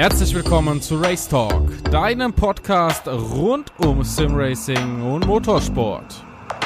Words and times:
Herzlich 0.00 0.34
willkommen 0.34 0.80
zu 0.80 0.96
Race 0.98 1.28
Talk, 1.28 1.84
deinem 1.90 2.32
Podcast 2.32 3.06
rund 3.06 3.70
um 3.80 4.02
Simracing 4.02 5.02
und 5.02 5.26
Motorsport. 5.26 6.24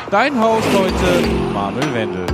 Dein 0.09 0.41
Host 0.41 0.69
heute, 0.72 1.27
Manuel 1.53 1.94
Wendel. 1.94 2.26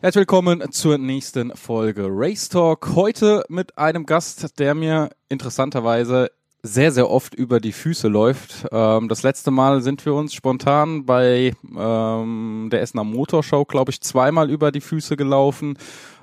Herzlich 0.00 0.20
willkommen 0.20 0.70
zur 0.70 0.96
nächsten 0.96 1.50
Folge 1.56 2.06
Race 2.08 2.48
Talk. 2.48 2.94
Heute 2.94 3.44
mit 3.48 3.76
einem 3.76 4.06
Gast, 4.06 4.60
der 4.60 4.76
mir 4.76 5.10
interessanterweise 5.28 6.30
sehr, 6.62 6.92
sehr 6.92 7.08
oft 7.08 7.34
über 7.34 7.60
die 7.60 7.72
Füße 7.72 8.08
läuft. 8.08 8.66
Ähm, 8.72 9.08
das 9.08 9.22
letzte 9.22 9.50
Mal 9.50 9.80
sind 9.82 10.04
wir 10.04 10.14
uns 10.14 10.34
spontan 10.34 11.06
bei 11.06 11.54
ähm, 11.76 12.68
der 12.70 12.82
Essener 12.82 13.04
Motorshow, 13.04 13.64
glaube 13.64 13.90
ich, 13.90 14.00
zweimal 14.00 14.50
über 14.50 14.72
die 14.72 14.80
Füße 14.80 15.16
gelaufen. 15.16 15.78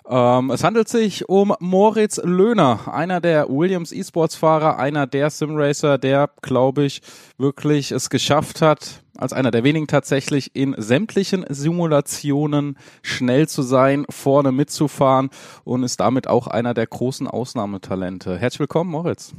Ähm, 0.08 0.52
es 0.52 0.64
handelt 0.64 0.88
sich 0.88 1.28
um 1.30 1.56
Moritz 1.60 2.22
Löhner, 2.24 2.94
einer 2.94 3.22
der 3.22 3.50
Williams 3.50 3.92
E-Sports-Fahrer, 3.92 4.78
einer 4.78 5.08
der 5.08 5.30
Simracer, 5.30 5.98
der, 5.98 6.30
glaube 6.42 6.84
ich, 6.84 7.02
wirklich 7.38 7.92
es 7.92 8.10
geschafft 8.10 8.62
hat, 8.62 9.02
als 9.18 9.34
einer 9.34 9.50
der 9.50 9.64
wenigen 9.64 9.88
tatsächlich 9.88 10.56
in 10.56 10.76
sämtlichen 10.78 11.46
Simulationen 11.50 12.78
schnell 13.02 13.48
zu 13.48 13.64
sein, 13.64 14.06
vorne 14.10 14.52
mitzufahren 14.52 15.30
und 15.64 15.84
ist 15.84 16.02
damit 16.02 16.28
auch 16.28 16.48
einer 16.48 16.74
der 16.74 16.86
großen 16.86 17.28
Ausnahmetalente. 17.28 18.38
Herzlich 18.38 18.60
willkommen, 18.60 18.92
Moritz. 18.92 19.34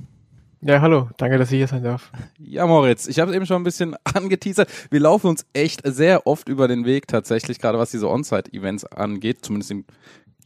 Ja, 0.62 0.80
hallo, 0.80 1.10
danke, 1.18 1.36
dass 1.36 1.52
ich 1.52 1.58
hier 1.58 1.68
sein 1.68 1.82
darf. 1.82 2.10
Ja, 2.38 2.66
Moritz, 2.66 3.06
ich 3.06 3.20
habe 3.20 3.30
es 3.30 3.36
eben 3.36 3.46
schon 3.46 3.60
ein 3.60 3.64
bisschen 3.64 3.94
angeteasert. 4.04 4.70
Wir 4.90 5.00
laufen 5.00 5.28
uns 5.28 5.44
echt 5.52 5.82
sehr 5.84 6.26
oft 6.26 6.48
über 6.48 6.66
den 6.66 6.86
Weg 6.86 7.08
tatsächlich, 7.08 7.58
gerade 7.58 7.78
was 7.78 7.90
diese 7.90 8.08
On-Site-Events 8.08 8.86
angeht, 8.86 9.38
zumindest 9.42 9.70
in 9.70 9.84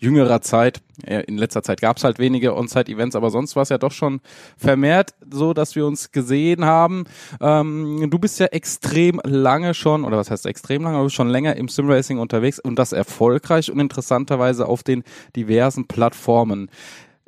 jüngerer 0.00 0.41
Zeit. 0.41 0.81
In 1.06 1.38
letzter 1.38 1.62
Zeit 1.62 1.81
gab 1.81 1.98
es 1.98 2.05
halt 2.05 2.19
wenige 2.19 2.56
On-Site-Events, 2.56 3.14
aber 3.14 3.31
sonst 3.31 3.55
war 3.55 3.62
es 3.62 3.69
ja 3.69 3.78
doch 3.78 3.92
schon 3.92 4.20
vermehrt 4.56 5.14
so, 5.31 5.55
dass 5.55 5.77
wir 5.77 5.86
uns 5.86 6.11
gesehen 6.11 6.64
haben. 6.64 7.05
Ähm, 7.41 8.08
du 8.11 8.19
bist 8.19 8.41
ja 8.41 8.47
extrem 8.47 9.20
lange 9.25 9.75
schon, 9.75 10.05
oder 10.05 10.16
was 10.16 10.31
heißt 10.31 10.47
extrem 10.47 10.83
lange, 10.83 10.98
aber 10.98 11.11
schon 11.11 11.28
länger 11.28 11.56
im 11.56 11.69
Simracing 11.69 12.19
unterwegs 12.19 12.58
und 12.58 12.78
das 12.78 12.92
erfolgreich 12.92 13.70
und 13.70 13.78
interessanterweise 13.78 14.66
auf 14.66 14.83
den 14.83 15.05
diversen 15.36 15.86
Plattformen 15.86 16.69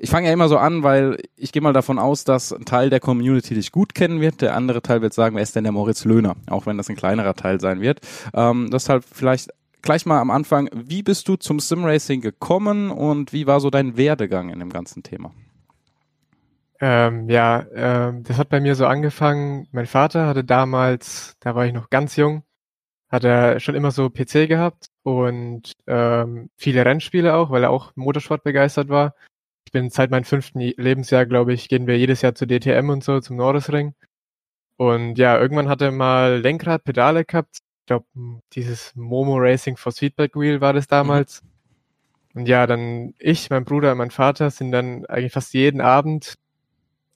ich 0.03 0.11
fange 0.11 0.27
ja 0.27 0.33
immer 0.33 0.49
so 0.49 0.59
an, 0.59 0.83
weil 0.83 1.17
ich 1.37 1.53
gehe 1.53 1.63
mal 1.63 1.73
davon 1.73 2.01
aus, 2.01 2.25
dass 2.25 2.53
ein 2.53 2.65
Teil 2.65 2.91
der 2.91 2.99
Community 2.99 3.55
dich 3.55 3.71
gut 3.71 3.95
kennen 3.95 4.21
wird. 4.21 4.41
Der 4.41 4.57
andere 4.57 4.83
Teil 4.83 5.01
wird 5.01 5.15
sagen, 5.15 5.37
wer 5.37 5.45
ist 5.45 5.55
denn 5.55 5.63
der 5.63 5.73
Moritz 5.73 6.05
Löhner? 6.05 6.35
Auch 6.51 6.67
wenn 6.67 6.77
das 6.77 6.91
ein 6.91 6.97
kleinerer 6.97 7.35
Teil 7.35 7.61
sein 7.61 7.81
wird. 7.81 8.01
Ähm, 8.35 8.69
deshalb 8.73 9.05
vielleicht 9.05 9.51
gleich 9.81 10.05
mal 10.05 10.21
am 10.21 10.33
Anfang, 10.33 10.69
wie 10.75 11.05
bist 11.05 11.29
du 11.29 11.37
zum 11.37 11.61
Simracing 11.61 12.21
gekommen 12.21 12.91
und 12.91 13.33
wie 13.33 13.47
war 13.47 13.61
so 13.61 13.71
dein 13.71 13.97
Werdegang 13.97 14.49
in 14.49 14.59
dem 14.59 14.71
ganzen 14.71 15.05
Thema? 15.05 15.31
Ähm, 16.81 17.29
ja, 17.29 17.65
ähm, 17.73 18.25
das 18.25 18.39
hat 18.39 18.49
bei 18.49 18.61
mir 18.61 18.75
so 18.75 18.87
angefangen. 18.87 19.69
Mein 19.71 19.87
Vater 19.87 20.27
hatte 20.27 20.43
damals, 20.43 21.37
da 21.39 21.55
war 21.55 21.65
ich 21.65 21.73
noch 21.73 21.91
ganz 21.91 22.17
jung, 22.17 22.43
hat 23.09 23.23
er 23.23 23.61
schon 23.61 23.77
immer 23.77 23.93
so 23.93 24.11
PC 24.11 24.49
gehabt 24.49 24.89
und 25.05 25.75
ähm, 25.87 26.51
viele 26.57 26.85
Rennspiele 26.85 27.37
auch, 27.37 27.51
weil 27.51 27.63
er 27.63 27.71
auch 27.71 27.93
Motorsport 27.95 28.43
begeistert 28.43 28.89
war. 28.89 29.15
Ich 29.65 29.73
bin 29.73 29.91
seit 29.91 30.11
meinem 30.11 30.25
fünften 30.25 30.61
Lebensjahr, 30.61 31.27
glaube 31.27 31.53
ich, 31.53 31.69
gehen 31.69 31.87
wir 31.87 31.99
jedes 31.99 32.23
Jahr 32.23 32.35
zu 32.35 32.47
DTM 32.47 32.91
und 32.91 33.05
so, 33.05 33.21
zum 33.21 33.37
Nordesring. 33.37 33.95
Und 34.77 35.17
ja, 35.17 35.39
irgendwann 35.39 35.69
hat 35.69 35.83
er 35.83 35.93
mal 35.93 36.41
Lenkrad, 36.41 36.85
Pedale 36.85 37.25
gehabt. 37.25 37.59
Ich 37.59 37.87
glaube, 37.87 38.07
dieses 38.53 38.95
Momo 38.97 39.37
Racing 39.39 39.77
for 39.77 39.93
Feedback 39.93 40.35
Wheel 40.35 40.61
war 40.61 40.73
das 40.73 40.89
damals. 40.89 41.43
Mhm. 41.43 41.49
Und 42.35 42.49
ja, 42.49 42.67
dann 42.67 43.15
ich, 43.19 43.51
mein 43.51 43.65
Bruder 43.65 43.93
und 43.93 43.99
mein 43.99 44.11
Vater 44.11 44.51
sind 44.51 44.73
dann 44.73 45.07
eigentlich 45.07 45.33
fast 45.33 45.53
jeden 45.55 45.81
Abend 45.81 46.35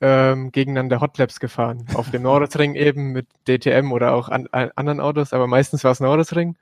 ähm, 0.00 0.52
gegeneinander 0.52 1.00
Hotlaps 1.00 1.40
gefahren. 1.40 1.86
Auf 1.94 2.10
dem 2.10 2.22
Nordesring 2.22 2.74
eben 2.74 3.12
mit 3.12 3.26
DTM 3.48 3.92
oder 3.92 4.12
auch 4.12 4.28
an, 4.28 4.46
an 4.52 4.70
anderen 4.76 5.00
Autos, 5.00 5.32
aber 5.32 5.46
meistens 5.46 5.84
war 5.84 5.92
es 5.92 6.00
Nordesring. 6.00 6.56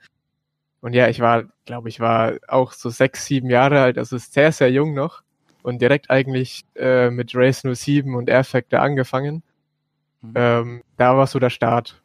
Und 0.81 0.93
ja, 0.93 1.09
ich 1.09 1.21
war, 1.21 1.45
glaube 1.65 1.89
ich, 1.89 1.99
war 1.99 2.35
auch 2.47 2.73
so 2.73 2.91
sechs, 2.91 3.27
sieben 3.27 3.51
Jahre 3.51 3.81
alt, 3.81 3.99
also 3.99 4.19
sehr, 4.19 4.53
sehr 4.53 4.71
jung 4.71 4.95
noch 4.95 5.23
und 5.65 5.81
direkt 5.81 6.11
eigentlich 6.11 6.65
äh, 6.77 7.11
mit 7.11 7.35
Race 7.35 7.63
07 7.63 8.15
und 8.15 8.29
Air 8.29 8.45
Factor 8.45 8.81
angefangen. 8.81 9.43
Mhm. 10.21 10.33
Ähm, 10.35 10.83
da 10.99 11.17
war 11.17 11.27
so 11.27 11.39
der 11.39 11.51
Start. 11.51 12.03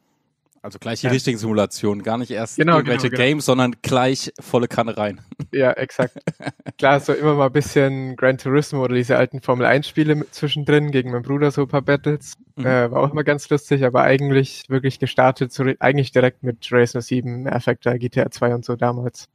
Also 0.62 0.78
gleich 0.78 1.00
die 1.00 1.06
ja. 1.06 1.12
richtigen 1.12 1.38
Simulationen, 1.38 2.02
gar 2.02 2.18
nicht 2.18 2.30
erst 2.30 2.56
genau, 2.56 2.76
irgendwelche 2.76 3.08
genau, 3.08 3.16
genau. 3.16 3.28
Games, 3.28 3.44
sondern 3.44 3.76
gleich 3.82 4.32
volle 4.40 4.66
Kanne 4.66 4.96
rein. 4.96 5.20
Ja, 5.52 5.72
exakt. 5.72 6.18
Klar, 6.78 7.00
so 7.00 7.12
immer 7.12 7.34
mal 7.34 7.46
ein 7.46 7.52
bisschen 7.52 8.16
Gran 8.16 8.38
Turismo 8.38 8.82
oder 8.82 8.94
diese 8.94 9.16
alten 9.16 9.40
Formel 9.42 9.66
1 9.66 9.86
Spiele 9.88 10.26
zwischendrin 10.30 10.90
gegen 10.90 11.10
meinen 11.10 11.22
Bruder 11.22 11.50
so 11.50 11.62
ein 11.62 11.68
paar 11.68 11.82
Battles. 11.82 12.34
Mhm. 12.56 12.66
Äh, 12.66 12.90
war 12.90 13.02
auch 13.02 13.12
immer 13.12 13.24
ganz 13.24 13.48
lustig, 13.50 13.84
aber 13.84 14.02
eigentlich 14.02 14.64
wirklich 14.68 14.98
gestartet, 14.98 15.52
so, 15.52 15.64
eigentlich 15.80 16.12
direkt 16.12 16.42
mit 16.42 16.66
Race 16.72 16.92
07, 16.92 17.46
Air 17.46 17.60
Factor, 17.60 17.94
GTA 17.94 18.30
2 18.30 18.54
und 18.54 18.64
so 18.64 18.76
damals. 18.76 19.28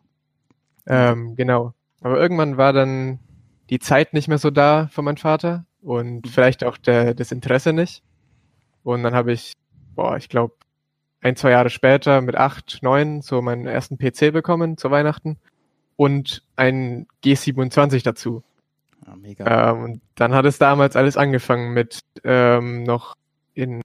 Ähm, 0.88 1.35
genau. 1.35 1.74
Aber 2.02 2.19
irgendwann 2.19 2.58
war 2.58 2.74
dann 2.74 3.19
die 3.70 3.80
Zeit 3.80 4.14
nicht 4.14 4.28
mehr 4.28 4.38
so 4.38 4.52
da 4.52 4.88
von 4.92 5.06
meinem 5.06 5.18
Vater 5.18 5.66
und 5.81 6.26
mhm. 6.26 6.30
vielleicht 6.30 6.64
auch 6.64 6.78
der, 6.78 7.14
das 7.14 7.31
Interesse 7.31 7.74
nicht. 7.74 8.03
Und 8.84 9.03
dann 9.03 9.16
habe 9.16 9.31
ich, 9.31 9.53
boah, 9.96 10.18
ich 10.18 10.30
glaube, 10.30 10.56
ein, 11.22 11.36
zwei 11.36 11.52
Jahre 11.52 11.70
später 11.70 12.22
mit 12.22 12.36
acht, 12.36 12.80
neun 12.81 13.22
so 13.22 13.42
meinen 13.42 13.66
ersten 13.66 13.98
PC 13.98 14.31
bekommen 14.31 14.78
zu 14.78 14.92
Weihnachten 14.92 15.38
und 15.96 16.44
ein 16.56 17.08
G27 17.24 18.03
dazu. 18.03 18.44
Ja, 19.06 19.16
mega. 19.16 19.72
Ähm, 19.72 19.84
und 19.84 20.02
dann 20.16 20.34
hat 20.34 20.46
es 20.46 20.58
damals 20.58 20.96
alles 20.96 21.18
angefangen 21.18 21.74
mit 21.74 22.02
ähm, 22.24 22.84
noch 22.84 23.16
in 23.53 23.82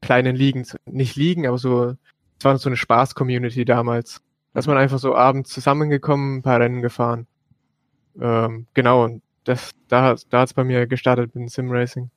kleinen 0.00 0.34
Ligen, 0.34 0.66
nicht 0.86 1.16
Ligen, 1.16 1.46
aber 1.46 1.58
so, 1.58 1.96
es 2.38 2.44
war 2.44 2.58
so 2.58 2.68
eine 2.68 2.76
Spaß-Community 2.76 3.64
damals. 3.64 4.20
Da 4.52 4.60
ist 4.60 4.66
man 4.66 4.76
einfach 4.76 4.98
so 4.98 5.14
abends 5.14 5.50
zusammengekommen, 5.50 6.38
ein 6.38 6.42
paar 6.42 6.58
Rennen 6.58 6.82
gefahren. 6.82 7.26
Ähm, 8.20 8.66
genau, 8.74 9.04
und 9.04 9.22
das, 9.44 9.70
da, 9.88 10.16
da 10.30 10.40
hat 10.40 10.48
es 10.48 10.54
bei 10.54 10.64
mir 10.64 10.86
gestartet 10.86 11.34
mit 11.34 11.42
dem 11.42 11.48
Sim-Racing. 11.48 12.10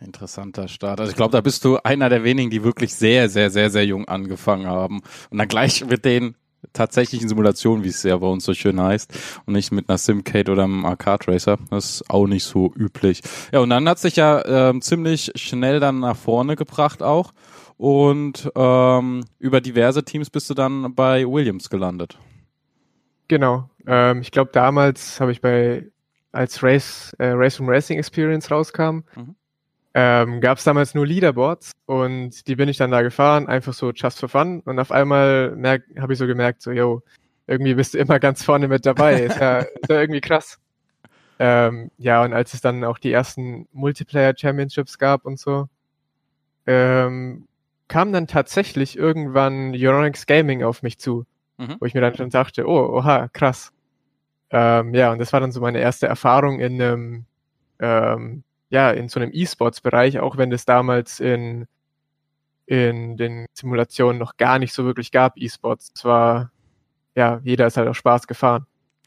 Interessanter 0.00 0.68
Start. 0.68 1.00
Also 1.00 1.10
ich 1.10 1.16
glaube, 1.16 1.32
da 1.32 1.40
bist 1.40 1.64
du 1.64 1.76
einer 1.78 2.08
der 2.08 2.24
wenigen, 2.24 2.50
die 2.50 2.64
wirklich 2.64 2.94
sehr, 2.94 3.28
sehr, 3.28 3.50
sehr, 3.50 3.70
sehr 3.70 3.84
jung 3.84 4.08
angefangen 4.08 4.66
haben. 4.66 5.02
Und 5.28 5.38
dann 5.38 5.48
gleich 5.48 5.84
mit 5.84 6.04
den 6.04 6.36
tatsächlichen 6.72 7.28
Simulationen, 7.28 7.84
wie 7.84 7.88
es 7.88 8.02
ja 8.02 8.16
bei 8.16 8.26
uns 8.26 8.44
so 8.44 8.54
schön 8.54 8.80
heißt, 8.80 9.12
und 9.46 9.54
nicht 9.54 9.72
mit 9.72 9.88
einer 9.88 9.98
Simcade 9.98 10.50
oder 10.50 10.64
einem 10.64 10.84
Arcade 10.84 11.28
Racer. 11.28 11.58
Das 11.70 11.96
ist 11.96 12.10
auch 12.10 12.26
nicht 12.26 12.44
so 12.44 12.72
üblich. 12.74 13.22
Ja, 13.52 13.60
und 13.60 13.70
dann 13.70 13.88
hat 13.88 13.98
sich 13.98 14.16
ja 14.16 14.44
ähm, 14.44 14.82
ziemlich 14.82 15.32
schnell 15.34 15.80
dann 15.80 16.00
nach 16.00 16.16
vorne 16.16 16.56
gebracht 16.56 17.02
auch. 17.02 17.32
Und 17.76 18.50
ähm, 18.54 19.24
über 19.38 19.60
diverse 19.60 20.04
Teams 20.04 20.28
bist 20.28 20.50
du 20.50 20.54
dann 20.54 20.94
bei 20.94 21.26
Williams 21.26 21.70
gelandet. 21.70 22.18
Genau. 23.30 23.70
Ähm, 23.86 24.22
ich 24.22 24.32
glaube, 24.32 24.50
damals 24.52 25.20
habe 25.20 25.30
ich 25.30 25.40
bei, 25.40 25.86
als 26.32 26.64
Race, 26.64 27.14
äh, 27.20 27.28
Race 27.28 27.54
from 27.54 27.68
Racing 27.68 27.96
Experience 27.96 28.50
rauskam, 28.50 29.04
mhm. 29.14 29.36
ähm, 29.94 30.40
gab 30.40 30.58
es 30.58 30.64
damals 30.64 30.96
nur 30.96 31.06
Leaderboards 31.06 31.70
und 31.86 32.48
die 32.48 32.56
bin 32.56 32.68
ich 32.68 32.76
dann 32.76 32.90
da 32.90 33.02
gefahren, 33.02 33.46
einfach 33.46 33.72
so 33.72 33.92
just 33.92 34.18
for 34.18 34.28
fun. 34.28 34.62
Und 34.64 34.80
auf 34.80 34.90
einmal 34.90 35.56
habe 35.96 36.12
ich 36.12 36.18
so 36.18 36.26
gemerkt, 36.26 36.60
so, 36.60 36.72
yo, 36.72 37.02
irgendwie 37.46 37.74
bist 37.74 37.94
du 37.94 37.98
immer 37.98 38.18
ganz 38.18 38.42
vorne 38.42 38.66
mit 38.66 38.84
dabei. 38.84 39.22
ist, 39.22 39.38
ja, 39.38 39.58
ist 39.58 39.88
ja 39.88 40.00
irgendwie 40.00 40.20
krass. 40.20 40.58
Ähm, 41.38 41.92
ja, 41.98 42.24
und 42.24 42.32
als 42.32 42.52
es 42.52 42.60
dann 42.60 42.82
auch 42.82 42.98
die 42.98 43.12
ersten 43.12 43.68
Multiplayer 43.72 44.34
Championships 44.36 44.98
gab 44.98 45.24
und 45.24 45.38
so, 45.38 45.68
ähm, 46.66 47.46
kam 47.86 48.12
dann 48.12 48.26
tatsächlich 48.26 48.98
irgendwann 48.98 49.72
Euronix 49.72 50.26
Gaming 50.26 50.64
auf 50.64 50.82
mich 50.82 50.98
zu 50.98 51.26
mhm. 51.60 51.76
wo 51.78 51.86
ich 51.86 51.94
mir 51.94 52.00
dann 52.00 52.16
schon 52.16 52.30
dachte, 52.30 52.66
oh, 52.66 52.96
oha, 52.96 53.28
krass. 53.28 53.72
Ähm, 54.50 54.94
ja, 54.94 55.12
und 55.12 55.18
das 55.18 55.32
war 55.32 55.40
dann 55.40 55.52
so 55.52 55.60
meine 55.60 55.78
erste 55.78 56.06
Erfahrung 56.06 56.58
in 56.58 56.80
einem, 56.80 57.24
ähm, 57.78 58.42
ja, 58.70 58.90
in 58.90 59.08
so 59.08 59.20
einem 59.20 59.30
E-Sports-Bereich, 59.32 60.18
auch 60.18 60.36
wenn 60.36 60.50
das 60.50 60.64
damals 60.64 61.20
in, 61.20 61.66
in 62.66 63.16
den 63.16 63.46
Simulationen 63.52 64.18
noch 64.18 64.36
gar 64.36 64.58
nicht 64.58 64.72
so 64.72 64.84
wirklich 64.84 65.12
gab, 65.12 65.36
E-Sports. 65.36 65.92
Es 65.94 66.04
war, 66.04 66.50
ja, 67.14 67.40
jeder 67.44 67.66
ist 67.66 67.76
halt 67.76 67.88
auch 67.88 67.94
Spaß 67.94 68.26
gefahren. 68.26 68.66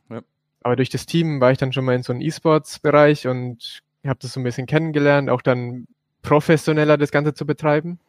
Ja. 0.09 0.21
Aber 0.61 0.75
durch 0.75 0.89
das 0.89 1.05
Team 1.05 1.41
war 1.41 1.51
ich 1.51 1.57
dann 1.57 1.73
schon 1.73 1.85
mal 1.85 1.95
in 1.95 2.03
so 2.03 2.13
einem 2.13 2.21
E-Sports-Bereich 2.21 3.27
und 3.27 3.81
habe 4.05 4.19
das 4.21 4.33
so 4.33 4.39
ein 4.39 4.43
bisschen 4.43 4.67
kennengelernt, 4.67 5.29
auch 5.29 5.41
dann 5.41 5.87
professioneller 6.21 6.97
das 6.97 7.11
Ganze 7.11 7.33
zu 7.33 7.45
betreiben. 7.45 7.99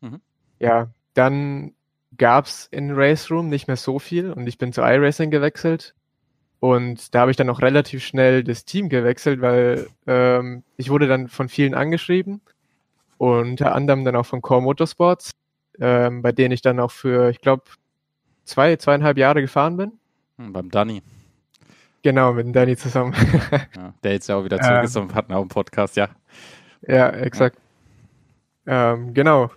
Mhm. 0.00 0.20
Ja, 0.58 0.90
dann 1.14 1.72
gab's 2.16 2.68
in 2.70 2.92
Race 2.92 3.30
Room 3.30 3.48
nicht 3.48 3.66
mehr 3.66 3.76
so 3.76 3.98
viel 3.98 4.32
und 4.32 4.46
ich 4.46 4.58
bin 4.58 4.72
zu 4.72 4.82
iRacing 4.82 5.30
gewechselt. 5.30 5.94
Und 6.60 7.14
da 7.14 7.20
habe 7.20 7.30
ich 7.30 7.36
dann 7.36 7.50
auch 7.50 7.60
relativ 7.60 8.04
schnell 8.04 8.42
das 8.42 8.64
Team 8.64 8.88
gewechselt, 8.88 9.40
weil 9.40 9.86
ähm, 10.06 10.64
ich 10.76 10.90
wurde 10.90 11.06
dann 11.06 11.28
von 11.28 11.48
vielen 11.48 11.74
angeschrieben. 11.74 12.40
Unter 13.16 13.74
anderem 13.74 14.04
dann 14.04 14.16
auch 14.16 14.26
von 14.26 14.42
Core 14.42 14.62
Motorsports, 14.62 15.32
ähm, 15.80 16.22
bei 16.22 16.32
denen 16.32 16.52
ich 16.52 16.62
dann 16.62 16.80
auch 16.80 16.90
für, 16.90 17.30
ich 17.30 17.40
glaube, 17.40 17.64
zwei, 18.44 18.76
zweieinhalb 18.76 19.18
Jahre 19.18 19.40
gefahren 19.40 19.76
bin. 19.76 19.92
Hm, 20.38 20.52
beim 20.52 20.70
Danny. 20.70 21.02
Genau, 22.02 22.32
mit 22.32 22.54
Danny 22.54 22.76
zusammen. 22.76 23.12
ja, 23.76 23.94
der 24.02 24.12
jetzt 24.12 24.28
ja 24.28 24.36
auch 24.36 24.44
wieder 24.44 24.60
zurück 24.60 24.84
ist 24.84 24.96
und 24.96 25.14
hat 25.14 25.30
auch 25.30 25.40
einen 25.40 25.48
Podcast, 25.48 25.96
ja. 25.96 26.08
Ja, 26.86 27.10
exakt. 27.10 27.58
Ja. 28.66 28.94
Ähm, 28.94 29.14
genau. 29.14 29.50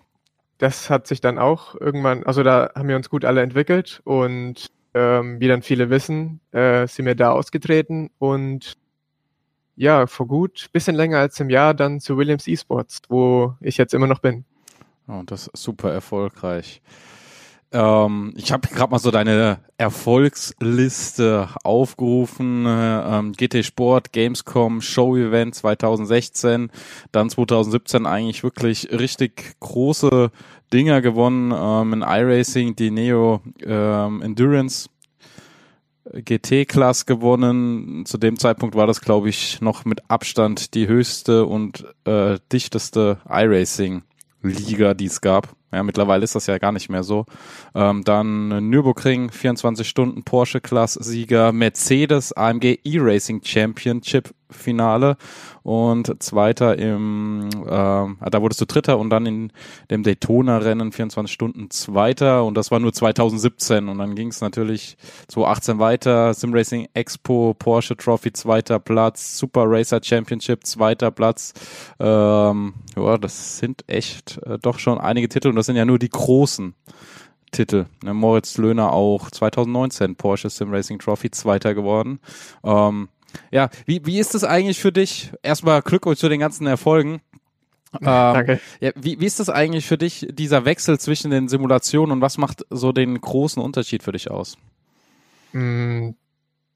Das 0.61 0.91
hat 0.91 1.07
sich 1.07 1.21
dann 1.21 1.39
auch 1.39 1.73
irgendwann, 1.73 2.23
also 2.23 2.43
da 2.43 2.69
haben 2.75 2.87
wir 2.87 2.95
uns 2.95 3.09
gut 3.09 3.25
alle 3.25 3.41
entwickelt 3.41 3.99
und 4.03 4.67
ähm, 4.93 5.39
wie 5.39 5.47
dann 5.47 5.63
viele 5.63 5.89
wissen, 5.89 6.39
äh, 6.51 6.85
sind 6.85 7.07
wir 7.07 7.15
da 7.15 7.31
ausgetreten 7.31 8.11
und 8.19 8.77
ja, 9.75 10.05
vor 10.05 10.27
gut 10.27 10.69
bisschen 10.71 10.95
länger 10.95 11.17
als 11.17 11.39
im 11.39 11.49
Jahr 11.49 11.73
dann 11.73 11.99
zu 11.99 12.15
Williams 12.15 12.47
Esports, 12.47 13.01
wo 13.09 13.55
ich 13.59 13.77
jetzt 13.77 13.95
immer 13.95 14.05
noch 14.05 14.19
bin. 14.19 14.45
Und 15.07 15.15
oh, 15.15 15.23
das 15.25 15.47
ist 15.47 15.63
super 15.63 15.91
erfolgreich. 15.91 16.83
Ähm, 17.71 18.33
ich 18.35 18.51
habe 18.51 18.67
gerade 18.73 18.91
mal 18.91 18.99
so 18.99 19.11
deine 19.11 19.59
Erfolgsliste 19.77 21.49
aufgerufen. 21.63 22.65
Ähm, 22.67 23.33
GT 23.33 23.65
Sport, 23.65 24.11
Gamescom, 24.11 24.81
Show 24.81 25.15
Event 25.15 25.55
2016, 25.55 26.69
dann 27.11 27.29
2017 27.29 28.05
eigentlich 28.05 28.43
wirklich 28.43 28.91
richtig 28.91 29.55
große 29.59 30.31
Dinger 30.73 31.01
gewonnen. 31.01 31.53
Ähm, 31.55 31.93
in 31.93 32.01
iRacing, 32.01 32.75
die 32.75 32.91
Neo 32.91 33.41
ähm, 33.63 34.21
Endurance 34.21 34.89
GT-Class 36.13 37.05
gewonnen. 37.05 38.05
Zu 38.05 38.17
dem 38.17 38.37
Zeitpunkt 38.37 38.75
war 38.75 38.87
das, 38.87 39.01
glaube 39.01 39.29
ich, 39.29 39.61
noch 39.61 39.85
mit 39.85 40.09
Abstand 40.09 40.73
die 40.73 40.87
höchste 40.87 41.45
und 41.45 41.85
äh, 42.05 42.37
dichteste 42.51 43.19
iRacing-Liga, 43.29 44.93
die 44.93 45.05
es 45.05 45.21
gab. 45.21 45.55
Ja, 45.71 45.83
mittlerweile 45.83 46.23
ist 46.23 46.35
das 46.35 46.47
ja 46.47 46.57
gar 46.57 46.71
nicht 46.71 46.89
mehr 46.89 47.03
so. 47.03 47.25
Ähm, 47.73 48.03
dann 48.03 48.69
Nürburgring, 48.69 49.31
24 49.31 49.87
Stunden 49.87 50.23
Porsche 50.23 50.61
Class 50.61 50.93
Sieger, 50.93 51.51
Mercedes 51.51 52.33
AMG 52.33 52.79
E-Racing 52.83 53.41
Championship 53.43 54.33
Finale. 54.51 55.17
Und 55.63 56.23
Zweiter 56.23 56.77
im, 56.79 57.49
äh, 57.65 57.69
da 57.69 58.41
wurdest 58.41 58.61
du 58.61 58.65
Dritter 58.65 58.97
und 58.97 59.11
dann 59.11 59.27
in 59.27 59.51
dem 59.91 60.01
Daytona-Rennen 60.01 60.91
24 60.91 61.31
Stunden 61.31 61.69
Zweiter. 61.69 62.43
Und 62.45 62.55
das 62.55 62.71
war 62.71 62.79
nur 62.79 62.93
2017 62.93 63.87
und 63.87 63.99
dann 63.99 64.15
ging 64.15 64.29
es 64.29 64.41
natürlich 64.41 64.97
2018 65.27 65.79
weiter, 65.79 66.33
Sim 66.33 66.53
Racing 66.53 66.87
Expo, 66.95 67.55
Porsche 67.57 67.95
Trophy 67.95 68.33
zweiter 68.33 68.79
Platz, 68.79 69.37
Super 69.37 69.65
Racer 69.67 69.99
Championship 70.03 70.65
zweiter 70.65 71.11
Platz. 71.11 71.53
Ähm, 71.99 72.73
ja, 72.95 73.17
das 73.19 73.59
sind 73.59 73.83
echt 73.87 74.39
äh, 74.45 74.57
doch 74.59 74.79
schon 74.79 74.97
einige 74.97 75.29
Titel. 75.29 75.49
Und 75.49 75.57
das 75.61 75.67
sind 75.67 75.75
ja 75.75 75.85
nur 75.85 75.99
die 75.99 76.09
großen. 76.09 76.73
Titel. 77.51 77.85
Ne, 78.03 78.13
Moritz 78.13 78.57
Löhner 78.57 78.93
auch 78.93 79.29
2019 79.29 80.15
Porsche 80.15 80.49
Sim 80.49 80.73
Racing 80.73 80.99
Trophy 80.99 81.31
Zweiter 81.31 81.73
geworden. 81.73 82.19
Ähm, 82.63 83.09
ja, 83.51 83.69
wie, 83.85 84.05
wie 84.05 84.19
ist 84.19 84.35
es 84.35 84.43
eigentlich 84.43 84.79
für 84.79 84.91
dich? 84.91 85.31
Erstmal 85.43 85.81
Glückwunsch 85.81 86.19
zu 86.19 86.29
den 86.29 86.39
ganzen 86.39 86.65
Erfolgen. 86.65 87.21
Ähm, 87.93 87.99
Danke. 88.01 88.59
Ja, 88.79 88.91
wie, 88.95 89.19
wie 89.19 89.25
ist 89.25 89.39
das 89.39 89.49
eigentlich 89.49 89.85
für 89.85 89.97
dich, 89.97 90.27
dieser 90.31 90.65
Wechsel 90.65 90.99
zwischen 90.99 91.31
den 91.31 91.47
Simulationen 91.47 92.11
und 92.13 92.21
was 92.21 92.37
macht 92.37 92.65
so 92.69 92.91
den 92.91 93.19
großen 93.19 93.61
Unterschied 93.61 94.03
für 94.03 94.13
dich 94.13 94.31
aus? 94.31 94.57
Mm, 95.51 96.11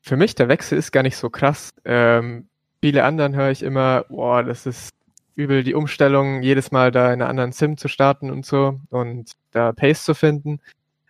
für 0.02 0.18
mich, 0.18 0.36
der 0.36 0.50
Wechsel 0.50 0.78
ist 0.78 0.92
gar 0.92 1.04
nicht 1.04 1.18
so 1.18 1.30
krass. 1.30 1.70
Ähm, 1.86 2.48
viele 2.82 3.06
anderen 3.06 3.36
höre 3.36 3.52
ich 3.52 3.64
immer, 3.64 4.06
boah, 4.10 4.44
das 4.44 4.66
ist 4.66 4.90
übel 5.36 5.64
die 5.64 5.74
Umstellung, 5.74 6.42
jedes 6.42 6.72
Mal 6.72 6.92
da 6.92 7.08
in 7.08 7.22
einer 7.22 7.30
anderen 7.30 7.52
Sim 7.52 7.78
zu 7.78 7.88
starten 7.88 8.32
und 8.32 8.46
so 8.46 8.80
und 8.90 9.32
da 9.52 9.74
Pace 9.74 10.04
zu 10.04 10.14
finden. 10.14 10.60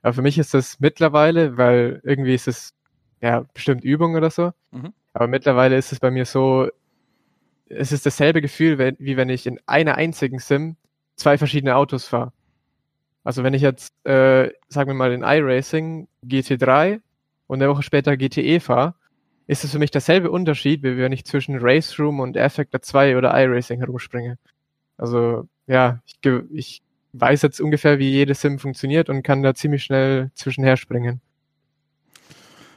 Aber 0.01 0.13
für 0.13 0.21
mich 0.21 0.37
ist 0.37 0.53
das 0.53 0.79
mittlerweile, 0.79 1.57
weil 1.57 2.01
irgendwie 2.03 2.35
ist 2.35 2.47
es 2.47 2.73
ja 3.21 3.45
bestimmt 3.53 3.83
Übung 3.83 4.15
oder 4.15 4.29
so. 4.29 4.51
Mhm. 4.71 4.93
Aber 5.13 5.27
mittlerweile 5.27 5.77
ist 5.77 5.91
es 5.91 5.99
bei 5.99 6.11
mir 6.11 6.25
so, 6.25 6.69
es 7.67 7.91
ist 7.91 8.05
dasselbe 8.05 8.41
Gefühl, 8.41 8.77
wenn, 8.77 8.95
wie 8.99 9.17
wenn 9.17 9.29
ich 9.29 9.47
in 9.47 9.59
einer 9.65 9.95
einzigen 9.95 10.39
Sim 10.39 10.75
zwei 11.15 11.37
verschiedene 11.37 11.75
Autos 11.75 12.05
fahre. 12.05 12.33
Also 13.23 13.43
wenn 13.43 13.53
ich 13.53 13.61
jetzt, 13.61 13.93
äh, 14.05 14.51
sagen 14.67 14.89
wir 14.89 14.93
mal, 14.93 15.11
in 15.11 15.23
iRacing 15.23 16.07
GT3 16.23 17.01
und 17.47 17.61
eine 17.61 17.71
Woche 17.71 17.81
später 17.81 18.17
GTE 18.17 18.59
fahre, 18.59 18.93
ist 19.47 19.63
es 19.63 19.71
für 19.71 19.79
mich 19.79 19.91
derselbe 19.91 20.31
Unterschied, 20.31 20.83
wie 20.83 20.97
wenn 20.97 21.11
ich 21.11 21.25
zwischen 21.25 21.57
Race 21.59 21.99
Room 21.99 22.19
und 22.19 22.35
Air 22.35 22.49
Factor 22.49 22.81
2 22.81 23.17
oder 23.17 23.31
iRacing 23.39 23.79
herumspringe. 23.79 24.37
Also 24.97 25.47
ja, 25.67 26.01
ich, 26.05 26.19
ich 26.51 26.81
weiß 27.13 27.41
jetzt 27.43 27.61
ungefähr, 27.61 27.99
wie 27.99 28.09
jede 28.09 28.33
Sim 28.33 28.59
funktioniert 28.59 29.09
und 29.09 29.23
kann 29.23 29.43
da 29.43 29.53
ziemlich 29.53 29.83
schnell 29.83 30.31
zwischenher 30.35 30.77
springen. 30.77 31.21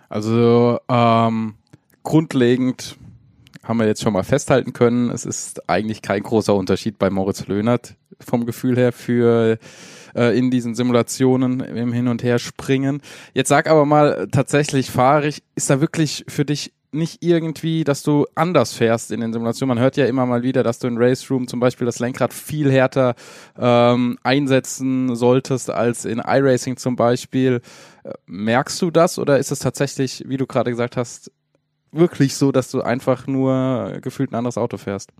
Also 0.09 0.79
ähm, 0.88 1.55
grundlegend 2.03 2.97
haben 3.62 3.79
wir 3.79 3.87
jetzt 3.87 4.03
schon 4.03 4.15
mal 4.15 4.25
festhalten 4.25 4.73
können, 4.73 5.11
es 5.11 5.26
ist 5.26 5.69
eigentlich 5.69 6.00
kein 6.00 6.23
großer 6.23 6.55
Unterschied 6.55 6.99
bei 6.99 7.11
Moritz 7.11 7.47
Löhnert 7.47 7.97
vom 8.20 8.47
Gefühl 8.47 8.76
her 8.76 8.93
für 8.93 9.59
äh, 10.15 10.37
in 10.38 10.50
diesen 10.50 10.75
Simulationen 10.75 11.61
im 11.61 11.93
Hin 11.93 12.09
und 12.09 12.23
Her 12.23 12.38
springen. 12.38 13.00
Jetzt 13.35 13.49
sag 13.49 13.69
aber 13.69 13.85
mal 13.85 14.29
tatsächlich 14.31 14.91
fahrig, 14.91 15.43
ist 15.55 15.70
da 15.70 15.81
wirklich 15.81 16.25
für 16.29 16.44
dich 16.44 16.73
nicht 16.91 17.23
irgendwie, 17.23 17.85
dass 17.85 18.03
du 18.03 18.26
anders 18.35 18.73
fährst 18.73 19.11
in 19.11 19.20
den 19.20 19.32
Simulationen. 19.32 19.76
Man 19.76 19.82
hört 19.82 19.97
ja 19.97 20.06
immer 20.06 20.25
mal 20.25 20.43
wieder, 20.43 20.62
dass 20.62 20.79
du 20.79 20.88
in 20.88 20.97
Race 20.97 21.31
Room 21.31 21.47
zum 21.47 21.61
Beispiel 21.61 21.85
das 21.85 21.99
Lenkrad 21.99 22.32
viel 22.32 22.70
härter 22.73 23.15
ähm, 23.59 24.19
einsetzen 24.23 25.15
solltest 25.15 25.70
als 25.70 26.06
in 26.06 26.19
iRacing 26.19 26.79
zum 26.79 26.97
Beispiel. 26.97 27.61
Äh, 28.05 28.12
merkst 28.26 28.81
du 28.81 28.91
das 28.91 29.19
oder 29.19 29.38
ist 29.38 29.53
es 29.53 29.59
tatsächlich, 29.59 30.25
wie 30.26 30.38
du 30.38 30.47
gerade 30.47 30.70
gesagt 30.70 30.97
hast, 30.97 31.31
wirklich 31.93 32.35
so, 32.37 32.53
dass 32.53 32.70
du 32.70 32.81
einfach 32.81 33.26
nur 33.26 33.99
gefühlt 34.00 34.32
ein 34.32 34.37
anderes 34.37 34.59
Auto 34.59 34.79
fährst. 34.79 35.11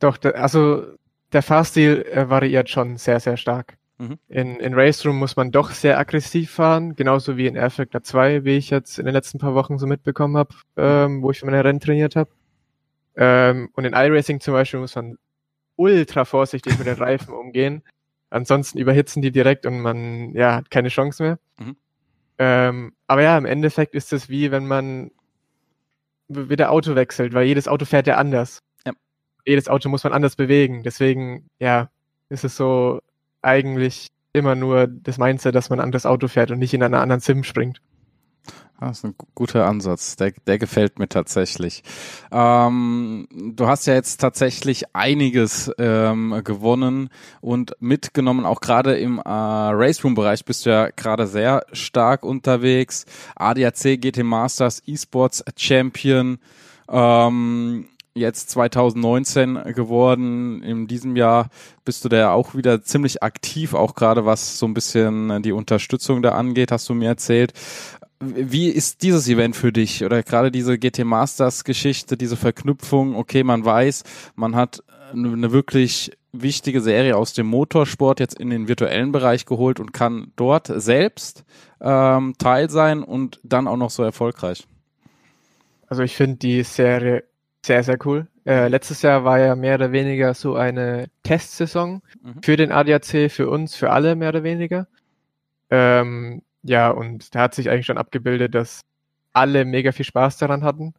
Doch, 0.00 0.18
also 0.34 0.84
der 1.34 1.42
Fahrstil 1.42 2.06
äh, 2.10 2.28
variiert 2.30 2.70
schon 2.70 2.96
sehr, 2.96 3.20
sehr 3.20 3.36
stark. 3.36 3.76
Mhm. 3.98 4.18
In, 4.28 4.56
in 4.60 4.74
Race 4.74 5.04
Room 5.04 5.18
muss 5.18 5.36
man 5.36 5.52
doch 5.52 5.70
sehr 5.70 5.98
aggressiv 5.98 6.50
fahren, 6.50 6.96
genauso 6.96 7.36
wie 7.36 7.46
in 7.46 7.56
Air 7.56 7.70
Factor 7.70 8.02
2, 8.02 8.44
wie 8.44 8.56
ich 8.56 8.70
jetzt 8.70 8.98
in 8.98 9.04
den 9.04 9.14
letzten 9.14 9.38
paar 9.38 9.54
Wochen 9.54 9.78
so 9.78 9.86
mitbekommen 9.86 10.36
habe, 10.36 10.54
ähm, 10.76 11.22
wo 11.22 11.30
ich 11.30 11.40
für 11.40 11.46
meine 11.46 11.62
Rennen 11.62 11.80
trainiert 11.80 12.16
habe. 12.16 12.30
Ähm, 13.16 13.68
und 13.74 13.84
in 13.84 13.92
iRacing 13.92 14.40
zum 14.40 14.54
Beispiel 14.54 14.80
muss 14.80 14.96
man 14.96 15.16
ultra 15.76 16.24
vorsichtig 16.24 16.78
mit 16.78 16.86
den 16.86 16.96
Reifen 16.96 17.34
umgehen. 17.34 17.82
Ansonsten 18.30 18.78
überhitzen 18.78 19.22
die 19.22 19.30
direkt 19.30 19.66
und 19.66 19.80
man 19.80 20.34
ja, 20.34 20.56
hat 20.56 20.70
keine 20.70 20.88
Chance 20.88 21.22
mehr. 21.22 21.38
Mhm. 21.58 21.76
Ähm, 22.38 22.92
aber 23.06 23.22
ja, 23.22 23.38
im 23.38 23.44
Endeffekt 23.44 23.94
ist 23.94 24.12
es 24.12 24.28
wie 24.28 24.50
wenn 24.50 24.66
man 24.66 25.12
wieder 26.28 26.70
Auto 26.70 26.96
wechselt, 26.96 27.32
weil 27.32 27.46
jedes 27.46 27.68
Auto 27.68 27.84
fährt 27.84 28.06
ja 28.06 28.16
anders. 28.16 28.60
Jedes 29.46 29.68
Auto 29.68 29.88
muss 29.88 30.04
man 30.04 30.12
anders 30.12 30.36
bewegen. 30.36 30.82
Deswegen, 30.82 31.48
ja, 31.58 31.90
ist 32.28 32.44
es 32.44 32.56
so 32.56 33.00
eigentlich 33.42 34.08
immer 34.32 34.54
nur 34.54 34.86
das 34.86 35.18
Mindset, 35.18 35.54
dass 35.54 35.70
man 35.70 35.80
ein 35.80 35.84
anderes 35.84 36.06
Auto 36.06 36.28
fährt 36.28 36.50
und 36.50 36.58
nicht 36.58 36.74
in 36.74 36.82
einer 36.82 37.00
anderen 37.00 37.20
Sim 37.20 37.44
springt. 37.44 37.80
Das 38.80 38.98
ist 38.98 39.04
ein 39.04 39.14
guter 39.34 39.66
Ansatz. 39.66 40.16
Der, 40.16 40.32
der 40.46 40.58
gefällt 40.58 40.98
mir 40.98 41.08
tatsächlich. 41.08 41.82
Ähm, 42.32 43.28
du 43.30 43.66
hast 43.66 43.86
ja 43.86 43.94
jetzt 43.94 44.20
tatsächlich 44.20 44.94
einiges 44.94 45.70
ähm, 45.78 46.40
gewonnen 46.44 47.08
und 47.40 47.76
mitgenommen. 47.80 48.44
Auch 48.44 48.60
gerade 48.60 48.96
im 48.96 49.18
äh, 49.18 49.22
Race 49.24 50.04
Room 50.04 50.14
Bereich 50.14 50.44
bist 50.44 50.66
du 50.66 50.70
ja 50.70 50.90
gerade 50.90 51.26
sehr 51.26 51.64
stark 51.72 52.24
unterwegs. 52.24 53.06
ADAC 53.36 54.00
GT 54.00 54.24
Masters 54.24 54.82
Esports 54.86 55.44
Champion. 55.56 56.38
Ähm, 56.88 57.88
jetzt 58.14 58.50
2019 58.50 59.74
geworden. 59.74 60.62
In 60.62 60.86
diesem 60.86 61.16
Jahr 61.16 61.48
bist 61.84 62.04
du 62.04 62.08
da 62.08 62.32
auch 62.32 62.54
wieder 62.54 62.82
ziemlich 62.82 63.22
aktiv, 63.22 63.74
auch 63.74 63.94
gerade 63.94 64.24
was 64.24 64.58
so 64.58 64.66
ein 64.66 64.74
bisschen 64.74 65.42
die 65.42 65.52
Unterstützung 65.52 66.22
da 66.22 66.30
angeht, 66.30 66.70
hast 66.70 66.88
du 66.88 66.94
mir 66.94 67.08
erzählt. 67.08 67.52
Wie 68.20 68.68
ist 68.68 69.02
dieses 69.02 69.28
Event 69.28 69.56
für 69.56 69.72
dich 69.72 70.04
oder 70.04 70.22
gerade 70.22 70.50
diese 70.50 70.78
GT 70.78 71.04
Masters 71.04 71.64
Geschichte, 71.64 72.16
diese 72.16 72.36
Verknüpfung? 72.36 73.16
Okay, 73.16 73.42
man 73.42 73.64
weiß, 73.64 74.04
man 74.36 74.54
hat 74.54 74.82
eine 75.12 75.52
wirklich 75.52 76.12
wichtige 76.32 76.80
Serie 76.80 77.16
aus 77.16 77.32
dem 77.32 77.46
Motorsport 77.46 78.20
jetzt 78.20 78.38
in 78.38 78.50
den 78.50 78.68
virtuellen 78.68 79.12
Bereich 79.12 79.46
geholt 79.46 79.78
und 79.78 79.92
kann 79.92 80.32
dort 80.36 80.70
selbst 80.74 81.44
ähm, 81.80 82.34
Teil 82.38 82.70
sein 82.70 83.02
und 83.02 83.40
dann 83.42 83.68
auch 83.68 83.76
noch 83.76 83.90
so 83.90 84.02
erfolgreich. 84.02 84.66
Also 85.86 86.02
ich 86.02 86.16
finde 86.16 86.36
die 86.36 86.62
Serie 86.62 87.24
sehr, 87.64 87.82
sehr 87.82 87.96
cool. 88.04 88.26
Äh, 88.46 88.68
letztes 88.68 89.02
Jahr 89.02 89.24
war 89.24 89.38
ja 89.38 89.56
mehr 89.56 89.76
oder 89.76 89.90
weniger 89.90 90.34
so 90.34 90.54
eine 90.54 91.06
Testsaison 91.22 92.02
mhm. 92.22 92.42
für 92.42 92.56
den 92.56 92.70
ADAC, 92.72 93.30
für 93.30 93.48
uns, 93.48 93.74
für 93.74 93.90
alle 93.90 94.16
mehr 94.16 94.28
oder 94.28 94.42
weniger. 94.42 94.86
Ähm, 95.70 96.42
ja, 96.62 96.90
und 96.90 97.34
da 97.34 97.40
hat 97.40 97.54
sich 97.54 97.70
eigentlich 97.70 97.86
schon 97.86 97.98
abgebildet, 97.98 98.54
dass 98.54 98.82
alle 99.32 99.64
mega 99.64 99.92
viel 99.92 100.04
Spaß 100.04 100.36
daran 100.38 100.62
hatten. 100.62 100.94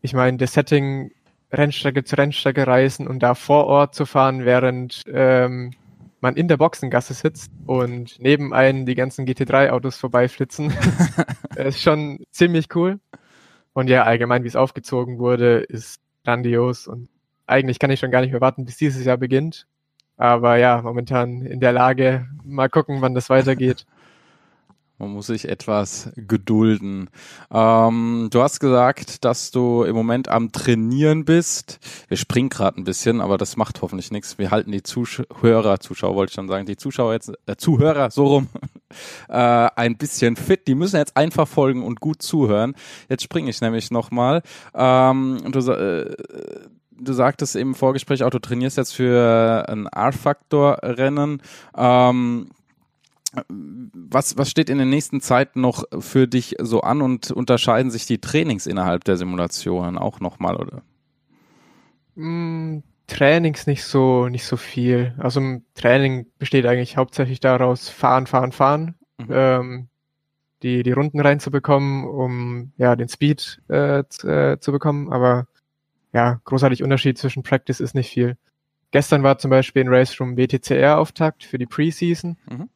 Ich 0.00 0.14
meine, 0.14 0.36
das 0.36 0.52
Setting, 0.52 1.10
Rennstrecke 1.52 2.04
zu 2.04 2.16
Rennstrecke 2.16 2.66
reisen 2.66 3.06
und 3.08 3.20
da 3.20 3.34
vor 3.34 3.66
Ort 3.66 3.94
zu 3.94 4.06
fahren, 4.06 4.44
während 4.44 5.02
ähm, 5.08 5.72
man 6.20 6.36
in 6.36 6.48
der 6.48 6.56
Boxengasse 6.56 7.14
sitzt 7.14 7.50
und 7.66 8.16
neben 8.20 8.54
einen 8.54 8.86
die 8.86 8.94
ganzen 8.94 9.26
GT3-Autos 9.26 9.96
vorbeiflitzen, 9.96 10.72
ist 11.56 11.82
schon 11.82 12.24
ziemlich 12.30 12.74
cool. 12.74 13.00
Und 13.76 13.90
ja, 13.90 14.04
allgemein, 14.04 14.42
wie 14.42 14.48
es 14.48 14.56
aufgezogen 14.56 15.18
wurde, 15.18 15.58
ist 15.58 16.00
grandios 16.24 16.86
und 16.86 17.10
eigentlich 17.46 17.78
kann 17.78 17.90
ich 17.90 18.00
schon 18.00 18.10
gar 18.10 18.22
nicht 18.22 18.30
mehr 18.30 18.40
warten, 18.40 18.64
bis 18.64 18.78
dieses 18.78 19.04
Jahr 19.04 19.18
beginnt. 19.18 19.66
Aber 20.16 20.56
ja, 20.56 20.80
momentan 20.80 21.42
in 21.42 21.60
der 21.60 21.72
Lage, 21.72 22.26
mal 22.42 22.70
gucken, 22.70 23.02
wann 23.02 23.14
das 23.14 23.28
weitergeht. 23.28 23.84
Man 24.98 25.10
muss 25.10 25.26
sich 25.26 25.46
etwas 25.46 26.10
gedulden. 26.16 27.10
Ähm, 27.52 28.28
du 28.30 28.40
hast 28.40 28.60
gesagt, 28.60 29.26
dass 29.26 29.50
du 29.50 29.82
im 29.82 29.94
Moment 29.94 30.28
am 30.28 30.52
Trainieren 30.52 31.26
bist. 31.26 31.78
Wir 32.08 32.16
springen 32.16 32.48
gerade 32.48 32.80
ein 32.80 32.84
bisschen, 32.84 33.20
aber 33.20 33.36
das 33.36 33.58
macht 33.58 33.82
hoffentlich 33.82 34.10
nichts. 34.10 34.38
Wir 34.38 34.50
halten 34.50 34.72
die 34.72 34.82
Zuhörer, 34.82 35.80
Zuschauer 35.80 36.14
wollte 36.14 36.30
ich 36.30 36.34
schon 36.34 36.48
sagen, 36.48 36.64
die 36.64 36.78
Zuschauer 36.78 37.12
jetzt, 37.12 37.30
äh, 37.44 37.56
Zuhörer 37.56 38.10
so 38.10 38.24
rum, 38.24 38.48
äh, 39.28 39.34
ein 39.34 39.98
bisschen 39.98 40.34
fit. 40.34 40.66
Die 40.66 40.74
müssen 40.74 40.96
jetzt 40.96 41.14
einfach 41.14 41.46
folgen 41.46 41.84
und 41.84 42.00
gut 42.00 42.22
zuhören. 42.22 42.74
Jetzt 43.10 43.22
springe 43.22 43.50
ich 43.50 43.60
nämlich 43.60 43.90
nochmal. 43.90 44.40
Ähm, 44.74 45.42
du, 45.52 45.58
äh, 45.72 46.16
du 46.98 47.12
sagtest 47.12 47.54
im 47.56 47.74
Vorgespräch 47.74 48.22
auch, 48.22 48.30
du 48.30 48.38
trainierst 48.38 48.78
jetzt 48.78 48.94
für 48.94 49.66
ein 49.68 49.88
R-Faktor-Rennen. 49.88 51.42
Ähm, 51.76 52.48
was, 53.48 54.38
was 54.38 54.50
steht 54.50 54.70
in 54.70 54.78
der 54.78 54.86
nächsten 54.86 55.20
Zeit 55.20 55.56
noch 55.56 55.84
für 55.98 56.26
dich 56.26 56.56
so 56.60 56.80
an 56.80 57.02
und 57.02 57.30
unterscheiden 57.30 57.90
sich 57.90 58.06
die 58.06 58.18
Trainings 58.18 58.66
innerhalb 58.66 59.04
der 59.04 59.16
Simulationen 59.16 59.98
auch 59.98 60.20
nochmal, 60.20 60.56
oder? 60.56 60.82
Mm, 62.14 62.82
Trainings 63.06 63.66
nicht 63.66 63.84
so, 63.84 64.28
nicht 64.28 64.44
so 64.44 64.56
viel. 64.56 65.14
Also 65.18 65.40
im 65.40 65.64
Training 65.74 66.26
besteht 66.38 66.66
eigentlich 66.66 66.96
hauptsächlich 66.96 67.40
daraus, 67.40 67.88
fahren, 67.88 68.26
fahren, 68.26 68.52
fahren, 68.52 68.94
mhm. 69.18 69.26
ähm, 69.30 69.88
die, 70.62 70.82
die 70.82 70.92
Runden 70.92 71.20
reinzubekommen, 71.20 72.04
um 72.04 72.72
ja 72.78 72.96
den 72.96 73.08
Speed 73.08 73.60
äh, 73.68 74.04
zu, 74.08 74.28
äh, 74.28 74.58
zu 74.60 74.72
bekommen. 74.72 75.12
Aber 75.12 75.46
ja, 76.12 76.40
großartig 76.44 76.82
Unterschied 76.82 77.18
zwischen 77.18 77.42
Practice 77.42 77.80
ist 77.80 77.94
nicht 77.94 78.10
viel. 78.10 78.36
Gestern 78.90 79.22
war 79.22 79.38
zum 79.38 79.50
Beispiel 79.50 79.84
ein 79.84 79.88
Race 79.88 80.18
Room 80.20 80.36
WTCR-Auftakt 80.36 81.44
für 81.44 81.58
die 81.58 81.66
Preseason. 81.66 82.36
Mhm. 82.48 82.70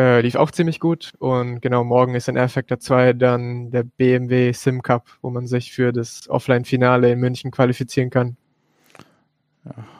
Äh, 0.00 0.22
lief 0.22 0.34
auch 0.34 0.50
ziemlich 0.50 0.80
gut. 0.80 1.12
Und 1.18 1.60
genau, 1.60 1.84
morgen 1.84 2.14
ist 2.14 2.26
in 2.26 2.36
Air 2.36 2.48
Factor 2.48 2.80
2 2.80 3.12
dann 3.12 3.70
der 3.70 3.82
BMW 3.82 4.50
Sim 4.52 4.80
Cup, 4.80 5.06
wo 5.20 5.28
man 5.28 5.46
sich 5.46 5.72
für 5.72 5.92
das 5.92 6.26
Offline-Finale 6.30 7.12
in 7.12 7.18
München 7.18 7.50
qualifizieren 7.50 8.08
kann. 8.08 8.38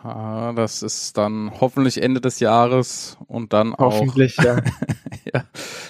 Aha, 0.02 0.54
das 0.54 0.82
ist 0.82 1.18
dann 1.18 1.52
hoffentlich 1.60 2.02
Ende 2.02 2.22
des 2.22 2.40
Jahres 2.40 3.18
und 3.26 3.52
dann 3.52 3.74
hoffentlich, 3.76 4.38
auch. 4.38 4.46
Hoffentlich, 4.46 4.72
ja. 5.34 5.34
ja. 5.40 5.44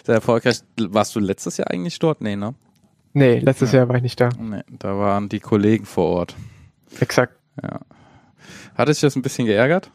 Sehr 0.05 0.17
erfolgreich. 0.17 0.63
Warst 0.77 1.15
du 1.15 1.21
letztes 1.21 1.57
Jahr 1.57 1.71
eigentlich 1.71 2.01
dort? 2.01 2.21
Nee, 2.21 2.35
ne? 2.35 2.57
Nee, 3.13 3.39
letztes 3.39 3.71
ja. 3.71 3.81
Jahr 3.81 3.89
war 3.91 3.95
ich 3.95 4.03
nicht 4.03 4.21
da. 4.21 4.31
Nee, 4.37 4.63
da 4.77 4.99
waren 4.99 5.29
die 5.29 5.39
Kollegen 5.39 5.85
vor 5.85 6.07
Ort. 6.07 6.35
Exakt. 6.99 7.35
Ja. 7.63 7.79
Hat 8.75 8.89
es 8.89 8.97
dich 8.97 9.03
das 9.03 9.15
ein 9.15 9.23
bisschen 9.23 9.47
geärgert? 9.47 9.93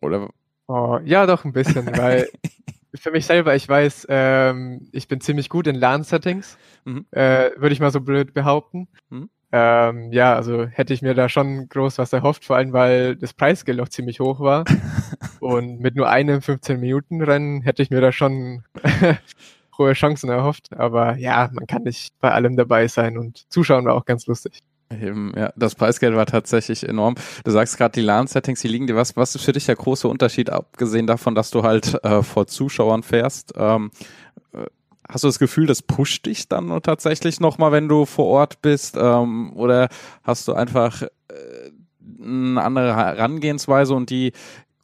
Oder? 0.00 0.30
Oh, 0.66 0.98
ja, 1.04 1.26
doch 1.26 1.44
ein 1.44 1.52
bisschen, 1.52 1.94
weil 1.94 2.30
für 2.94 3.10
mich 3.10 3.26
selber, 3.26 3.54
ich 3.54 3.68
weiß, 3.68 4.06
ähm, 4.08 4.88
ich 4.92 5.08
bin 5.08 5.20
ziemlich 5.20 5.48
gut 5.48 5.66
in 5.66 5.76
LAN-Settings, 5.76 6.58
mhm. 6.84 7.06
äh, 7.10 7.50
würde 7.56 7.72
ich 7.72 7.80
mal 7.80 7.90
so 7.90 8.00
blöd 8.00 8.34
behaupten. 8.34 8.88
Mhm. 9.10 9.30
Ähm, 9.50 10.12
ja, 10.12 10.34
also 10.34 10.66
hätte 10.66 10.92
ich 10.92 11.00
mir 11.00 11.14
da 11.14 11.28
schon 11.28 11.68
groß 11.68 11.98
was 11.98 12.12
erhofft, 12.12 12.44
vor 12.44 12.56
allem 12.56 12.72
weil 12.74 13.16
das 13.16 13.32
Preisgeld 13.32 13.80
auch 13.80 13.88
ziemlich 13.88 14.20
hoch 14.20 14.40
war. 14.40 14.64
und 15.40 15.80
mit 15.80 15.96
nur 15.96 16.08
einem 16.08 16.40
15-Minuten-Rennen 16.40 17.62
hätte 17.62 17.82
ich 17.82 17.90
mir 17.90 18.00
da 18.00 18.12
schon 18.12 18.64
hohe 19.78 19.92
Chancen 19.94 20.28
erhofft. 20.28 20.72
Aber 20.72 21.16
ja, 21.16 21.48
man 21.52 21.66
kann 21.66 21.82
nicht 21.84 22.12
bei 22.20 22.30
allem 22.32 22.56
dabei 22.56 22.88
sein 22.88 23.16
und 23.16 23.50
zuschauen 23.50 23.86
war 23.86 23.94
auch 23.94 24.04
ganz 24.04 24.26
lustig. 24.26 24.60
Eben, 24.90 25.34
ja, 25.36 25.52
das 25.54 25.74
Preisgeld 25.74 26.16
war 26.16 26.24
tatsächlich 26.24 26.88
enorm. 26.88 27.16
Du 27.44 27.50
sagst 27.50 27.76
gerade, 27.76 27.92
die 27.92 28.00
LAN-Settings, 28.00 28.60
die 28.62 28.68
liegen 28.68 28.86
dir. 28.86 28.96
Was, 28.96 29.16
was 29.16 29.34
ist 29.34 29.44
für 29.44 29.52
dich 29.52 29.66
der 29.66 29.76
große 29.76 30.08
Unterschied, 30.08 30.48
abgesehen 30.48 31.06
davon, 31.06 31.34
dass 31.34 31.50
du 31.50 31.62
halt 31.62 32.02
äh, 32.04 32.22
vor 32.22 32.46
Zuschauern 32.46 33.02
fährst? 33.02 33.52
Ähm, 33.56 33.90
äh, 34.54 34.64
hast 35.06 35.24
du 35.24 35.28
das 35.28 35.38
Gefühl, 35.38 35.66
das 35.66 35.82
pusht 35.82 36.24
dich 36.24 36.48
dann 36.48 36.80
tatsächlich 36.82 37.38
nochmal, 37.38 37.70
wenn 37.72 37.88
du 37.88 38.06
vor 38.06 38.26
Ort 38.26 38.62
bist? 38.62 38.96
Ähm, 38.98 39.52
oder 39.54 39.88
hast 40.22 40.48
du 40.48 40.54
einfach 40.54 41.02
äh, 41.02 41.06
eine 42.22 42.62
andere 42.62 42.96
Herangehensweise 42.96 43.94
und 43.94 44.08
die 44.08 44.32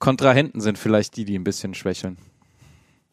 Kontrahenten 0.00 0.60
sind 0.60 0.76
vielleicht 0.76 1.16
die, 1.16 1.24
die 1.24 1.38
ein 1.38 1.44
bisschen 1.44 1.72
schwächeln? 1.72 2.18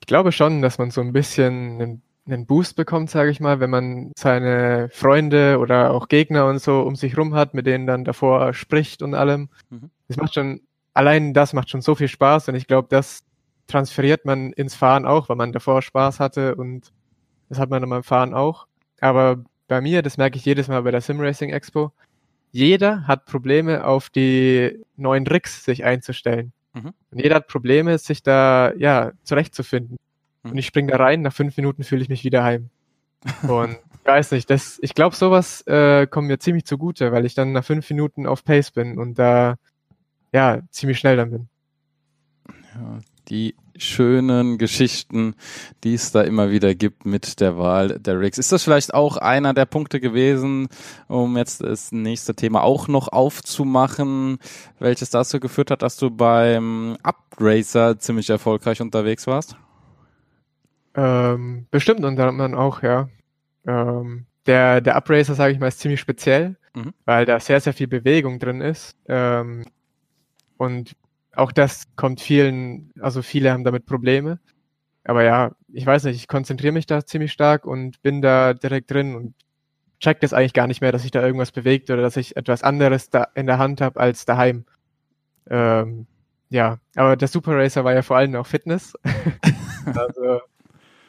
Ich 0.02 0.08
glaube 0.08 0.34
schon, 0.34 0.62
dass 0.62 0.78
man 0.78 0.92
so 0.92 1.00
ein 1.00 1.14
bisschen 1.14 1.80
einen 1.80 2.02
einen 2.26 2.46
Boost 2.46 2.76
bekommt, 2.76 3.10
sage 3.10 3.32
ich 3.32 3.40
mal, 3.40 3.60
wenn 3.60 3.70
man 3.70 4.12
seine 4.18 4.90
Freunde 4.92 5.58
oder 5.60 5.92
auch 5.92 6.08
Gegner 6.08 6.46
und 6.48 6.60
so 6.60 6.82
um 6.82 6.96
sich 6.96 7.18
rum 7.18 7.34
hat, 7.34 7.54
mit 7.54 7.66
denen 7.66 7.88
dann 7.88 8.04
davor 8.04 8.54
spricht 8.54 9.02
und 9.02 9.16
allem. 9.16 9.50
Mhm. 9.70 9.90
Das 10.08 10.18
macht 10.18 10.34
schon, 10.36 10.62
allein 10.94 11.34
das 11.34 11.54
macht 11.54 11.70
schon 11.70 11.82
so 11.82 11.96
viel 11.96 12.08
Spaß 12.08 12.50
und 12.50 12.56
ich 12.56 12.68
glaube, 12.68 12.88
das 12.90 13.24
transferiert 13.68 14.26
man 14.26 14.54
ins 14.54 14.76
Fahren 14.76 15.06
auch, 15.06 15.30
weil 15.30 15.36
man 15.36 15.52
davor 15.52 15.82
Spaß 15.82 16.20
hatte 16.20 16.56
und 16.56 16.92
das 17.50 17.58
hat 17.60 17.70
man 17.70 17.82
dann 17.82 17.90
beim 17.90 18.04
Fahren 18.04 18.34
auch. 18.34 18.68
Aber 19.00 19.44
bei 19.68 19.82
mir, 19.82 20.02
das 20.02 20.18
merke 20.18 20.38
ich 20.38 20.46
jedes 20.46 20.68
Mal 20.68 20.84
bei 20.84 20.92
der 20.92 21.02
Sim 21.02 21.20
Racing 21.20 21.50
Expo, 21.50 21.92
jeder 22.52 23.08
hat 23.08 23.26
Probleme 23.26 23.86
auf 23.86 24.10
die 24.10 24.80
neuen 24.98 25.26
Rigs 25.26 25.64
sich 25.64 25.84
einzustellen. 25.84 26.52
Mhm. 26.74 26.92
Und 27.12 27.22
jeder 27.22 27.36
hat 27.36 27.48
Probleme, 27.48 27.98
sich 27.98 28.24
da 28.24 28.74
ja 28.74 29.12
zurechtzufinden. 29.24 29.98
Und 30.44 30.58
ich 30.58 30.66
springe 30.66 30.92
da 30.92 30.98
rein, 30.98 31.22
nach 31.22 31.34
fünf 31.34 31.56
Minuten 31.58 31.84
fühle 31.84 32.02
ich 32.02 32.10
mich 32.10 32.24
wieder 32.24 32.44
heim. 32.44 32.70
Und 33.44 33.78
ich 34.00 34.06
weiß 34.06 34.32
nicht, 34.32 34.50
das, 34.50 34.80
ich 34.82 34.94
glaube, 34.96 35.16
sowas 35.16 35.62
äh, 35.68 36.08
kommt 36.08 36.28
mir 36.28 36.40
ziemlich 36.40 36.66
zugute, 36.66 37.12
weil 37.12 37.26
ich 37.26 37.36
dann 37.36 37.52
nach 37.52 37.64
fünf 37.64 37.90
Minuten 37.90 38.26
auf 38.26 38.44
Pace 38.44 38.72
bin 38.72 38.98
und 38.98 39.20
da 39.20 39.56
ja 40.34 40.62
ziemlich 40.72 41.00
schnell 41.00 41.18
dann 41.18 41.32
bin. 41.32 41.50
Ja, 42.74 43.00
die 43.30 43.56
schönen 43.78 44.58
Geschichten, 44.58 45.36
die 45.84 45.94
es 45.94 46.12
da 46.12 46.22
immer 46.22 46.52
wieder 46.52 46.76
gibt 46.76 47.06
mit 47.06 47.40
der 47.40 47.58
Wahl 47.58 48.00
der 48.00 48.20
Rigs. 48.20 48.38
Ist 48.38 48.52
das 48.52 48.64
vielleicht 48.64 48.94
auch 48.94 49.18
einer 49.18 49.54
der 49.54 49.66
Punkte 49.66 50.00
gewesen, 50.00 50.68
um 51.08 51.38
jetzt 51.38 51.62
das 51.62 51.92
nächste 51.92 52.36
Thema 52.36 52.64
auch 52.64 52.88
noch 52.88 53.08
aufzumachen, 53.08 54.38
welches 54.80 55.10
dazu 55.10 55.40
geführt 55.40 55.72
hat, 55.72 55.82
dass 55.82 55.98
du 55.98 56.12
beim 56.12 56.98
Upracer 57.04 58.00
ziemlich 58.00 58.30
erfolgreich 58.30 58.82
unterwegs 58.82 59.28
warst? 59.28 59.56
Ähm, 60.96 61.68
bestimmt 61.72 62.04
unter 62.04 62.28
anderem 62.28 62.54
auch, 62.56 62.84
ja. 62.84 63.10
Ähm, 63.66 64.26
der, 64.46 64.82
der 64.82 64.98
Upracer, 64.98 65.36
sage 65.36 65.54
ich 65.54 65.60
mal, 65.60 65.68
ist 65.68 65.80
ziemlich 65.80 66.00
speziell, 66.00 66.58
mhm. 66.74 66.94
weil 67.06 67.26
da 67.26 67.40
sehr, 67.40 67.62
sehr 67.62 67.74
viel 67.74 67.88
Bewegung 67.88 68.40
drin 68.40 68.62
ist. 68.62 68.98
Ähm, 69.08 69.64
und 70.58 70.96
auch 71.34 71.52
das 71.52 71.86
kommt 71.96 72.22
vielen, 72.22 72.92
also 73.00 73.22
viele 73.22 73.52
haben 73.52 73.64
damit 73.64 73.86
Probleme. 73.86 74.40
Aber 75.04 75.24
ja, 75.24 75.52
ich 75.72 75.86
weiß 75.86 76.04
nicht, 76.06 76.18
ich 76.18 76.28
konzentriere 76.28 76.74
mich 76.74 76.86
da 76.86 77.06
ziemlich 77.06 77.32
stark 77.32 77.66
und 77.66 78.02
bin 78.02 78.22
da 78.22 78.54
direkt 78.54 78.92
drin 78.92 79.16
und 79.16 79.34
check 80.00 80.20
das 80.20 80.34
eigentlich 80.34 80.54
gar 80.54 80.68
nicht 80.68 80.82
mehr, 80.82 80.92
dass 80.92 81.04
sich 81.04 81.12
da 81.12 81.22
irgendwas 81.26 81.52
bewegt 81.52 81.90
oder 81.90 82.02
dass 82.02 82.18
ich 82.18 82.36
etwas 82.36 82.64
anderes 82.64 83.10
da 83.10 83.28
in 83.36 83.46
der 83.46 83.58
Hand 83.58 83.82
habe 83.82 84.00
als 84.00 84.26
daheim. 84.26 84.66
Ähm, 85.50 86.08
ja, 86.50 86.80
aber 86.96 87.16
der 87.16 87.28
Super 87.28 87.56
Racer 87.56 87.84
war 87.84 87.94
ja 87.94 88.02
vor 88.02 88.18
allem 88.18 88.36
auch 88.36 88.46
Fitness. 88.46 88.94
also 89.86 90.42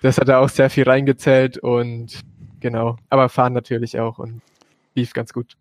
das 0.03 0.19
hat 0.19 0.29
er 0.29 0.41
auch 0.41 0.49
sehr 0.49 0.71
viel 0.71 0.85
reingezählt 0.85 1.59
und 1.59 2.21
genau, 2.61 2.97
aber 3.09 3.29
fahren 3.29 3.53
natürlich 3.53 3.99
auch 3.99 4.19
und 4.19 4.43
lief 4.95 5.13
ganz 5.13 5.33
gut. 5.33 5.57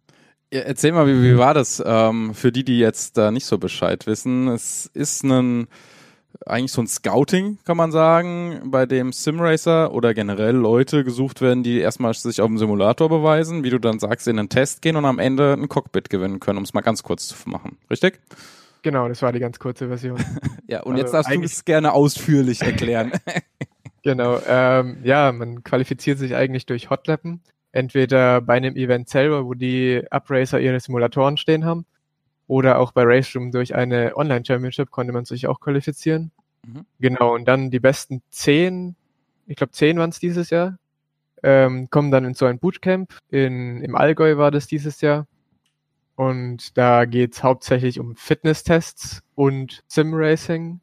Ja, 0.53 0.61
erzähl 0.61 0.91
mal, 0.91 1.07
wie, 1.07 1.23
wie 1.23 1.37
war 1.37 1.53
das 1.53 1.81
ähm, 1.85 2.33
für 2.33 2.51
die, 2.51 2.65
die 2.65 2.79
jetzt 2.79 3.17
da 3.17 3.31
nicht 3.31 3.45
so 3.45 3.57
Bescheid 3.57 4.05
wissen? 4.05 4.49
Es 4.49 4.89
ist 4.93 5.23
ein 5.23 5.67
eigentlich 6.45 6.71
so 6.71 6.81
ein 6.81 6.87
Scouting, 6.87 7.59
kann 7.65 7.77
man 7.77 7.91
sagen, 7.91 8.61
bei 8.65 8.85
dem 8.85 9.11
Simracer 9.13 9.93
oder 9.93 10.13
generell 10.13 10.55
Leute 10.55 11.03
gesucht 11.03 11.41
werden, 11.41 11.63
die 11.63 11.79
erstmal 11.79 12.13
sich 12.13 12.41
auf 12.41 12.47
dem 12.47 12.57
Simulator 12.57 13.09
beweisen, 13.09 13.63
wie 13.63 13.69
du 13.69 13.79
dann 13.79 13.99
sagst, 13.99 14.27
in 14.27 14.39
einen 14.39 14.49
Test 14.49 14.81
gehen 14.81 14.95
und 14.95 15.05
am 15.05 15.19
Ende 15.19 15.53
ein 15.53 15.69
Cockpit 15.69 16.09
gewinnen 16.09 16.39
können, 16.39 16.57
um 16.57 16.63
es 16.63 16.73
mal 16.73 16.81
ganz 16.81 17.03
kurz 17.03 17.27
zu 17.27 17.35
machen. 17.49 17.77
Richtig? 17.89 18.19
Genau, 18.81 19.07
das 19.07 19.21
war 19.21 19.31
die 19.31 19.39
ganz 19.39 19.59
kurze 19.59 19.87
Version. 19.87 20.19
ja, 20.67 20.81
und 20.81 20.93
also 20.93 21.03
jetzt 21.03 21.13
darfst 21.13 21.31
du 21.31 21.41
es 21.41 21.65
gerne 21.65 21.93
ausführlich 21.93 22.61
erklären. 22.61 23.11
Genau, 24.03 24.39
ähm, 24.47 24.97
ja, 25.03 25.31
man 25.31 25.63
qualifiziert 25.63 26.17
sich 26.17 26.35
eigentlich 26.35 26.65
durch 26.65 26.89
Hotlappen. 26.89 27.41
Entweder 27.71 28.41
bei 28.41 28.55
einem 28.55 28.75
Event 28.75 29.09
selber, 29.09 29.45
wo 29.45 29.53
die 29.53 30.03
Upracer 30.11 30.59
ihre 30.59 30.79
Simulatoren 30.79 31.37
stehen 31.37 31.65
haben, 31.65 31.85
oder 32.47 32.79
auch 32.79 32.91
bei 32.91 33.03
RaceRoom 33.03 33.51
durch 33.51 33.75
eine 33.75 34.17
Online-Championship 34.17 34.91
konnte 34.91 35.13
man 35.13 35.23
sich 35.23 35.47
auch 35.47 35.61
qualifizieren. 35.61 36.31
Mhm. 36.65 36.85
Genau, 36.99 37.33
und 37.33 37.45
dann 37.45 37.71
die 37.71 37.79
besten 37.79 38.21
zehn, 38.29 38.97
ich 39.47 39.55
glaube 39.55 39.71
zehn 39.71 39.97
waren 39.97 40.09
es 40.09 40.19
dieses 40.19 40.49
Jahr, 40.49 40.77
ähm, 41.43 41.89
kommen 41.89 42.11
dann 42.11 42.25
in 42.25 42.33
so 42.33 42.45
ein 42.45 42.59
Bootcamp. 42.59 43.17
In, 43.29 43.81
Im 43.81 43.95
Allgäu 43.95 44.37
war 44.37 44.51
das 44.51 44.67
dieses 44.67 44.99
Jahr. 45.01 45.27
Und 46.15 46.77
da 46.77 47.05
geht's 47.05 47.41
hauptsächlich 47.41 47.99
um 47.99 48.15
Fitnesstests 48.15 49.21
und 49.33 49.81
Sim-Racing. 49.87 50.81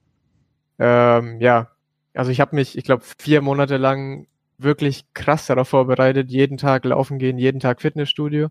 Ähm, 0.79 1.41
ja, 1.41 1.71
also 2.19 2.33
ich 2.33 2.41
habe 2.41 2.57
mich, 2.57 2.77
ich 2.77 2.83
glaube, 2.83 3.05
vier 3.17 3.43
Monate 3.43 3.77
lang 3.77 4.27
wirklich 4.59 5.05
krass 5.15 5.47
darauf 5.47 5.69
vorbereitet, 5.69 6.31
jeden 6.31 6.59
Tag 6.59 6.85
laufen 6.85 7.21
gehen, 7.21 7.39
jeden 7.39 7.61
Tag 7.61 7.81
Fitnessstudio. 7.81 8.49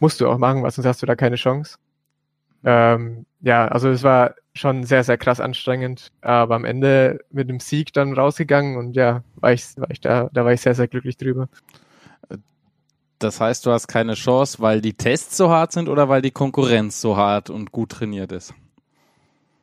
Musst 0.00 0.20
du 0.20 0.28
auch 0.28 0.36
machen, 0.36 0.62
weil 0.62 0.70
sonst 0.70 0.86
hast 0.86 1.00
du 1.00 1.06
da 1.06 1.16
keine 1.16 1.36
Chance. 1.36 1.78
Ähm, 2.62 3.24
ja, 3.40 3.66
also 3.68 3.88
es 3.88 4.02
war 4.02 4.34
schon 4.52 4.84
sehr, 4.84 5.02
sehr 5.02 5.16
krass 5.16 5.40
anstrengend, 5.40 6.12
aber 6.20 6.56
am 6.56 6.66
Ende 6.66 7.24
mit 7.30 7.48
dem 7.48 7.58
Sieg 7.58 7.94
dann 7.94 8.12
rausgegangen 8.12 8.76
und 8.76 8.94
ja, 8.96 9.22
war 9.36 9.54
ich, 9.54 9.78
war 9.78 9.90
ich 9.90 10.02
da, 10.02 10.28
da 10.34 10.44
war 10.44 10.52
ich 10.52 10.60
sehr, 10.60 10.74
sehr 10.74 10.86
glücklich 10.86 11.16
drüber. 11.16 11.48
Das 13.18 13.40
heißt, 13.40 13.64
du 13.64 13.70
hast 13.70 13.88
keine 13.88 14.12
Chance, 14.12 14.58
weil 14.60 14.82
die 14.82 14.92
Tests 14.92 15.38
so 15.38 15.48
hart 15.48 15.72
sind 15.72 15.88
oder 15.88 16.10
weil 16.10 16.20
die 16.20 16.32
Konkurrenz 16.32 17.00
so 17.00 17.16
hart 17.16 17.48
und 17.48 17.72
gut 17.72 17.92
trainiert 17.92 18.30
ist? 18.30 18.52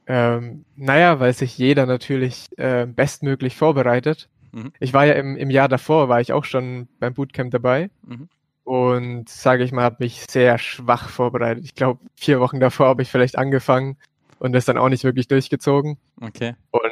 Ähm, 0.07 0.63
naja, 0.75 1.19
weil 1.19 1.33
sich 1.33 1.57
jeder 1.57 1.85
natürlich 1.85 2.45
äh, 2.57 2.85
bestmöglich 2.85 3.55
vorbereitet. 3.57 4.29
Mhm. 4.53 4.71
Ich 4.79 4.93
war 4.93 5.05
ja 5.05 5.13
im, 5.13 5.35
im 5.35 5.49
Jahr 5.49 5.67
davor, 5.67 6.07
war 6.07 6.21
ich 6.21 6.31
auch 6.31 6.45
schon 6.45 6.87
beim 6.99 7.13
Bootcamp 7.13 7.51
dabei. 7.51 7.89
Mhm. 8.03 8.29
Und 8.63 9.29
sage 9.29 9.63
ich 9.63 9.71
mal, 9.71 9.83
habe 9.83 9.97
mich 9.99 10.25
sehr 10.29 10.57
schwach 10.57 11.09
vorbereitet. 11.09 11.63
Ich 11.63 11.75
glaube, 11.75 12.01
vier 12.15 12.39
Wochen 12.39 12.59
davor 12.59 12.87
habe 12.87 13.01
ich 13.01 13.09
vielleicht 13.09 13.37
angefangen 13.37 13.97
und 14.39 14.53
das 14.53 14.65
dann 14.65 14.77
auch 14.77 14.89
nicht 14.89 15.03
wirklich 15.03 15.27
durchgezogen. 15.27 15.97
Okay. 16.21 16.55
Und 16.71 16.91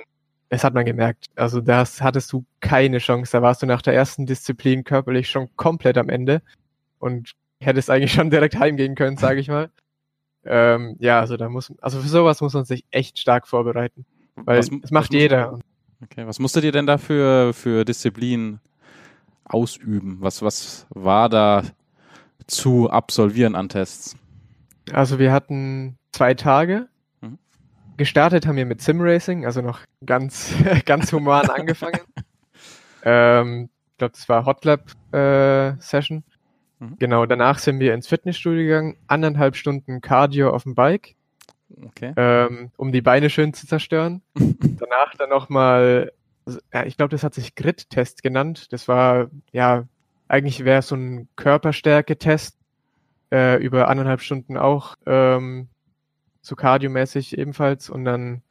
das 0.50 0.64
hat 0.64 0.74
man 0.74 0.86
gemerkt. 0.86 1.26
Also 1.36 1.62
das 1.62 2.02
hattest 2.02 2.32
du 2.32 2.46
keine 2.60 3.00
Chance. 3.00 3.32
Da 3.32 3.42
warst 3.42 3.62
du 3.62 3.66
nach 3.66 3.82
der 3.82 3.94
ersten 3.94 4.26
Disziplin 4.26 4.84
körperlich 4.84 5.30
schon 5.30 5.50
komplett 5.56 5.98
am 5.98 6.10
Ende 6.10 6.42
und 7.00 7.34
hättest 7.60 7.90
eigentlich 7.90 8.14
schon 8.14 8.30
direkt 8.30 8.58
heimgehen 8.58 8.96
können, 8.96 9.18
sage 9.18 9.40
ich 9.40 9.48
mal. 9.48 9.70
Ähm, 10.46 10.96
ja, 11.00 11.20
also 11.20 11.38
da 11.38 11.50
muss, 11.50 11.74
also 11.82 12.00
für 12.00 12.08
sowas 12.08 12.42
muss 12.42 12.54
man 12.54 12.66
sich 12.66 12.86
echt 12.92 13.20
stark 13.20 13.48
vorbereiten. 13.48 14.06
Weil 14.36 14.60
was, 14.60 14.70
das 14.82 14.92
macht 14.92 15.14
jeder. 15.14 15.60
Okay, 16.04 16.28
was 16.28 16.40
musstet 16.40 16.64
ihr 16.64 16.72
denn 16.72 16.86
da 16.86 16.98
für, 16.98 17.54
Disziplinen 17.86 18.60
ausüben? 19.46 20.18
Was, 20.20 20.42
was 20.42 20.86
war 20.90 21.30
da 21.30 21.64
zu 22.48 22.90
absolvieren 22.90 23.56
an 23.56 23.70
Tests? 23.70 24.16
Also 24.92 25.18
wir 25.18 25.32
hatten 25.32 25.98
zwei 26.12 26.34
Tage. 26.34 26.88
Mhm. 27.22 27.40
Gestartet 27.98 28.46
haben 28.46 28.58
wir 28.58 28.66
mit 28.66 28.82
Simracing, 28.82 29.46
also 29.46 29.62
noch 29.62 29.80
ganz, 30.06 30.54
ganz 30.86 31.12
human 31.12 31.50
angefangen. 31.50 32.02
ähm, 33.04 33.70
ich 33.92 33.98
glaube, 33.98 34.12
das 34.12 34.30
war 34.30 34.46
Hotlab 34.46 34.92
äh, 35.14 35.80
Session. 35.80 36.24
Mhm. 36.86 36.96
Genau, 37.00 37.26
danach 37.26 37.60
sind 37.60 37.80
wir 37.80 37.94
ins 37.94 38.08
Fitnessstudio 38.08 38.64
gegangen, 38.64 38.98
anderthalb 39.08 39.56
Stunden 39.56 40.02
Cardio 40.02 40.52
auf 40.52 40.64
dem 40.64 40.76
Bike, 40.76 41.16
okay. 41.86 42.14
ähm, 42.16 42.72
um 42.78 42.92
die 42.92 43.02
Beine 43.02 43.30
schön 43.30 43.54
zu 43.54 43.68
zerstören. 43.68 44.22
danach 44.36 45.16
dann 45.18 45.30
nochmal, 45.30 46.12
ja, 46.74 46.86
ich 46.86 46.98
glaube, 46.98 47.12
das 47.12 47.24
hat 47.24 47.34
sich 47.34 47.56
Grit-Test 47.56 48.24
genannt. 48.24 48.72
Das 48.72 48.88
war, 48.88 49.30
ja, 49.52 49.86
eigentlich 50.28 50.66
wäre 50.66 50.82
so 50.82 50.96
ein 50.96 51.28
Körperstärke-Test 51.36 52.58
äh, 53.32 53.62
über 53.64 53.88
anderthalb 53.88 54.22
Stunden 54.22 54.58
auch, 54.58 54.96
ähm, 55.06 55.68
so 56.42 56.56
kardiomäßig 56.56 57.38
ebenfalls. 57.38 57.90
Und 57.90 58.06
dann, 58.06 58.42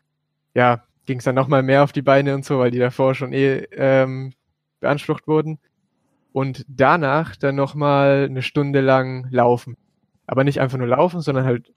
ja, 0.55 0.85
ging 1.07 1.19
es 1.19 1.25
dann 1.25 1.35
nochmal 1.35 1.63
mehr 1.63 1.85
auf 1.85 1.93
die 1.93 2.03
Beine 2.03 2.35
und 2.35 2.45
so, 2.45 2.59
weil 2.59 2.71
die 2.71 2.79
davor 2.79 3.15
schon 3.15 3.33
eh 3.33 3.67
ähm, 3.73 4.33
beansprucht 4.81 5.29
wurden 5.29 5.59
und 6.35 6.65
danach 6.67 7.37
dann 7.37 7.55
nochmal 7.55 8.27
eine 8.29 8.43
Stunde 8.43 8.81
lang 8.81 9.29
laufen. 9.31 9.77
Aber 10.27 10.43
nicht 10.43 10.61
einfach 10.61 10.77
nur 10.77 10.89
laufen, 10.89 11.21
sondern 11.21 11.45
halt 11.45 11.73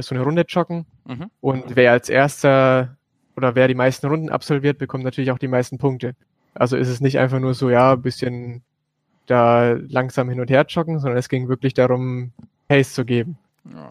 so 0.00 0.14
eine 0.14 0.22
Runde 0.22 0.44
joggen. 0.46 0.84
Mhm. 1.06 1.30
Und 1.40 1.74
wer 1.74 1.92
als 1.92 2.10
erster 2.10 2.98
oder 3.34 3.54
wer 3.54 3.66
die 3.66 3.74
meisten 3.74 4.06
Runden 4.06 4.28
absolviert, 4.28 4.76
bekommt 4.76 5.04
natürlich 5.04 5.30
auch 5.30 5.38
die 5.38 5.48
meisten 5.48 5.78
Punkte. 5.78 6.14
Also 6.52 6.76
ist 6.76 6.88
es 6.88 7.00
nicht 7.00 7.18
einfach 7.18 7.40
nur 7.40 7.54
so, 7.54 7.70
ja, 7.70 7.94
ein 7.94 8.02
bisschen 8.02 8.62
da 9.24 9.72
langsam 9.72 10.28
hin 10.28 10.40
und 10.40 10.50
her 10.50 10.66
joggen, 10.68 10.98
sondern 10.98 11.18
es 11.18 11.30
ging 11.30 11.48
wirklich 11.48 11.72
darum, 11.72 12.32
Pace 12.68 12.92
zu 12.92 13.06
geben. 13.06 13.38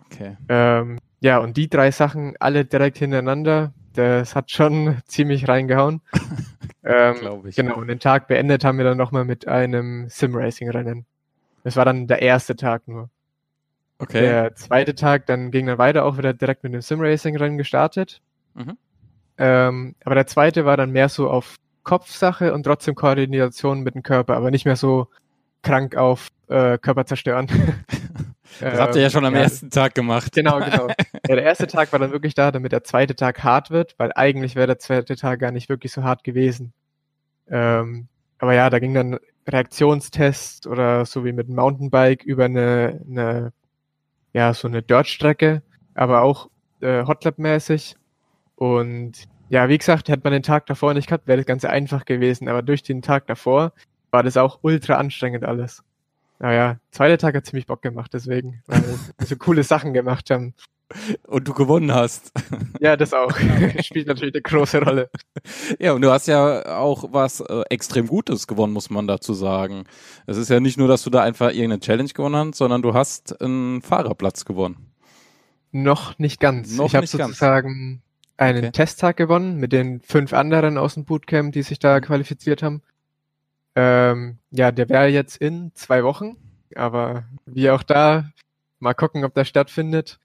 Okay. 0.06 0.38
Ähm, 0.48 1.00
ja, 1.22 1.40
und 1.40 1.58
die 1.58 1.70
drei 1.70 1.90
Sachen 1.90 2.36
alle 2.40 2.66
direkt 2.66 3.00
hintereinander, 3.00 3.74
das 3.94 4.36
hat 4.36 4.52
schon 4.52 4.98
ziemlich 5.06 5.48
reingehauen. 5.48 6.02
ähm, 6.88 7.46
ich. 7.46 7.56
Genau, 7.56 7.76
und 7.76 7.88
den 7.88 8.00
Tag 8.00 8.28
beendet 8.28 8.64
haben 8.64 8.78
wir 8.78 8.86
dann 8.86 8.98
nochmal 8.98 9.26
mit 9.26 9.48
einem 9.48 10.08
Sim-Racing-Rennen. 10.10 11.06
Das 11.64 11.76
war 11.76 11.86
dann 11.86 12.08
der 12.08 12.22
erste 12.22 12.56
Tag 12.56 12.88
nur. 12.88 13.10
Okay. 14.00 14.22
Der 14.22 14.56
zweite 14.56 14.96
Tag, 14.96 15.26
dann 15.26 15.52
ging 15.52 15.66
dann 15.66 15.78
weiter 15.78 16.06
auch 16.06 16.18
wieder 16.18 16.34
direkt 16.34 16.64
mit 16.64 16.74
dem 16.74 16.82
Sim-Racing-Rennen 16.82 17.58
gestartet. 17.58 18.22
Mhm. 18.54 18.78
Ähm, 19.38 19.96
aber 20.04 20.16
der 20.16 20.28
zweite 20.28 20.66
war 20.66 20.78
dann 20.78 20.92
mehr 20.92 21.10
so 21.10 21.30
auf 21.30 21.56
Kopfsache 21.84 22.54
und 22.54 22.64
trotzdem 22.64 22.96
Koordination 22.96 23.82
mit 23.82 23.96
dem 23.96 24.04
Körper, 24.04 24.36
aber 24.36 24.52
nicht 24.52 24.66
mehr 24.66 24.76
so 24.76 25.08
krank 25.64 25.96
auf 25.96 26.30
äh, 26.48 26.78
Körper 26.78 27.06
zerstören. 27.06 27.48
Das 28.60 28.80
habt 28.80 28.96
ihr 28.96 29.02
ja 29.02 29.10
schon 29.10 29.26
am 29.26 29.36
ja, 29.36 29.42
ersten 29.42 29.70
Tag 29.70 29.94
gemacht. 29.94 30.32
Genau, 30.34 30.60
genau. 30.64 30.88
Ja, 30.88 31.36
der 31.36 31.44
erste 31.44 31.68
Tag 31.68 31.92
war 31.92 32.00
dann 32.00 32.12
wirklich 32.12 32.34
da, 32.34 32.52
damit 32.52 32.72
der 32.72 32.84
zweite 32.84 33.16
Tag 33.16 33.44
hart 33.44 33.72
wird, 33.72 33.96
weil 33.98 34.12
eigentlich 34.16 34.56
wäre 34.56 34.68
der 34.68 34.80
zweite 34.80 35.16
Tag 35.16 35.40
gar 35.40 35.52
nicht 35.52 35.70
wirklich 35.70 35.92
so 35.92 36.04
hart 36.04 36.24
gewesen. 36.24 36.74
Ähm, 37.50 38.08
aber 38.40 38.54
ja, 38.54 38.70
da 38.70 38.80
ging 38.80 38.94
dann 38.94 39.20
Reaktionstest 39.48 40.68
oder 40.68 41.06
so 41.06 41.24
wie 41.26 41.32
mit 41.32 41.50
Mountainbike 41.50 42.24
über 42.24 42.46
eine, 42.46 43.02
eine 43.10 43.54
ja, 44.34 44.54
so 44.54 44.68
eine 44.68 44.84
Dirt-Strecke, 44.84 45.64
aber 45.96 46.22
auch 46.22 46.50
äh, 46.82 47.04
Hotlap-mäßig. 47.06 47.96
Und 48.56 49.28
ja, 49.50 49.70
wie 49.70 49.78
gesagt, 49.78 50.10
hätte 50.10 50.22
man 50.24 50.34
den 50.34 50.44
Tag 50.44 50.66
davor 50.66 50.94
nicht 50.94 51.08
gehabt, 51.08 51.28
wäre 51.28 51.38
das 51.38 51.46
Ganze 51.46 51.70
einfach 51.70 52.06
gewesen. 52.06 52.50
Aber 52.50 52.62
durch 52.62 52.84
den 52.84 53.02
Tag 53.02 53.28
davor 53.28 53.72
war 54.12 54.24
das 54.24 54.38
auch 54.38 54.60
ultra 54.62 54.96
anstrengend 54.96 55.44
alles. 55.44 55.84
Naja, 56.40 56.78
zweiter 56.92 57.18
Tag 57.18 57.36
hat 57.36 57.46
ziemlich 57.46 57.66
Bock 57.66 57.82
gemacht, 57.82 58.14
deswegen, 58.14 58.62
weil 58.68 58.84
wir 58.84 59.26
so 59.26 59.36
coole 59.38 59.64
Sachen 59.64 59.94
gemacht 59.94 60.30
haben. 60.30 60.54
Und 61.26 61.48
du 61.48 61.54
gewonnen 61.54 61.94
hast. 61.94 62.32
Ja, 62.80 62.96
das 62.96 63.14
auch. 63.14 63.36
Spielt 63.82 64.08
natürlich 64.08 64.34
eine 64.34 64.42
große 64.42 64.82
Rolle. 64.82 65.10
Ja, 65.80 65.94
und 65.94 66.02
du 66.02 66.12
hast 66.12 66.28
ja 66.28 66.78
auch 66.78 67.12
was 67.12 67.42
äh, 67.42 67.64
extrem 67.70 68.08
Gutes 68.08 68.48
gewonnen, 68.48 68.72
muss 68.72 68.90
man 68.90 69.08
dazu 69.08 69.34
sagen. 69.34 69.84
Es 70.28 70.38
ist 70.38 70.50
ja 70.50 70.60
nicht 70.60 70.78
nur, 70.78 70.88
dass 70.88 71.04
du 71.04 71.10
da 71.10 71.24
einfach 71.24 71.50
irgendeine 71.50 71.80
Challenge 71.80 72.10
gewonnen 72.10 72.36
hast, 72.36 72.58
sondern 72.58 72.82
du 72.82 72.94
hast 72.94 73.42
einen 73.42 73.82
Fahrerplatz 73.82 74.46
gewonnen. 74.46 74.94
Noch 75.72 76.18
nicht 76.18 76.40
ganz. 76.40 76.76
Noch 76.78 76.86
ich 76.86 76.96
habe 76.96 77.08
sozusagen 77.08 78.02
einen 78.38 78.66
okay. 78.66 78.72
Testtag 78.72 79.18
gewonnen 79.18 79.58
mit 79.58 79.74
den 79.74 80.00
fünf 80.02 80.34
anderen 80.34 80.78
aus 80.78 80.94
dem 80.94 81.06
Bootcamp, 81.06 81.54
die 81.54 81.64
sich 81.64 81.80
da 81.80 82.00
qualifiziert 82.00 82.64
haben. 82.64 82.82
Ähm, 83.76 84.38
ja, 84.52 84.72
der 84.72 84.90
wäre 84.90 85.08
jetzt 85.08 85.38
in 85.38 85.72
zwei 85.74 86.04
Wochen, 86.04 86.38
aber 86.76 87.26
wie 87.46 87.70
auch 87.70 87.84
da, 87.84 88.32
mal 88.80 88.94
gucken, 88.94 89.26
ob 89.26 89.34
der 89.34 89.46
stattfindet. 89.46 90.20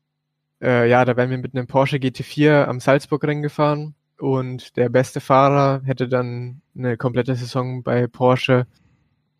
Äh, 0.63 0.89
ja, 0.89 1.05
da 1.05 1.17
wären 1.17 1.31
wir 1.31 1.39
mit 1.39 1.55
einem 1.55 1.67
Porsche 1.67 1.97
GT4 1.97 2.65
am 2.65 2.79
Salzburg-Ring 2.79 3.43
gefahren 3.43 3.95
und 4.19 4.77
der 4.77 4.89
beste 4.89 5.21
Fahrer 5.21 5.83
hätte 5.85 6.09
dann 6.09 6.63
eine 6.77 6.97
komplette 6.97 7.35
Saison 7.35 7.83
bei 7.83 8.07
Porsche 8.07 8.67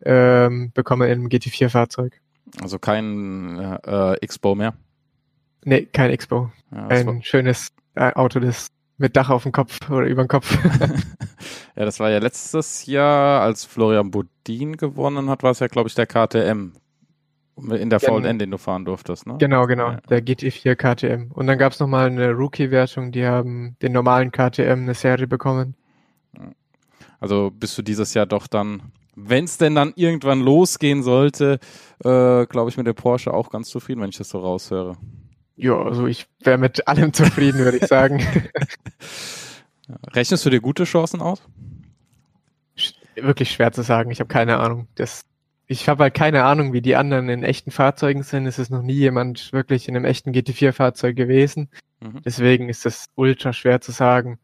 ähm, 0.03 0.71
bekommen 0.73 1.07
in 1.07 1.19
einem 1.19 1.27
GT4-Fahrzeug. 1.27 2.19
Also 2.61 2.77
kein 2.77 3.79
äh, 3.85 4.15
Expo 4.15 4.53
mehr? 4.53 4.73
Nee, 5.63 5.85
kein 5.85 6.11
Expo. 6.11 6.51
Ja, 6.71 6.87
Ein 6.87 7.23
schönes 7.23 7.69
äh, 7.95 8.11
Auto, 8.13 8.41
das 8.41 8.67
mit 8.97 9.15
Dach 9.15 9.29
auf 9.29 9.43
dem 9.43 9.53
Kopf 9.53 9.89
oder 9.89 10.05
über 10.05 10.23
dem 10.23 10.27
Kopf. 10.27 10.57
ja, 11.75 11.85
das 11.85 11.99
war 12.01 12.11
ja 12.11 12.19
letztes 12.19 12.85
Jahr, 12.85 13.41
als 13.41 13.63
Florian 13.63 14.11
Bodin 14.11 14.75
gewonnen 14.75 15.29
hat, 15.29 15.41
war 15.41 15.51
es 15.51 15.59
ja, 15.59 15.67
glaube 15.67 15.87
ich, 15.87 15.95
der 15.95 16.05
KTM. 16.05 16.73
In 17.55 17.89
der 17.89 17.99
VLN, 17.99 18.23
genau. 18.23 18.37
den 18.37 18.51
du 18.51 18.57
fahren 18.57 18.83
durftest, 18.83 19.27
ne? 19.27 19.35
Genau, 19.37 19.67
genau. 19.67 19.91
Ja. 19.91 20.01
Der 20.09 20.23
GT4 20.23 20.75
KTM. 20.75 21.31
Und 21.31 21.45
dann 21.45 21.59
gab 21.59 21.73
es 21.73 21.79
nochmal 21.79 22.07
eine 22.07 22.31
Rookie-Wertung, 22.31 23.11
die 23.11 23.25
haben 23.25 23.75
den 23.81 23.91
normalen 23.91 24.31
KTM 24.31 24.81
eine 24.81 24.95
Serie 24.95 25.27
bekommen. 25.27 25.75
Also 27.19 27.51
bist 27.51 27.77
du 27.77 27.83
dieses 27.83 28.13
Jahr 28.15 28.25
doch 28.25 28.47
dann, 28.47 28.91
wenn 29.15 29.45
es 29.45 29.57
denn 29.57 29.75
dann 29.75 29.93
irgendwann 29.95 30.41
losgehen 30.41 31.03
sollte, 31.03 31.59
äh, 32.03 32.45
glaube 32.47 32.69
ich, 32.69 32.77
mit 32.77 32.87
der 32.87 32.93
Porsche 32.93 33.33
auch 33.33 33.49
ganz 33.49 33.69
zufrieden, 33.69 34.01
wenn 34.01 34.09
ich 34.09 34.17
das 34.17 34.29
so 34.29 34.39
raushöre. 34.39 34.97
Ja, 35.55 35.79
also 35.81 36.07
ich 36.07 36.25
wäre 36.41 36.57
mit 36.57 36.87
allem 36.87 37.13
zufrieden, 37.13 37.59
würde 37.59 37.77
ich 37.77 37.85
sagen. 37.85 38.19
Rechnest 40.13 40.45
du 40.45 40.49
dir 40.49 40.59
gute 40.59 40.85
Chancen 40.85 41.21
aus? 41.21 41.41
Wirklich 43.15 43.51
schwer 43.51 43.71
zu 43.71 43.83
sagen. 43.83 44.09
Ich 44.11 44.19
habe 44.19 44.27
keine 44.27 44.57
Ahnung. 44.57 44.87
Das, 44.95 45.25
ich 45.73 45.89
habe 45.89 46.03
halt 46.03 46.13
keine 46.13 46.43
Ahnung, 46.43 46.71
wie 46.71 46.81
die 46.81 46.95
anderen 46.95 47.29
in 47.29 47.43
echten 47.43 47.71
Fahrzeugen 47.71 48.21
sind. 48.21 48.45
Es 48.45 48.59
ist 48.59 48.69
noch 48.69 48.83
nie 48.83 48.93
jemand 48.93 49.51
wirklich 49.53 49.87
in 49.87 49.95
einem 49.95 50.05
echten 50.05 50.31
GT4-Fahrzeug 50.31 51.15
gewesen. 51.15 51.69
Mhm. 51.99 52.21
Deswegen 52.23 52.69
ist 52.69 52.85
das 52.85 53.07
ultra 53.15 53.53
schwer 53.53 53.81
zu 53.81 53.91
sagen. 53.91 54.37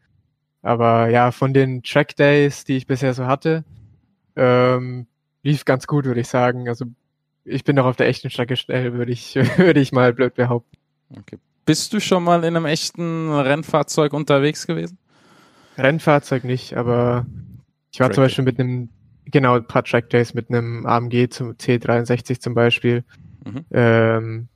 Aber 0.60 1.08
ja, 1.08 1.30
von 1.30 1.54
den 1.54 1.82
Track 1.84 2.16
Days, 2.16 2.64
die 2.64 2.76
ich 2.76 2.86
bisher 2.86 3.14
so 3.14 3.26
hatte, 3.26 3.64
ähm, 4.34 5.06
lief 5.42 5.64
ganz 5.64 5.86
gut, 5.86 6.04
würde 6.04 6.20
ich 6.20 6.28
sagen. 6.28 6.68
Also 6.68 6.86
ich 7.44 7.62
bin 7.62 7.76
noch 7.76 7.86
auf 7.86 7.96
der 7.96 8.08
echten 8.08 8.28
Strecke 8.28 8.56
schnell, 8.56 8.92
würde 8.94 9.12
ich, 9.12 9.36
würde 9.56 9.80
ich 9.80 9.92
mal 9.92 10.12
blöd 10.12 10.34
behaupten. 10.34 10.76
Okay. 11.16 11.38
Bist 11.64 11.92
du 11.92 12.00
schon 12.00 12.24
mal 12.24 12.40
in 12.40 12.56
einem 12.56 12.66
echten 12.66 13.32
Rennfahrzeug 13.32 14.12
unterwegs 14.12 14.66
gewesen? 14.66 14.98
Rennfahrzeug 15.78 16.42
nicht, 16.42 16.76
aber 16.76 17.24
ich 17.92 18.00
war 18.00 18.08
Track 18.08 18.14
zum 18.14 18.24
Beispiel 18.24 18.44
mit 18.44 18.58
einem 18.58 18.88
genau, 19.30 19.56
ein 19.56 19.66
paar 19.66 19.84
Trackdays 19.84 20.34
mit 20.34 20.50
einem 20.50 20.86
AMG 20.86 21.28
zum 21.30 21.52
C63 21.52 22.40
zum 22.40 22.54
Beispiel. 22.54 23.04
Mhm. 23.44 23.64
Ähm, 23.70 24.48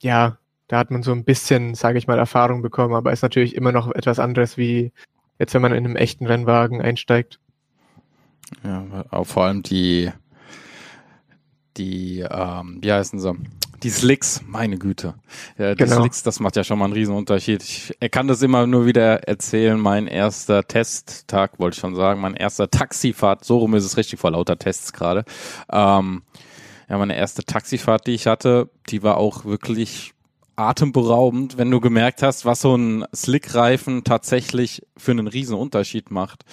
ja, 0.00 0.38
da 0.68 0.78
hat 0.78 0.90
man 0.90 1.02
so 1.02 1.12
ein 1.12 1.24
bisschen, 1.24 1.74
sage 1.74 1.98
ich 1.98 2.06
mal, 2.06 2.18
Erfahrung 2.18 2.62
bekommen, 2.62 2.94
aber 2.94 3.12
ist 3.12 3.22
natürlich 3.22 3.54
immer 3.54 3.72
noch 3.72 3.90
etwas 3.92 4.18
anderes 4.18 4.56
wie 4.56 4.92
jetzt, 5.38 5.54
wenn 5.54 5.62
man 5.62 5.72
in 5.72 5.84
einem 5.84 5.96
echten 5.96 6.26
Rennwagen 6.26 6.80
einsteigt. 6.80 7.38
Ja, 8.64 9.04
auch 9.10 9.24
vor 9.24 9.44
allem 9.44 9.62
die, 9.62 10.10
die, 11.76 12.20
ähm, 12.20 12.78
wie 12.80 12.92
heißen 12.92 13.18
sie? 13.18 13.34
Die 13.82 13.90
Slicks, 13.90 14.42
meine 14.46 14.78
Güte. 14.78 15.14
Ja, 15.58 15.74
die 15.74 15.84
genau. 15.84 16.00
Slicks, 16.00 16.22
das 16.22 16.38
macht 16.38 16.56
ja 16.56 16.62
schon 16.62 16.78
mal 16.78 16.84
einen 16.84 16.94
riesen 16.94 17.14
Unterschied. 17.14 17.62
Ich 17.62 17.94
er 17.98 18.08
kann 18.08 18.28
das 18.28 18.42
immer 18.42 18.66
nur 18.66 18.86
wieder 18.86 19.26
erzählen. 19.28 19.78
Mein 19.78 20.06
erster 20.06 20.66
Testtag, 20.66 21.58
wollte 21.58 21.74
ich 21.74 21.80
schon 21.80 21.96
sagen, 21.96 22.20
mein 22.20 22.34
erster 22.34 22.70
Taxifahrt, 22.70 23.44
so 23.44 23.58
rum 23.58 23.74
ist 23.74 23.84
es 23.84 23.96
richtig 23.96 24.20
vor 24.20 24.30
lauter 24.30 24.58
Tests 24.58 24.92
gerade. 24.92 25.24
Ähm, 25.70 26.22
ja, 26.88 26.98
meine 26.98 27.16
erste 27.16 27.42
Taxifahrt, 27.44 28.06
die 28.06 28.12
ich 28.12 28.26
hatte, 28.26 28.70
die 28.88 29.02
war 29.02 29.16
auch 29.16 29.44
wirklich 29.44 30.12
atemberaubend, 30.54 31.58
wenn 31.58 31.70
du 31.70 31.80
gemerkt 31.80 32.22
hast, 32.22 32.44
was 32.44 32.60
so 32.60 32.76
ein 32.76 33.04
Slickreifen 33.14 34.04
tatsächlich 34.04 34.86
für 34.96 35.12
einen 35.12 35.26
riesen 35.26 35.56
Unterschied 35.56 36.10
macht. 36.10 36.44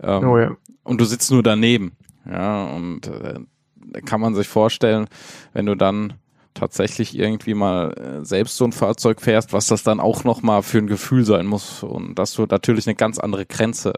Ähm, 0.00 0.28
oh 0.28 0.38
ja. 0.38 0.56
Und 0.84 1.00
du 1.00 1.04
sitzt 1.04 1.30
nur 1.30 1.42
daneben. 1.42 1.96
Ja, 2.24 2.64
und 2.66 3.08
äh, 3.08 3.40
kann 4.04 4.20
man 4.20 4.34
sich 4.34 4.48
vorstellen, 4.48 5.08
wenn 5.52 5.66
du 5.66 5.74
dann 5.74 6.14
tatsächlich 6.54 7.16
irgendwie 7.16 7.54
mal 7.54 7.92
äh, 7.92 8.24
selbst 8.24 8.56
so 8.56 8.64
ein 8.64 8.72
Fahrzeug 8.72 9.20
fährst, 9.20 9.52
was 9.52 9.66
das 9.66 9.82
dann 9.82 10.00
auch 10.00 10.24
nochmal 10.24 10.62
für 10.62 10.78
ein 10.78 10.86
Gefühl 10.86 11.24
sein 11.24 11.46
muss 11.46 11.82
und 11.82 12.16
dass 12.16 12.32
du 12.34 12.46
natürlich 12.46 12.86
eine 12.86 12.96
ganz 12.96 13.18
andere 13.18 13.46
Grenze 13.46 13.94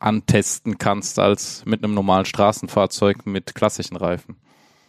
antesten 0.00 0.78
kannst 0.78 1.18
als 1.18 1.64
mit 1.66 1.82
einem 1.82 1.94
normalen 1.94 2.24
Straßenfahrzeug 2.24 3.26
mit 3.26 3.54
klassischen 3.54 3.96
Reifen. 3.96 4.36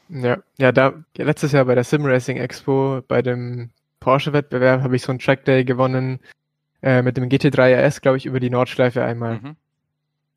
Ja, 0.09 0.37
ja, 0.57 0.71
da 0.71 0.93
letztes 1.17 1.51
Jahr 1.51 1.65
bei 1.65 1.75
der 1.75 1.83
Sim 1.83 2.05
Racing 2.05 2.37
Expo 2.37 3.01
bei 3.07 3.21
dem 3.21 3.71
Porsche-Wettbewerb 3.99 4.83
habe 4.83 4.95
ich 4.95 5.01
so 5.01 5.11
einen 5.11 5.19
Trackday 5.19 5.65
gewonnen 5.65 6.19
äh, 6.83 7.01
mit 7.01 7.17
dem 7.17 7.27
GT3 7.27 7.87
RS, 7.87 8.01
glaube 8.01 8.17
ich, 8.17 8.27
über 8.27 8.39
die 8.39 8.51
Nordschleife 8.51 9.03
einmal. 9.03 9.39
Mhm. 9.39 9.55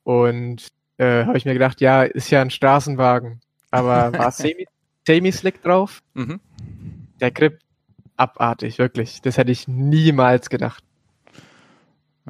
Und 0.04 0.68
äh, 0.96 1.24
habe 1.26 1.36
ich 1.36 1.44
mir 1.44 1.52
gedacht, 1.52 1.82
ja, 1.82 2.02
ist 2.02 2.30
ja 2.30 2.40
ein 2.40 2.50
Straßenwagen, 2.50 3.40
aber 3.70 4.12
war 4.18 4.30
semi, 4.32 4.66
semi-slick 5.06 5.62
drauf. 5.62 6.02
Mhm. 6.14 6.40
Der 7.20 7.30
Grip 7.30 7.58
abartig, 8.16 8.78
wirklich. 8.78 9.20
Das 9.22 9.36
hätte 9.38 9.52
ich 9.52 9.68
niemals 9.68 10.50
gedacht. 10.50 10.84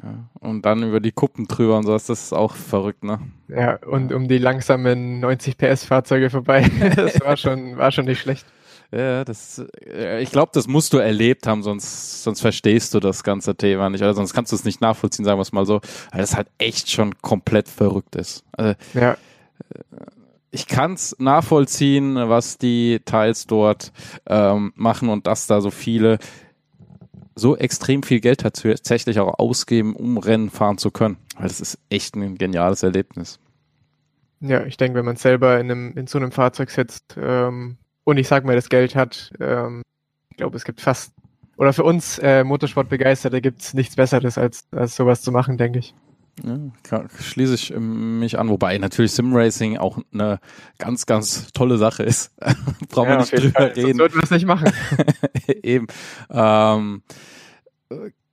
Ja, 0.01 0.29
und 0.39 0.65
dann 0.65 0.83
über 0.83 0.99
die 1.01 1.11
Kuppen 1.11 1.47
drüber 1.47 1.77
und 1.77 1.83
so, 1.83 1.91
das 1.91 2.09
ist 2.09 2.33
auch 2.33 2.55
verrückt, 2.55 3.03
ne? 3.03 3.19
Ja, 3.49 3.75
und 3.85 4.13
um 4.13 4.29
die 4.29 4.37
langsamen 4.37 5.19
90 5.19 5.57
PS 5.57 5.83
Fahrzeuge 5.83 6.29
vorbei. 6.29 6.69
das 6.95 7.19
war 7.21 7.35
schon, 7.35 7.77
war 7.77 7.91
schon 7.91 8.05
nicht 8.05 8.21
schlecht. 8.21 8.45
Ja, 8.91 9.23
das, 9.23 9.61
äh, 9.85 10.21
ich 10.21 10.31
glaube, 10.31 10.51
das 10.53 10.67
musst 10.67 10.93
du 10.93 10.97
erlebt 10.97 11.45
haben, 11.45 11.61
sonst, 11.61 12.23
sonst 12.23 12.41
verstehst 12.41 12.93
du 12.93 12.99
das 12.99 13.23
ganze 13.23 13.55
Thema 13.55 13.89
nicht, 13.89 14.01
oder 14.01 14.13
sonst 14.13 14.33
kannst 14.33 14.51
du 14.51 14.55
es 14.55 14.63
nicht 14.63 14.81
nachvollziehen, 14.81 15.25
sagen 15.25 15.37
wir 15.37 15.43
es 15.43 15.51
mal 15.51 15.65
so, 15.65 15.81
weil 16.11 16.21
das 16.21 16.35
halt 16.35 16.47
echt 16.57 16.89
schon 16.89 17.19
komplett 17.21 17.67
verrückt 17.67 18.15
ist. 18.15 18.43
Also, 18.53 18.75
ja. 18.93 19.17
Ich 20.51 20.67
kann 20.67 20.93
es 20.93 21.15
nachvollziehen, 21.19 22.15
was 22.15 22.57
die 22.57 23.01
Teils 23.05 23.45
dort 23.45 23.91
ähm, 24.25 24.73
machen 24.75 25.09
und 25.09 25.27
dass 25.27 25.47
da 25.47 25.61
so 25.61 25.69
viele 25.69 26.17
so 27.35 27.55
extrem 27.55 28.03
viel 28.03 28.19
Geld 28.19 28.41
tatsächlich 28.41 29.19
auch 29.19 29.39
ausgeben, 29.39 29.95
um 29.95 30.17
Rennen 30.17 30.49
fahren 30.49 30.77
zu 30.77 30.91
können. 30.91 31.17
Weil 31.37 31.47
das 31.47 31.61
ist 31.61 31.79
echt 31.89 32.15
ein 32.15 32.37
geniales 32.37 32.83
Erlebnis. 32.83 33.39
Ja, 34.41 34.65
ich 34.65 34.77
denke, 34.77 34.97
wenn 34.97 35.05
man 35.05 35.15
selber 35.15 35.59
in, 35.59 35.71
einem, 35.71 35.97
in 35.97 36.07
so 36.07 36.17
einem 36.17 36.31
Fahrzeug 36.31 36.69
sitzt, 36.69 37.15
ähm, 37.19 37.77
und 38.03 38.17
ich 38.17 38.27
sag 38.27 38.45
mal, 38.45 38.55
das 38.55 38.69
Geld 38.69 38.95
hat, 38.95 39.31
ähm, 39.39 39.83
ich 40.31 40.37
glaube, 40.37 40.55
es 40.57 40.63
gibt 40.63 40.81
fast, 40.81 41.13
oder 41.57 41.73
für 41.73 41.83
uns 41.83 42.17
äh, 42.19 42.43
Motorsportbegeisterte 42.43 43.41
gibt 43.41 43.61
es 43.61 43.73
nichts 43.73 43.95
Besseres, 43.95 44.37
als, 44.37 44.65
als 44.71 44.95
sowas 44.95 45.21
zu 45.21 45.31
machen, 45.31 45.57
denke 45.57 45.79
ich. 45.79 45.93
Ja, 46.43 47.03
schließe 47.19 47.55
ich 47.55 47.73
ähm, 47.73 48.19
mich 48.19 48.37
an, 48.39 48.49
wobei 48.49 48.77
natürlich 48.77 49.11
Simracing 49.11 49.77
auch 49.77 49.99
eine 50.13 50.39
ganz, 50.77 51.05
ganz 51.05 51.51
tolle 51.53 51.77
Sache 51.77 52.03
ist. 52.03 52.35
Brauchen 52.89 53.09
ja, 53.09 53.15
wir 53.15 53.17
nicht 53.19 53.33
drüber 53.33 53.51
Fall. 53.51 53.67
reden. 53.67 53.81
Sonst 53.81 53.97
sollten 53.97 54.15
wir 54.15 54.23
es 54.23 54.31
nicht 54.31 54.45
machen. 54.45 54.71
Eben. 55.63 55.87
Ähm, 56.29 57.03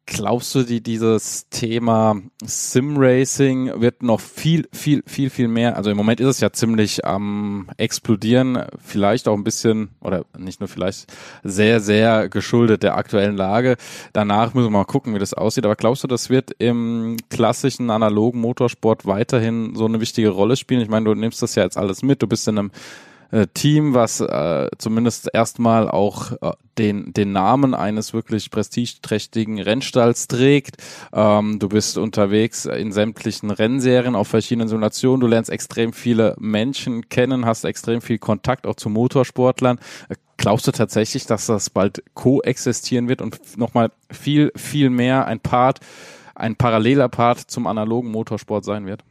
Glaubst 0.09 0.55
du, 0.55 0.63
die, 0.63 0.81
dieses 0.81 1.49
Thema 1.49 2.23
Sim-Racing 2.45 3.81
wird 3.81 4.05
noch 4.05 4.21
viel, 4.21 4.69
viel, 4.73 5.03
viel, 5.05 5.31
viel 5.31 5.49
mehr, 5.49 5.77
also 5.77 5.91
im 5.91 5.97
Moment 5.97 6.21
ist 6.21 6.29
es 6.29 6.41
ja 6.41 6.53
ziemlich 6.53 7.05
am 7.05 7.69
explodieren, 7.77 8.67
vielleicht 8.79 9.27
auch 9.27 9.35
ein 9.35 9.43
bisschen, 9.43 9.89
oder 10.01 10.25
nicht 10.39 10.61
nur 10.61 10.69
vielleicht, 10.69 11.13
sehr, 11.43 11.81
sehr 11.81 12.29
geschuldet 12.29 12.85
der 12.85 12.97
aktuellen 12.97 13.37
Lage. 13.37 13.77
Danach 14.13 14.55
müssen 14.55 14.67
wir 14.67 14.79
mal 14.79 14.85
gucken, 14.85 15.13
wie 15.13 15.19
das 15.19 15.35
aussieht. 15.35 15.65
Aber 15.65 15.75
glaubst 15.75 16.05
du, 16.05 16.07
das 16.09 16.31
wird 16.31 16.53
im 16.59 17.17
klassischen 17.29 17.91
analogen 17.91 18.41
Motorsport 18.41 19.07
weiterhin 19.07 19.75
so 19.75 19.87
eine 19.87 20.01
wichtige 20.01 20.29
Rolle 20.29 20.55
spielen? 20.55 20.83
Ich 20.83 20.89
meine, 20.89 21.07
du 21.07 21.15
nimmst 21.15 21.43
das 21.43 21.57
ja 21.57 21.65
jetzt 21.65 21.77
alles 21.77 22.05
mit, 22.05 22.23
du 22.23 22.29
bist 22.29 22.47
in 22.47 22.59
einem 22.59 22.71
äh, 23.31 23.47
Team, 23.53 23.95
was 23.95 24.21
äh, 24.21 24.69
zumindest 24.79 25.29
erstmal 25.33 25.89
auch 25.91 26.33
äh, 26.41 26.53
den, 26.79 27.13
den 27.13 27.33
Namen 27.33 27.75
eines 27.75 28.13
wirklich 28.13 28.51
prestigeträchtigen 28.51 29.61
Rennstalls 29.61 30.29
trägt. 30.29 30.77
Ähm, 31.13 31.59
du 31.59 31.69
bist 31.69 31.99
unterwegs 31.99 32.67
in 32.67 32.93
sämtlichen 32.93 33.51
Rennserien 33.51 34.15
auf 34.15 34.29
verschiedenen 34.29 34.69
Simulationen. 34.69 35.21
Du 35.21 35.27
lernst 35.27 35.51
extrem 35.51 35.93
viele 35.93 36.37
Menschen 36.39 37.09
kennen, 37.09 37.47
hast 37.47 37.65
extrem 37.65 38.01
viel 38.01 38.19
Kontakt 38.19 38.67
auch 38.67 38.77
zu 38.77 38.89
Motorsportlern. 38.91 39.79
Äh, 40.09 40.17
glaubst 40.37 40.67
du 40.67 40.73
tatsächlich, 40.73 41.27
dass 41.27 41.47
das 41.47 41.71
bald 41.71 42.03
koexistieren 42.15 43.09
wird 43.09 43.23
und 43.23 43.57
nochmal 43.57 43.91
viel, 44.11 44.53
viel 44.55 44.91
mehr 44.91 45.27
ein 45.27 45.41
Part, 45.41 45.81
ein 46.35 46.57
paralleler 46.57 47.09
Part 47.09 47.41
zum 47.41 47.67
analogen 47.67 48.11
Motorsport 48.11 48.65
sein 48.65 48.87
wird? 48.87 49.03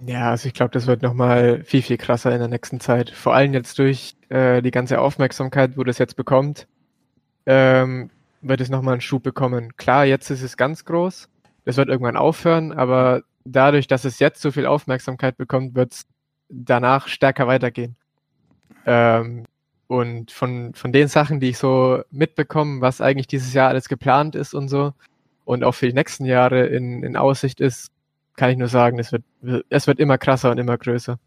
Ja, 0.00 0.30
also 0.30 0.46
ich 0.46 0.54
glaube, 0.54 0.72
das 0.72 0.86
wird 0.86 1.02
nochmal 1.02 1.62
viel, 1.64 1.82
viel 1.82 1.96
krasser 1.96 2.32
in 2.32 2.38
der 2.38 2.48
nächsten 2.48 2.80
Zeit. 2.80 3.10
Vor 3.10 3.34
allem 3.34 3.54
jetzt 3.54 3.78
durch 3.78 4.16
äh, 4.28 4.60
die 4.60 4.70
ganze 4.70 5.00
Aufmerksamkeit, 5.00 5.76
wo 5.78 5.84
das 5.84 5.98
jetzt 5.98 6.16
bekommt, 6.16 6.66
ähm, 7.46 8.10
wird 8.42 8.60
es 8.60 8.68
nochmal 8.68 8.94
einen 8.94 9.00
Schub 9.00 9.22
bekommen. 9.22 9.76
Klar, 9.76 10.04
jetzt 10.04 10.30
ist 10.30 10.42
es 10.42 10.56
ganz 10.56 10.84
groß. 10.84 11.28
Das 11.64 11.76
wird 11.78 11.88
irgendwann 11.88 12.16
aufhören, 12.16 12.72
aber 12.72 13.22
dadurch, 13.44 13.86
dass 13.86 14.04
es 14.04 14.18
jetzt 14.18 14.42
so 14.42 14.50
viel 14.50 14.66
Aufmerksamkeit 14.66 15.36
bekommt, 15.38 15.74
wird 15.74 15.92
es 15.94 16.06
danach 16.48 17.08
stärker 17.08 17.46
weitergehen. 17.46 17.96
Ähm, 18.84 19.44
und 19.88 20.30
von, 20.30 20.74
von 20.74 20.92
den 20.92 21.08
Sachen, 21.08 21.40
die 21.40 21.50
ich 21.50 21.58
so 21.58 22.02
mitbekomme, 22.10 22.80
was 22.80 23.00
eigentlich 23.00 23.28
dieses 23.28 23.54
Jahr 23.54 23.68
alles 23.68 23.88
geplant 23.88 24.34
ist 24.34 24.52
und 24.54 24.68
so, 24.68 24.92
und 25.44 25.64
auch 25.64 25.72
für 25.72 25.86
die 25.86 25.94
nächsten 25.94 26.24
Jahre 26.24 26.66
in, 26.66 27.02
in 27.02 27.16
Aussicht 27.16 27.60
ist, 27.60 27.92
kann 28.36 28.50
ich 28.50 28.58
nur 28.58 28.68
sagen, 28.68 28.98
es 28.98 29.12
wird, 29.12 29.24
es 29.68 29.86
wird 29.86 29.98
immer 29.98 30.18
krasser 30.18 30.50
und 30.50 30.58
immer 30.58 30.76
größer. 30.78 31.18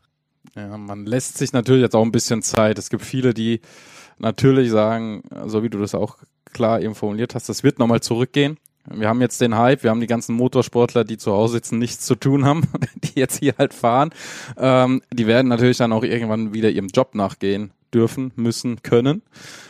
Ja, 0.56 0.78
man 0.78 1.06
lässt 1.06 1.38
sich 1.38 1.54
natürlich 1.54 1.82
jetzt 1.82 1.96
auch 1.96 2.04
ein 2.04 2.12
bisschen 2.12 2.42
Zeit. 2.42 2.78
Es 2.80 2.90
gibt 2.90 3.04
viele, 3.04 3.34
die 3.34 3.62
natürlich 4.18 4.72
sagen, 4.72 5.24
so 5.46 5.64
wie 5.64 5.70
du 5.70 5.80
das 5.80 5.96
auch 5.96 6.18
klar 6.54 6.82
eben 6.82 6.96
formuliert 6.96 7.36
hast, 7.36 7.50
das 7.50 7.64
wird 7.64 7.80
nochmal 7.80 8.02
zurückgehen. 8.02 8.58
Wir 8.92 9.08
haben 9.08 9.22
jetzt 9.22 9.40
den 9.42 9.56
Hype, 9.56 9.84
wir 9.84 9.92
haben 9.92 10.00
die 10.00 10.08
ganzen 10.08 10.36
Motorsportler, 10.36 11.04
die 11.04 11.18
zu 11.18 11.32
Hause 11.32 11.54
sitzen, 11.54 11.78
nichts 11.78 12.06
zu 12.06 12.16
tun 12.16 12.46
haben, 12.46 12.64
die 12.96 13.20
jetzt 13.20 13.40
hier 13.40 13.54
halt 13.58 13.74
fahren. 13.74 14.12
Ähm, 14.58 15.02
die 15.14 15.28
werden 15.28 15.48
natürlich 15.48 15.78
dann 15.78 15.94
auch 15.94 16.04
irgendwann 16.04 16.54
wieder 16.54 16.70
ihrem 16.70 16.88
Job 16.88 17.14
nachgehen 17.14 17.72
dürfen, 17.94 18.32
müssen, 18.36 18.82
können 18.84 19.22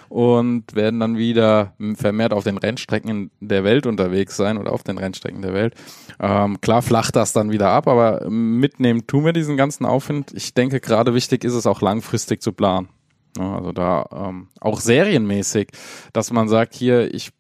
und 0.10 0.76
werden 0.76 1.00
dann 1.00 1.18
wieder 1.18 1.74
vermehrt 1.96 2.34
auf 2.34 2.44
den 2.44 2.58
Rennstrecken 2.58 3.32
der 3.40 3.64
Welt 3.64 3.86
unterwegs 3.86 4.36
sein 4.36 4.58
oder 4.58 4.74
auf 4.74 4.84
den 4.84 4.98
Rennstrecken 4.98 5.42
der 5.42 5.54
Welt. 5.54 5.76
Ähm, 6.20 6.60
klar 6.62 6.82
flacht 6.82 7.16
das 7.16 7.34
dann 7.34 7.52
wieder 7.52 7.70
ab, 7.70 7.88
aber 7.88 8.30
mitnehmen 8.30 9.08
tun 9.08 9.26
wir 9.26 9.34
diesen 9.34 9.58
ganzen 9.58 9.86
Aufwind. 9.86 10.34
Ich 10.34 10.54
denke, 10.54 10.80
gerade 10.80 11.14
wichtig 11.14 11.44
ist 11.44 11.54
es 11.54 11.68
auch 11.68 11.82
langfristig 11.82 12.42
zu 12.42 12.52
planen. 12.52 12.90
Also 13.38 13.72
da 13.72 14.06
ähm, 14.12 14.48
auch 14.60 14.80
serienmäßig, 14.80 15.70
dass 16.14 16.32
man 16.32 16.50
sagt, 16.50 16.74
hier, 16.74 17.14
ich 17.14 17.32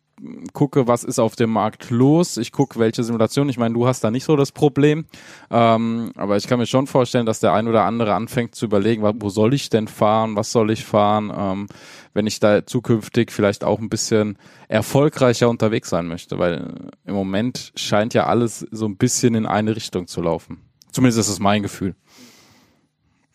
gucke, 0.54 0.88
was 0.88 1.04
ist 1.04 1.20
auf 1.20 1.36
dem 1.36 1.52
Markt 1.52 1.90
los. 1.90 2.38
Ich 2.38 2.52
gucke, 2.52 2.80
welche 2.80 3.04
Simulation. 3.04 3.50
Ich 3.50 3.58
meine, 3.58 3.74
du 3.74 3.88
hast 3.88 4.04
da 4.04 4.12
nicht 4.12 4.24
so 4.24 4.36
das 4.36 4.52
Problem. 4.52 5.06
Ähm, 5.50 6.12
aber 6.16 6.38
ich 6.38 6.48
kann 6.48 6.60
mir 6.60 6.66
schon 6.66 6.88
vorstellen, 6.88 7.26
dass 7.26 7.40
der 7.40 7.54
ein 7.54 7.68
oder 7.68 7.86
andere 7.86 8.14
anfängt 8.14 8.56
zu 8.56 8.66
überlegen, 8.66 9.04
wo 9.04 9.30
soll 9.30 9.54
ich 9.54 9.70
denn 9.70 9.88
fahren? 9.88 10.36
Was 10.36 10.52
soll 10.52 10.72
ich 10.72 10.86
fahren? 10.86 11.32
Ähm, 11.36 11.68
wenn 12.14 12.28
ich 12.28 12.40
da 12.40 12.66
zukünftig 12.66 13.32
vielleicht 13.32 13.64
auch 13.64 13.80
ein 13.80 13.90
bisschen 13.90 14.38
erfolgreicher 14.68 15.50
unterwegs 15.50 15.90
sein 15.90 16.08
möchte. 16.08 16.40
Weil 16.40 16.90
im 17.06 17.14
Moment 17.14 17.72
scheint 17.76 18.14
ja 18.14 18.26
alles 18.26 18.60
so 18.72 18.86
ein 18.86 18.98
bisschen 18.98 19.36
in 19.36 19.46
eine 19.46 19.76
Richtung 19.76 20.08
zu 20.08 20.22
laufen. 20.22 20.62
Zumindest 20.92 21.20
ist 21.20 21.30
es 21.30 21.40
mein 21.40 21.62
Gefühl. 21.62 21.96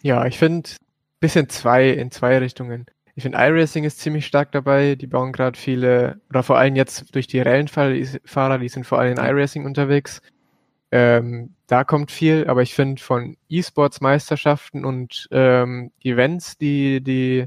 Ja, 0.02 0.26
ich 0.26 0.38
finde 0.38 0.70
bisschen 1.24 1.48
zwei 1.48 1.88
in 1.88 2.10
zwei 2.10 2.36
Richtungen. 2.36 2.84
Ich 3.16 3.22
finde, 3.22 3.38
iRacing 3.38 3.84
ist 3.84 4.00
ziemlich 4.00 4.26
stark 4.26 4.50
dabei. 4.52 4.96
Die 4.96 5.06
bauen 5.06 5.32
gerade 5.32 5.58
viele, 5.58 6.20
oder 6.30 6.42
vor 6.42 6.58
allem 6.58 6.74
jetzt 6.74 7.14
durch 7.14 7.26
die 7.26 7.40
Rallenfahrer, 7.40 8.58
die 8.58 8.68
sind 8.68 8.86
vor 8.86 8.98
allem 8.98 9.16
in 9.16 9.24
iRacing 9.24 9.64
unterwegs. 9.64 10.20
Ähm, 10.90 11.54
da 11.66 11.84
kommt 11.84 12.10
viel, 12.10 12.46
aber 12.46 12.62
ich 12.62 12.74
finde 12.74 13.02
von 13.02 13.36
E-Sports-Meisterschaften 13.48 14.84
und 14.84 15.28
ähm, 15.30 15.90
Events, 16.02 16.58
die, 16.58 17.00
die 17.00 17.46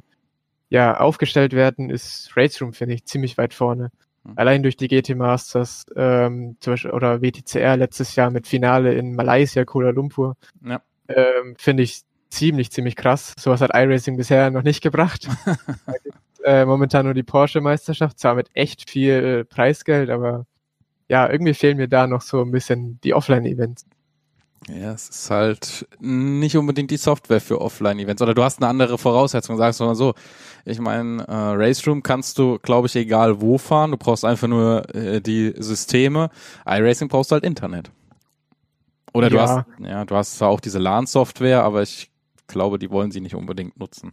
ja 0.69 0.99
aufgestellt 0.99 1.53
werden, 1.53 1.89
ist 1.89 2.35
Race 2.35 2.61
Room, 2.61 2.73
finde 2.73 2.95
ich, 2.95 3.05
ziemlich 3.05 3.37
weit 3.37 3.53
vorne. 3.53 3.91
Mhm. 4.23 4.33
Allein 4.35 4.63
durch 4.63 4.75
die 4.75 4.87
GT 4.87 5.15
Masters 5.15 5.85
ähm, 5.95 6.57
zum 6.59 6.73
Beispiel, 6.73 6.91
oder 6.91 7.21
WTCR 7.21 7.77
letztes 7.77 8.15
Jahr 8.15 8.31
mit 8.31 8.47
Finale 8.47 8.93
in 8.93 9.15
Malaysia, 9.15 9.63
Kuala 9.65 9.91
Lumpur, 9.91 10.35
ja. 10.65 10.81
ähm, 11.07 11.55
finde 11.57 11.83
ich 11.83 12.01
ziemlich, 12.29 12.71
ziemlich 12.71 12.95
krass. 12.95 13.33
Sowas 13.39 13.61
hat 13.61 13.71
iRacing 13.73 14.17
bisher 14.17 14.49
noch 14.51 14.63
nicht 14.63 14.81
gebracht. 14.81 15.27
äh, 16.43 16.65
momentan 16.65 17.05
nur 17.05 17.13
die 17.13 17.23
Porsche-Meisterschaft, 17.23 18.19
zwar 18.19 18.35
mit 18.35 18.49
echt 18.53 18.89
viel 18.89 19.45
Preisgeld, 19.45 20.09
aber 20.09 20.45
ja, 21.09 21.29
irgendwie 21.29 21.53
fehlen 21.53 21.77
mir 21.77 21.87
da 21.87 22.07
noch 22.07 22.21
so 22.21 22.41
ein 22.41 22.51
bisschen 22.51 22.99
die 23.03 23.13
Offline-Events. 23.13 23.85
Ja, 24.69 24.91
es 24.91 25.07
ist 25.07 25.29
halt 25.29 25.87
nicht 25.99 26.57
unbedingt 26.57 26.91
die 26.91 26.97
Software 26.97 27.39
für 27.39 27.61
Offline-Events. 27.61 28.21
Oder 28.21 28.33
du 28.33 28.43
hast 28.43 28.59
eine 28.59 28.67
andere 28.67 28.97
Voraussetzung, 28.97 29.55
sagst 29.55 29.79
du 29.79 29.85
mal 29.85 29.95
so. 29.95 30.13
Ich 30.65 30.79
meine, 30.79 31.23
äh, 31.23 31.31
Race 31.31 31.87
Room 31.87 32.03
kannst 32.03 32.37
du, 32.37 32.59
glaube 32.59 32.87
ich, 32.87 32.95
egal 32.95 33.39
wo 33.39 33.57
fahren. 33.57 33.91
Du 33.91 33.97
brauchst 33.97 34.25
einfach 34.25 34.47
nur 34.47 34.93
äh, 34.93 35.21
die 35.21 35.53
Systeme. 35.57 36.29
iRacing 36.65 37.07
brauchst 37.07 37.31
du 37.31 37.35
halt 37.35 37.45
Internet. 37.45 37.91
Oder 39.13 39.29
du 39.29 39.37
ja. 39.37 39.47
hast, 39.47 39.65
ja, 39.79 40.03
du 40.03 40.15
hast 40.15 40.37
zwar 40.37 40.49
auch 40.49 40.59
diese 40.59 40.79
LAN-Software, 40.79 41.63
aber 41.63 41.81
ich 41.83 42.11
glaube, 42.47 42.79
die 42.79 42.89
wollen 42.89 43.11
sie 43.11 43.21
nicht 43.21 43.35
unbedingt 43.35 43.77
nutzen. 43.79 44.11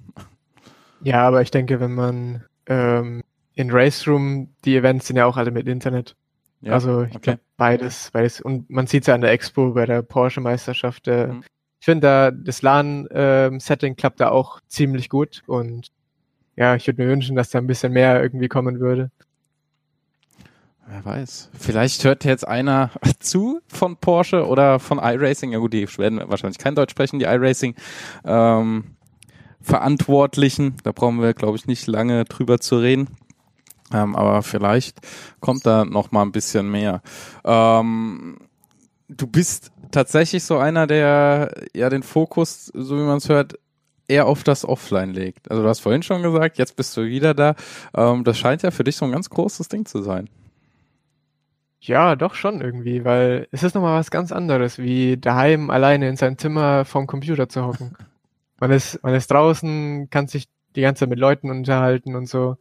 Ja, 1.03 1.23
aber 1.23 1.43
ich 1.43 1.51
denke, 1.51 1.81
wenn 1.81 1.95
man 1.95 2.45
ähm, 2.67 3.23
in 3.55 3.71
Race 3.71 4.07
Room, 4.07 4.49
die 4.65 4.77
Events 4.77 5.07
sind 5.07 5.17
ja 5.17 5.27
auch 5.27 5.37
alle 5.37 5.51
mit 5.51 5.69
Internet. 5.69 6.17
Ja, 6.61 6.73
also 6.73 7.03
ich 7.03 7.15
okay. 7.15 7.21
glaube 7.23 7.41
beides, 7.57 8.11
beides. 8.13 8.41
Und 8.41 8.71
man 8.71 8.87
sieht 8.87 9.03
es 9.03 9.07
ja 9.09 9.15
an 9.15 9.21
der 9.21 9.33
Expo 9.33 9.73
bei 9.73 9.87
der 9.87 10.03
Porsche-Meisterschaft. 10.03 11.09
Äh, 11.09 11.29
mhm. 11.29 11.45
Ich 11.79 11.85
finde 11.85 12.07
da 12.07 12.31
das 12.31 12.63
LAN-Setting 12.63 13.93
ähm, 13.93 13.97
klappt 13.97 14.21
da 14.21 14.31
auch 14.31 14.61
ziemlich 14.69 15.11
gut 15.11 15.43
und 15.47 15.89
ja, 16.57 16.77
ich 16.77 16.87
würde 16.87 17.03
mir 17.03 17.11
wünschen, 17.11 17.37
dass 17.37 17.51
da 17.51 17.59
ein 17.59 17.67
bisschen 17.67 17.93
mehr 17.93 18.23
irgendwie 18.23 18.49
kommen 18.49 18.81
würde. 18.81 19.11
Wer 20.87 21.05
weiß. 21.05 21.51
Vielleicht 21.59 22.05
hört 22.05 22.25
jetzt 22.25 22.47
einer 22.47 22.91
zu 23.21 23.61
von 23.69 23.97
Porsche 23.97 24.47
oder 24.47 24.79
von 24.79 24.99
iRacing. 24.99 25.53
Ja 25.53 25.59
gut, 25.59 25.73
die 25.73 25.87
werden 25.99 26.21
wahrscheinlich 26.27 26.59
kein 26.59 26.75
Deutsch 26.75 26.91
sprechen, 26.91 27.19
die 27.19 27.25
iRacing. 27.25 27.75
Ähm, 28.25 28.85
Verantwortlichen. 29.61 30.77
Da 30.85 30.93
brauchen 30.93 31.23
wir, 31.23 31.33
glaube 31.33 31.57
ich, 31.57 31.67
nicht 31.67 31.87
lange 31.87 32.25
drüber 32.27 32.59
zu 32.61 32.77
reden. 32.77 33.09
Ähm, 33.93 34.15
aber 34.15 34.43
vielleicht 34.43 34.99
kommt 35.41 35.65
da 35.65 35.85
noch 35.85 36.13
mal 36.13 36.23
ein 36.23 36.33
bisschen 36.33 36.71
mehr. 36.71 37.03
Ähm, 37.45 38.37
du 39.09 39.27
bist 39.27 39.73
tatsächlich 39.91 40.45
so 40.45 40.59
einer, 40.59 40.87
der 40.87 41.55
ja 41.75 41.89
den 41.89 42.03
Fokus, 42.03 42.67
so 42.75 42.97
wie 42.99 43.03
man 43.03 43.19
es 43.19 43.29
hört, 43.29 43.55
eher 44.07 44.27
auf 44.27 44.45
das 44.45 44.67
Offline 44.67 45.15
legt. 45.15 45.51
Also 45.51 45.63
du 45.63 45.69
hast 45.69 45.81
vorhin 45.81 46.03
schon 46.03 46.23
gesagt, 46.23 46.59
jetzt 46.59 46.77
bist 46.77 46.95
du 46.97 47.07
wieder 47.07 47.33
da. 47.33 47.55
Ähm, 47.97 48.25
das 48.25 48.37
scheint 48.39 48.63
ja 48.63 48.71
für 48.71 48.85
dich 48.85 48.97
so 48.97 49.07
ein 49.07 49.13
ganz 49.13 49.31
großes 49.31 49.69
Ding 49.69 49.87
zu 49.87 50.03
sein. 50.03 50.29
Ja, 51.87 52.17
doch 52.17 52.35
schon 52.35 52.63
irgendwie, 52.63 53.05
weil 53.05 53.47
es 53.51 53.63
ist 53.63 53.75
nochmal 53.75 53.99
was 53.99 54.11
ganz 54.11 54.33
anderes, 54.33 54.79
wie 54.79 55.19
daheim 55.19 55.69
alleine 55.69 56.09
in 56.09 56.17
seinem 56.17 56.39
Zimmer 56.39 56.87
vorm 56.87 57.07
Computer 57.07 57.49
zu 57.49 57.67
hocken. 57.67 57.95
Man 58.61 58.71
ist, 58.71 59.03
man 59.03 59.15
ist 59.15 59.31
draußen, 59.31 60.09
kann 60.11 60.29
sich 60.29 60.47
die 60.77 60.81
ganze 60.81 61.01
Zeit 61.01 61.11
mit 61.11 61.19
Leuten 61.19 61.51
unterhalten 61.51 62.15
und 62.15 62.29
so. 62.29 62.57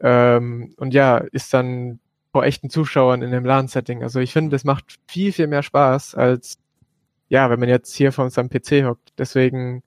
Ähm, 0.00 0.74
und 0.76 0.92
ja, 0.94 1.16
ist 1.16 1.52
dann 1.54 2.00
vor 2.30 2.44
echten 2.44 2.68
Zuschauern 2.68 3.22
in 3.22 3.32
dem 3.32 3.44
LAN-Setting. 3.44 4.02
Also 4.02 4.20
ich 4.20 4.32
finde, 4.32 4.50
das 4.50 4.62
macht 4.62 4.98
viel, 5.08 5.32
viel 5.32 5.46
mehr 5.46 5.62
Spaß 5.62 6.14
als, 6.14 6.58
ja, 7.28 7.50
wenn 7.50 7.58
man 7.58 7.70
jetzt 7.70 7.96
hier 7.96 8.12
vor 8.12 8.28
seinem 8.30 8.50
PC 8.50 8.84
hockt. 8.84 9.14
Deswegen 9.18 9.82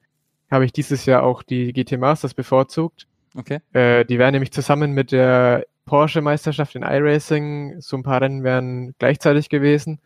habe 0.49 0.65
ich 0.65 0.73
dieses 0.73 1.05
Jahr 1.05 1.23
auch 1.23 1.43
die 1.43 1.71
GT 1.71 1.99
Masters 1.99 2.33
bevorzugt. 2.33 3.07
Okay. 3.38 3.59
Äh, 3.71 4.03
die 4.03 4.17
wären 4.17 4.33
nämlich 4.33 4.51
zusammen 4.51 4.91
mit 4.91 5.11
der 5.11 5.65
Porsche-Meisterschaft 5.86 6.76
in 6.76 6.84
iRacing, 6.84 7.80
so 7.80 7.98
ein 7.98 8.04
paar 8.04 8.21
Rennen 8.21 8.43
wären 8.43 8.95
gleichzeitig 9.00 9.50
gewesen. 9.50 10.00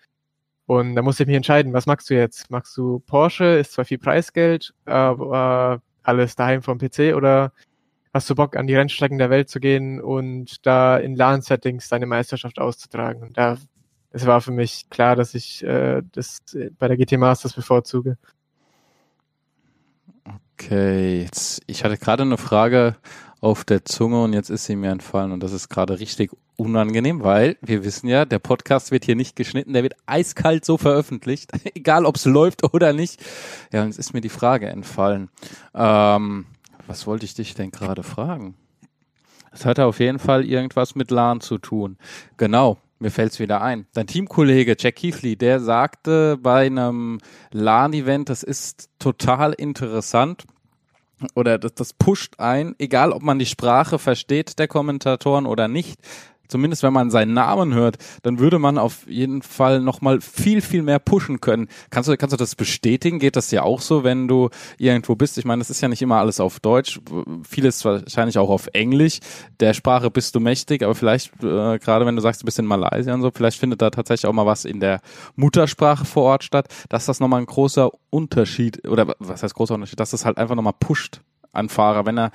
Und 0.65 0.95
da 0.95 1.01
musste 1.01 1.23
ich 1.23 1.27
mich 1.27 1.35
entscheiden, 1.35 1.73
was 1.73 1.87
magst 1.87 2.09
du 2.09 2.13
jetzt? 2.13 2.51
Magst 2.51 2.77
du 2.77 2.99
Porsche, 2.99 3.57
ist 3.57 3.73
zwar 3.73 3.85
viel 3.85 3.97
Preisgeld, 3.97 4.73
aber 4.85 5.81
alles 6.03 6.35
daheim 6.35 6.61
vom 6.61 6.77
PC 6.77 7.15
oder 7.15 7.53
hast 8.13 8.29
du 8.29 8.35
Bock, 8.35 8.55
an 8.55 8.67
die 8.67 8.75
Rennstrecken 8.75 9.17
der 9.17 9.29
Welt 9.29 9.49
zu 9.49 9.59
gehen 9.59 10.01
und 10.01 10.65
da 10.65 10.97
in 10.97 11.15
LAN-Settings 11.15 11.89
deine 11.89 12.05
Meisterschaft 12.05 12.59
auszutragen. 12.59 13.23
Und 13.23 13.37
da, 13.37 13.57
es 14.11 14.25
war 14.25 14.41
für 14.41 14.51
mich 14.51 14.89
klar, 14.89 15.15
dass 15.15 15.33
ich 15.35 15.63
äh, 15.63 16.01
das 16.11 16.39
bei 16.77 16.87
der 16.87 16.97
GT 16.97 17.17
Masters 17.17 17.53
bevorzuge. 17.53 18.17
Okay, 20.53 21.21
jetzt, 21.21 21.61
ich 21.67 21.83
hatte 21.83 21.97
gerade 21.97 22.23
eine 22.23 22.37
Frage 22.37 22.95
auf 23.41 23.63
der 23.63 23.85
Zunge 23.85 24.21
und 24.23 24.33
jetzt 24.33 24.49
ist 24.49 24.65
sie 24.65 24.75
mir 24.75 24.91
entfallen 24.91 25.31
und 25.31 25.41
das 25.41 25.53
ist 25.53 25.69
gerade 25.69 25.99
richtig 25.99 26.31
unangenehm, 26.57 27.23
weil 27.23 27.57
wir 27.61 27.83
wissen 27.85 28.07
ja, 28.07 28.25
der 28.25 28.39
Podcast 28.39 28.91
wird 28.91 29.05
hier 29.05 29.15
nicht 29.15 29.35
geschnitten, 29.35 29.73
der 29.73 29.83
wird 29.83 29.95
eiskalt 30.05 30.65
so 30.65 30.77
veröffentlicht, 30.77 31.51
egal 31.75 32.05
ob 32.05 32.17
es 32.17 32.25
läuft 32.25 32.73
oder 32.73 32.91
nicht. 32.93 33.21
Ja, 33.71 33.81
und 33.81 33.87
jetzt 33.87 33.99
ist 33.99 34.13
mir 34.13 34.21
die 34.21 34.29
Frage 34.29 34.67
entfallen. 34.67 35.29
Ähm, 35.73 36.45
was 36.85 37.07
wollte 37.07 37.25
ich 37.25 37.33
dich 37.33 37.53
denn 37.53 37.71
gerade 37.71 38.03
fragen? 38.03 38.55
Es 39.51 39.65
hatte 39.65 39.85
auf 39.85 39.99
jeden 39.99 40.19
Fall 40.19 40.45
irgendwas 40.45 40.95
mit 40.95 41.11
LAN 41.11 41.41
zu 41.41 41.57
tun. 41.57 41.97
Genau, 42.37 42.77
mir 42.99 43.09
fällt's 43.09 43.39
wieder 43.39 43.61
ein. 43.61 43.87
Dein 43.93 44.07
Teamkollege 44.07 44.75
Jack 44.77 44.97
Keithley, 44.97 45.37
der 45.37 45.59
sagte 45.59 46.37
bei 46.37 46.65
einem 46.65 47.19
LAN-Event, 47.51 48.29
das 48.29 48.43
ist 48.43 48.89
total 48.99 49.53
interessant 49.53 50.45
oder 51.35 51.57
das, 51.57 51.73
das 51.73 51.93
pusht 51.93 52.39
ein, 52.39 52.75
egal 52.79 53.11
ob 53.11 53.21
man 53.21 53.39
die 53.39 53.45
Sprache 53.45 53.99
versteht 53.99 54.59
der 54.59 54.67
Kommentatoren 54.67 55.45
oder 55.45 55.67
nicht 55.67 55.99
zumindest 56.49 56.83
wenn 56.83 56.91
man 56.91 57.09
seinen 57.09 57.33
Namen 57.33 57.73
hört, 57.73 57.97
dann 58.23 58.39
würde 58.39 58.59
man 58.59 58.77
auf 58.77 59.07
jeden 59.07 59.41
Fall 59.41 59.79
nochmal 59.79 60.19
viel, 60.19 60.61
viel 60.61 60.81
mehr 60.81 60.99
pushen 60.99 61.39
können. 61.39 61.69
Kannst 61.89 62.09
du, 62.09 62.17
kannst 62.17 62.33
du 62.33 62.37
das 62.37 62.55
bestätigen? 62.55 63.19
Geht 63.19 63.37
das 63.37 63.47
dir 63.47 63.63
auch 63.63 63.79
so, 63.79 64.03
wenn 64.03 64.27
du 64.27 64.49
irgendwo 64.77 65.15
bist? 65.15 65.37
Ich 65.37 65.45
meine, 65.45 65.61
es 65.61 65.69
ist 65.69 65.79
ja 65.79 65.87
nicht 65.87 66.01
immer 66.01 66.17
alles 66.17 66.39
auf 66.39 66.59
Deutsch, 66.59 66.99
vieles 67.47 67.85
wahrscheinlich 67.85 68.37
auch 68.37 68.49
auf 68.49 68.67
Englisch. 68.73 69.19
Der 69.59 69.73
Sprache 69.73 70.11
bist 70.11 70.35
du 70.35 70.39
mächtig, 70.39 70.83
aber 70.83 70.95
vielleicht, 70.95 71.31
äh, 71.43 71.79
gerade 71.79 72.05
wenn 72.05 72.15
du 72.15 72.21
sagst, 72.21 72.41
du 72.41 72.45
bist 72.45 72.59
in 72.59 72.65
Malaysia 72.65 73.13
und 73.13 73.21
so, 73.21 73.31
vielleicht 73.31 73.59
findet 73.59 73.81
da 73.81 73.89
tatsächlich 73.89 74.27
auch 74.27 74.33
mal 74.33 74.45
was 74.45 74.65
in 74.65 74.79
der 74.79 75.01
Muttersprache 75.35 76.05
vor 76.05 76.23
Ort 76.23 76.43
statt, 76.43 76.67
dass 76.89 77.05
das 77.05 77.19
nochmal 77.19 77.41
ein 77.41 77.45
großer 77.45 77.91
Unterschied, 78.09 78.87
oder 78.87 79.15
was 79.19 79.43
heißt 79.43 79.53
großer 79.53 79.75
Unterschied, 79.75 79.99
dass 79.99 80.11
das 80.11 80.25
halt 80.25 80.37
einfach 80.37 80.55
nochmal 80.55 80.73
pusht 80.79 81.21
an 81.51 81.69
Fahrer, 81.69 82.05
wenn 82.05 82.17
er 82.17 82.31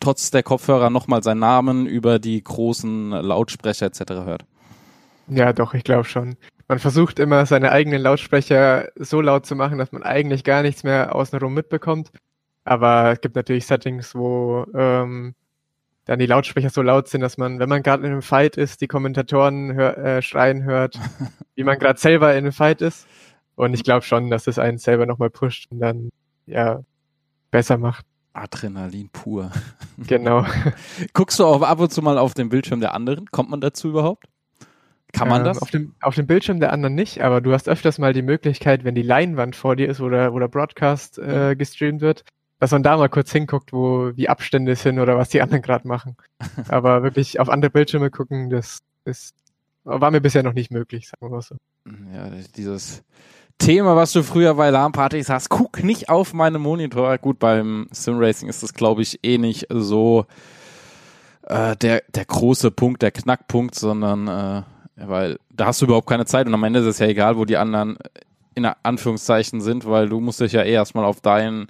trotz 0.00 0.30
der 0.30 0.42
Kopfhörer 0.42 0.90
nochmal 0.90 1.22
seinen 1.22 1.40
Namen 1.40 1.86
über 1.86 2.18
die 2.18 2.42
großen 2.42 3.10
Lautsprecher 3.10 3.86
etc. 3.86 4.00
hört. 4.24 4.44
Ja, 5.28 5.52
doch, 5.52 5.74
ich 5.74 5.84
glaube 5.84 6.04
schon. 6.04 6.36
Man 6.68 6.78
versucht 6.78 7.18
immer, 7.18 7.46
seine 7.46 7.72
eigenen 7.72 8.02
Lautsprecher 8.02 8.88
so 8.96 9.20
laut 9.20 9.46
zu 9.46 9.56
machen, 9.56 9.78
dass 9.78 9.92
man 9.92 10.02
eigentlich 10.02 10.44
gar 10.44 10.62
nichts 10.62 10.84
mehr 10.84 11.14
außenrum 11.14 11.54
mitbekommt. 11.54 12.10
Aber 12.64 13.12
es 13.12 13.20
gibt 13.20 13.36
natürlich 13.36 13.66
Settings, 13.66 14.14
wo 14.14 14.66
ähm, 14.74 15.34
dann 16.04 16.18
die 16.18 16.26
Lautsprecher 16.26 16.70
so 16.70 16.82
laut 16.82 17.08
sind, 17.08 17.20
dass 17.20 17.38
man, 17.38 17.58
wenn 17.58 17.68
man 17.68 17.82
gerade 17.82 18.04
in 18.06 18.12
einem 18.12 18.22
Fight 18.22 18.56
ist, 18.56 18.80
die 18.80 18.86
Kommentatoren 18.86 19.74
hör, 19.74 19.96
äh, 19.98 20.22
schreien 20.22 20.64
hört, 20.64 20.98
wie 21.54 21.64
man 21.64 21.78
gerade 21.78 21.98
selber 21.98 22.32
in 22.32 22.38
einem 22.38 22.52
Fight 22.52 22.82
ist. 22.82 23.06
Und 23.56 23.74
ich 23.74 23.84
glaube 23.84 24.02
schon, 24.02 24.30
dass 24.30 24.46
es 24.46 24.58
einen 24.58 24.78
selber 24.78 25.06
nochmal 25.06 25.30
pusht 25.30 25.70
und 25.70 25.80
dann 25.80 26.10
ja 26.46 26.82
besser 27.50 27.76
macht. 27.76 28.06
Adrenalin 28.42 29.08
pur. 29.10 29.50
Genau. 29.96 30.46
Guckst 31.12 31.38
du 31.38 31.44
auch 31.44 31.62
ab 31.62 31.80
und 31.80 31.92
zu 31.92 32.02
mal 32.02 32.18
auf 32.18 32.34
den 32.34 32.48
Bildschirm 32.48 32.80
der 32.80 32.94
anderen? 32.94 33.26
Kommt 33.30 33.50
man 33.50 33.60
dazu 33.60 33.88
überhaupt? 33.88 34.26
Kann 35.12 35.28
man 35.28 35.40
ähm, 35.40 35.44
das? 35.46 35.62
Auf 35.62 35.70
dem, 35.70 35.94
auf 36.00 36.14
dem 36.14 36.26
Bildschirm 36.26 36.60
der 36.60 36.72
anderen 36.72 36.94
nicht, 36.94 37.22
aber 37.22 37.40
du 37.40 37.52
hast 37.52 37.68
öfters 37.68 37.98
mal 37.98 38.12
die 38.12 38.22
Möglichkeit, 38.22 38.84
wenn 38.84 38.94
die 38.94 39.02
Leinwand 39.02 39.56
vor 39.56 39.76
dir 39.76 39.88
ist 39.88 40.00
oder, 40.00 40.32
oder 40.32 40.48
Broadcast 40.48 41.18
äh, 41.18 41.56
gestreamt 41.56 42.00
wird, 42.00 42.24
dass 42.58 42.72
man 42.72 42.82
da 42.82 42.96
mal 42.96 43.08
kurz 43.08 43.32
hinguckt, 43.32 43.72
wo 43.72 44.10
die 44.10 44.28
Abstände 44.28 44.76
sind 44.76 44.98
oder 44.98 45.16
was 45.16 45.30
die 45.30 45.40
anderen 45.40 45.62
gerade 45.62 45.88
machen. 45.88 46.16
aber 46.68 47.02
wirklich 47.02 47.40
auf 47.40 47.48
andere 47.48 47.70
Bildschirme 47.70 48.10
gucken, 48.10 48.50
das, 48.50 48.80
das 49.04 49.32
war 49.84 50.10
mir 50.10 50.20
bisher 50.20 50.42
noch 50.42 50.52
nicht 50.52 50.70
möglich, 50.70 51.08
sagen 51.08 51.26
wir 51.26 51.36
mal 51.36 51.42
so. 51.42 51.56
Ja, 52.12 52.30
dieses 52.56 53.02
Thema, 53.58 53.96
was 53.96 54.12
du 54.12 54.22
früher 54.22 54.54
bei 54.54 54.70
LAN-Partys 54.70 55.28
hast, 55.28 55.48
guck 55.48 55.82
nicht 55.82 56.08
auf 56.08 56.32
meinen 56.32 56.62
Monitor. 56.62 57.18
Gut, 57.18 57.38
beim 57.38 57.88
Simracing 57.90 58.48
ist 58.48 58.62
das, 58.62 58.72
glaube 58.72 59.02
ich, 59.02 59.18
eh 59.22 59.38
nicht 59.38 59.66
so 59.68 60.26
äh, 61.42 61.76
der, 61.76 62.02
der 62.14 62.24
große 62.24 62.70
Punkt, 62.70 63.02
der 63.02 63.10
Knackpunkt, 63.10 63.74
sondern 63.74 64.28
äh, 64.28 64.62
weil 64.96 65.38
da 65.50 65.66
hast 65.66 65.80
du 65.80 65.86
überhaupt 65.86 66.08
keine 66.08 66.26
Zeit 66.26 66.46
und 66.46 66.54
am 66.54 66.64
Ende 66.64 66.80
ist 66.80 66.86
es 66.86 66.98
ja 66.98 67.06
egal, 67.06 67.36
wo 67.36 67.44
die 67.44 67.56
anderen 67.56 67.98
in 68.54 68.64
Anführungszeichen 68.64 69.60
sind, 69.60 69.86
weil 69.86 70.08
du 70.08 70.20
musst 70.20 70.40
dich 70.40 70.52
ja 70.52 70.62
eh 70.62 70.72
erstmal 70.72 71.04
auf 71.04 71.20
deinen 71.20 71.68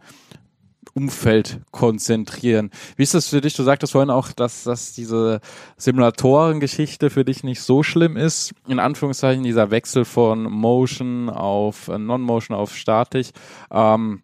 Umfeld 0.95 1.61
konzentrieren. 1.71 2.71
Wie 2.97 3.03
ist 3.03 3.15
das 3.15 3.29
für 3.29 3.41
dich? 3.41 3.55
Du 3.55 3.63
sagtest 3.63 3.93
vorhin 3.93 4.11
auch, 4.11 4.33
dass, 4.33 4.65
dass 4.65 4.93
diese 4.93 5.41
Simulatoren-Geschichte 5.77 7.11
für 7.11 7.25
dich 7.25 7.45
nicht 7.45 7.63
so 7.63 7.83
schlimm 7.83 8.17
ist. 8.17 8.55
In 8.67 8.79
Anführungszeichen 8.79 9.45
dieser 9.45 9.71
Wechsel 9.71 10.05
von 10.05 10.45
Motion 10.45 11.31
auf 11.31 11.89
äh, 11.89 11.99
Non-Motion 11.99 12.57
auf 12.57 12.75
statisch. 12.75 13.31
Ähm, 13.71 14.23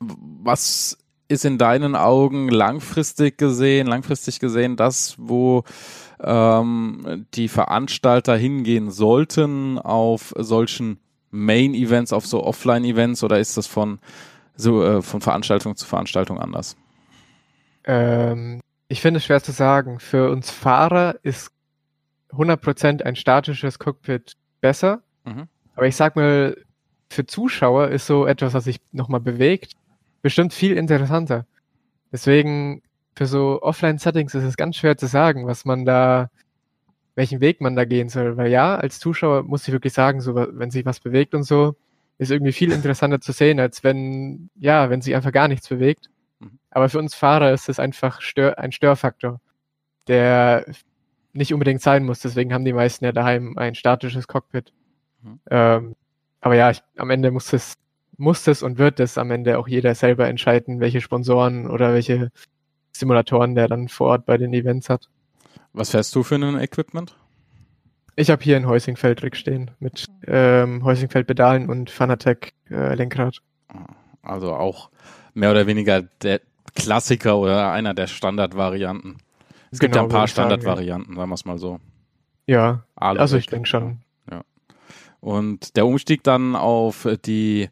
was 0.00 0.98
ist 1.28 1.44
in 1.44 1.58
deinen 1.58 1.94
Augen 1.94 2.48
langfristig 2.48 3.38
gesehen, 3.38 3.86
langfristig 3.86 4.40
gesehen 4.40 4.76
das, 4.76 5.14
wo 5.16 5.62
ähm, 6.20 7.26
die 7.34 7.48
Veranstalter 7.48 8.36
hingehen 8.36 8.90
sollten 8.90 9.78
auf 9.78 10.34
solchen 10.36 10.98
Main-Events, 11.30 12.12
auf 12.12 12.26
so 12.26 12.42
Offline-Events 12.42 13.22
oder 13.22 13.38
ist 13.38 13.56
das 13.56 13.68
von 13.68 14.00
so 14.60 14.84
äh, 14.84 15.02
von 15.02 15.20
Veranstaltung 15.20 15.76
zu 15.76 15.86
Veranstaltung 15.86 16.38
anders? 16.38 16.76
Ähm, 17.84 18.60
ich 18.88 19.00
finde 19.00 19.18
es 19.18 19.24
schwer 19.24 19.42
zu 19.42 19.52
sagen. 19.52 20.00
Für 20.00 20.30
uns 20.30 20.50
Fahrer 20.50 21.16
ist 21.22 21.50
100% 22.32 23.02
ein 23.02 23.16
statisches 23.16 23.78
Cockpit 23.78 24.34
besser. 24.60 25.02
Mhm. 25.24 25.48
Aber 25.74 25.86
ich 25.86 25.96
sag 25.96 26.16
mal, 26.16 26.56
für 27.08 27.26
Zuschauer 27.26 27.88
ist 27.88 28.06
so 28.06 28.26
etwas, 28.26 28.54
was 28.54 28.64
sich 28.64 28.80
nochmal 28.92 29.20
bewegt, 29.20 29.72
bestimmt 30.22 30.52
viel 30.52 30.76
interessanter. 30.76 31.46
Deswegen 32.12 32.82
für 33.16 33.26
so 33.26 33.60
Offline-Settings 33.62 34.34
ist 34.34 34.44
es 34.44 34.56
ganz 34.56 34.76
schwer 34.76 34.96
zu 34.96 35.06
sagen, 35.06 35.46
was 35.46 35.64
man 35.64 35.84
da, 35.84 36.30
welchen 37.14 37.40
Weg 37.40 37.60
man 37.60 37.76
da 37.76 37.84
gehen 37.84 38.08
soll. 38.08 38.36
Weil 38.36 38.50
ja, 38.50 38.76
als 38.76 38.98
Zuschauer 38.98 39.42
muss 39.42 39.66
ich 39.66 39.72
wirklich 39.72 39.92
sagen, 39.92 40.20
so 40.20 40.34
wenn 40.34 40.70
sich 40.70 40.84
was 40.84 41.00
bewegt 41.00 41.34
und 41.34 41.42
so, 41.42 41.74
ist 42.20 42.30
irgendwie 42.30 42.52
viel 42.52 42.70
interessanter 42.70 43.20
zu 43.20 43.32
sehen, 43.32 43.58
als 43.58 43.82
wenn, 43.82 44.50
ja, 44.56 44.90
wenn 44.90 45.00
sich 45.00 45.14
einfach 45.14 45.32
gar 45.32 45.48
nichts 45.48 45.68
bewegt. 45.68 46.10
Mhm. 46.38 46.58
Aber 46.70 46.90
für 46.90 46.98
uns 46.98 47.14
Fahrer 47.14 47.52
ist 47.52 47.68
es 47.70 47.78
einfach 47.78 48.20
Stör 48.20 48.58
ein 48.58 48.72
Störfaktor, 48.72 49.40
der 50.06 50.66
nicht 51.32 51.54
unbedingt 51.54 51.80
sein 51.80 52.04
muss. 52.04 52.20
Deswegen 52.20 52.52
haben 52.52 52.66
die 52.66 52.74
meisten 52.74 53.06
ja 53.06 53.12
daheim 53.12 53.56
ein 53.56 53.74
statisches 53.74 54.28
Cockpit. 54.28 54.74
Mhm. 55.22 55.40
Ähm, 55.50 55.96
aber 56.42 56.56
ja, 56.56 56.70
ich, 56.70 56.82
am 56.96 57.08
Ende 57.08 57.30
muss 57.30 57.52
es 57.54 57.74
muss 58.18 58.46
es 58.46 58.62
und 58.62 58.76
wird 58.76 59.00
es 59.00 59.16
am 59.16 59.30
Ende 59.30 59.58
auch 59.58 59.66
jeder 59.66 59.94
selber 59.94 60.28
entscheiden, 60.28 60.78
welche 60.78 61.00
Sponsoren 61.00 61.70
oder 61.70 61.94
welche 61.94 62.30
Simulatoren 62.92 63.54
der 63.54 63.66
dann 63.66 63.88
vor 63.88 64.08
Ort 64.08 64.26
bei 64.26 64.36
den 64.36 64.52
Events 64.52 64.90
hat. 64.90 65.08
Was 65.72 65.90
fährst 65.90 66.14
du 66.14 66.22
für 66.22 66.34
ein 66.34 66.60
Equipment? 66.60 67.16
Ich 68.20 68.28
habe 68.28 68.44
hier 68.44 68.56
ein 68.56 68.66
Häusingfeld 68.66 69.34
stehen 69.34 69.70
mit 69.80 70.04
ähm, 70.26 70.84
Häusingfeld-Pedalen 70.84 71.70
und 71.70 71.88
Fanatec 71.88 72.52
äh, 72.70 72.94
Lenkrad. 72.94 73.38
Also 74.22 74.52
auch 74.52 74.90
mehr 75.32 75.50
oder 75.50 75.66
weniger 75.66 76.02
der 76.02 76.42
Klassiker 76.74 77.38
oder 77.38 77.72
einer 77.72 77.94
der 77.94 78.08
Standardvarianten. 78.08 79.16
Es 79.70 79.78
gibt 79.78 79.94
genau, 79.94 80.04
ja 80.04 80.08
ein 80.08 80.12
paar 80.12 80.28
Standardvarianten, 80.28 81.16
sagen 81.16 81.30
wir 81.30 81.34
es 81.34 81.44
mal 81.46 81.56
so. 81.56 81.80
Ja, 82.46 82.84
Alle 82.94 83.20
also 83.20 83.38
ich 83.38 83.46
denke 83.46 83.66
schon. 83.66 84.00
Ja. 84.30 84.42
Und 85.20 85.76
der 85.76 85.86
Umstieg 85.86 86.22
dann 86.22 86.56
auf 86.56 87.08
die 87.24 87.70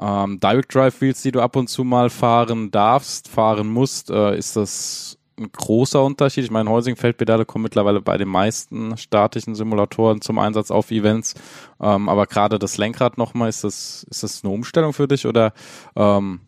ähm, 0.00 0.40
Direct 0.40 0.74
Drive 0.74 1.00
Wheels, 1.02 1.22
die 1.22 1.30
du 1.30 1.40
ab 1.40 1.54
und 1.54 1.68
zu 1.68 1.84
mal 1.84 2.10
fahren 2.10 2.72
darfst, 2.72 3.28
fahren 3.28 3.68
musst, 3.68 4.10
äh, 4.10 4.36
ist 4.36 4.56
das 4.56 5.18
ein 5.38 5.50
großer 5.50 6.02
Unterschied. 6.02 6.44
Ich 6.44 6.50
meine, 6.50 6.70
Häusing-Feldpedale 6.70 7.44
kommen 7.44 7.64
mittlerweile 7.64 8.00
bei 8.00 8.16
den 8.16 8.28
meisten 8.28 8.96
statischen 8.96 9.54
Simulatoren 9.54 10.20
zum 10.20 10.38
Einsatz 10.38 10.70
auf 10.70 10.90
Events. 10.90 11.34
Ähm, 11.80 12.08
aber 12.08 12.26
gerade 12.26 12.58
das 12.58 12.78
Lenkrad 12.78 13.18
nochmal, 13.18 13.48
ist 13.48 13.64
das, 13.64 14.06
ist 14.10 14.22
das 14.22 14.44
eine 14.44 14.52
Umstellung 14.52 14.92
für 14.92 15.08
dich 15.08 15.26
oder 15.26 15.52
ähm, 15.96 16.40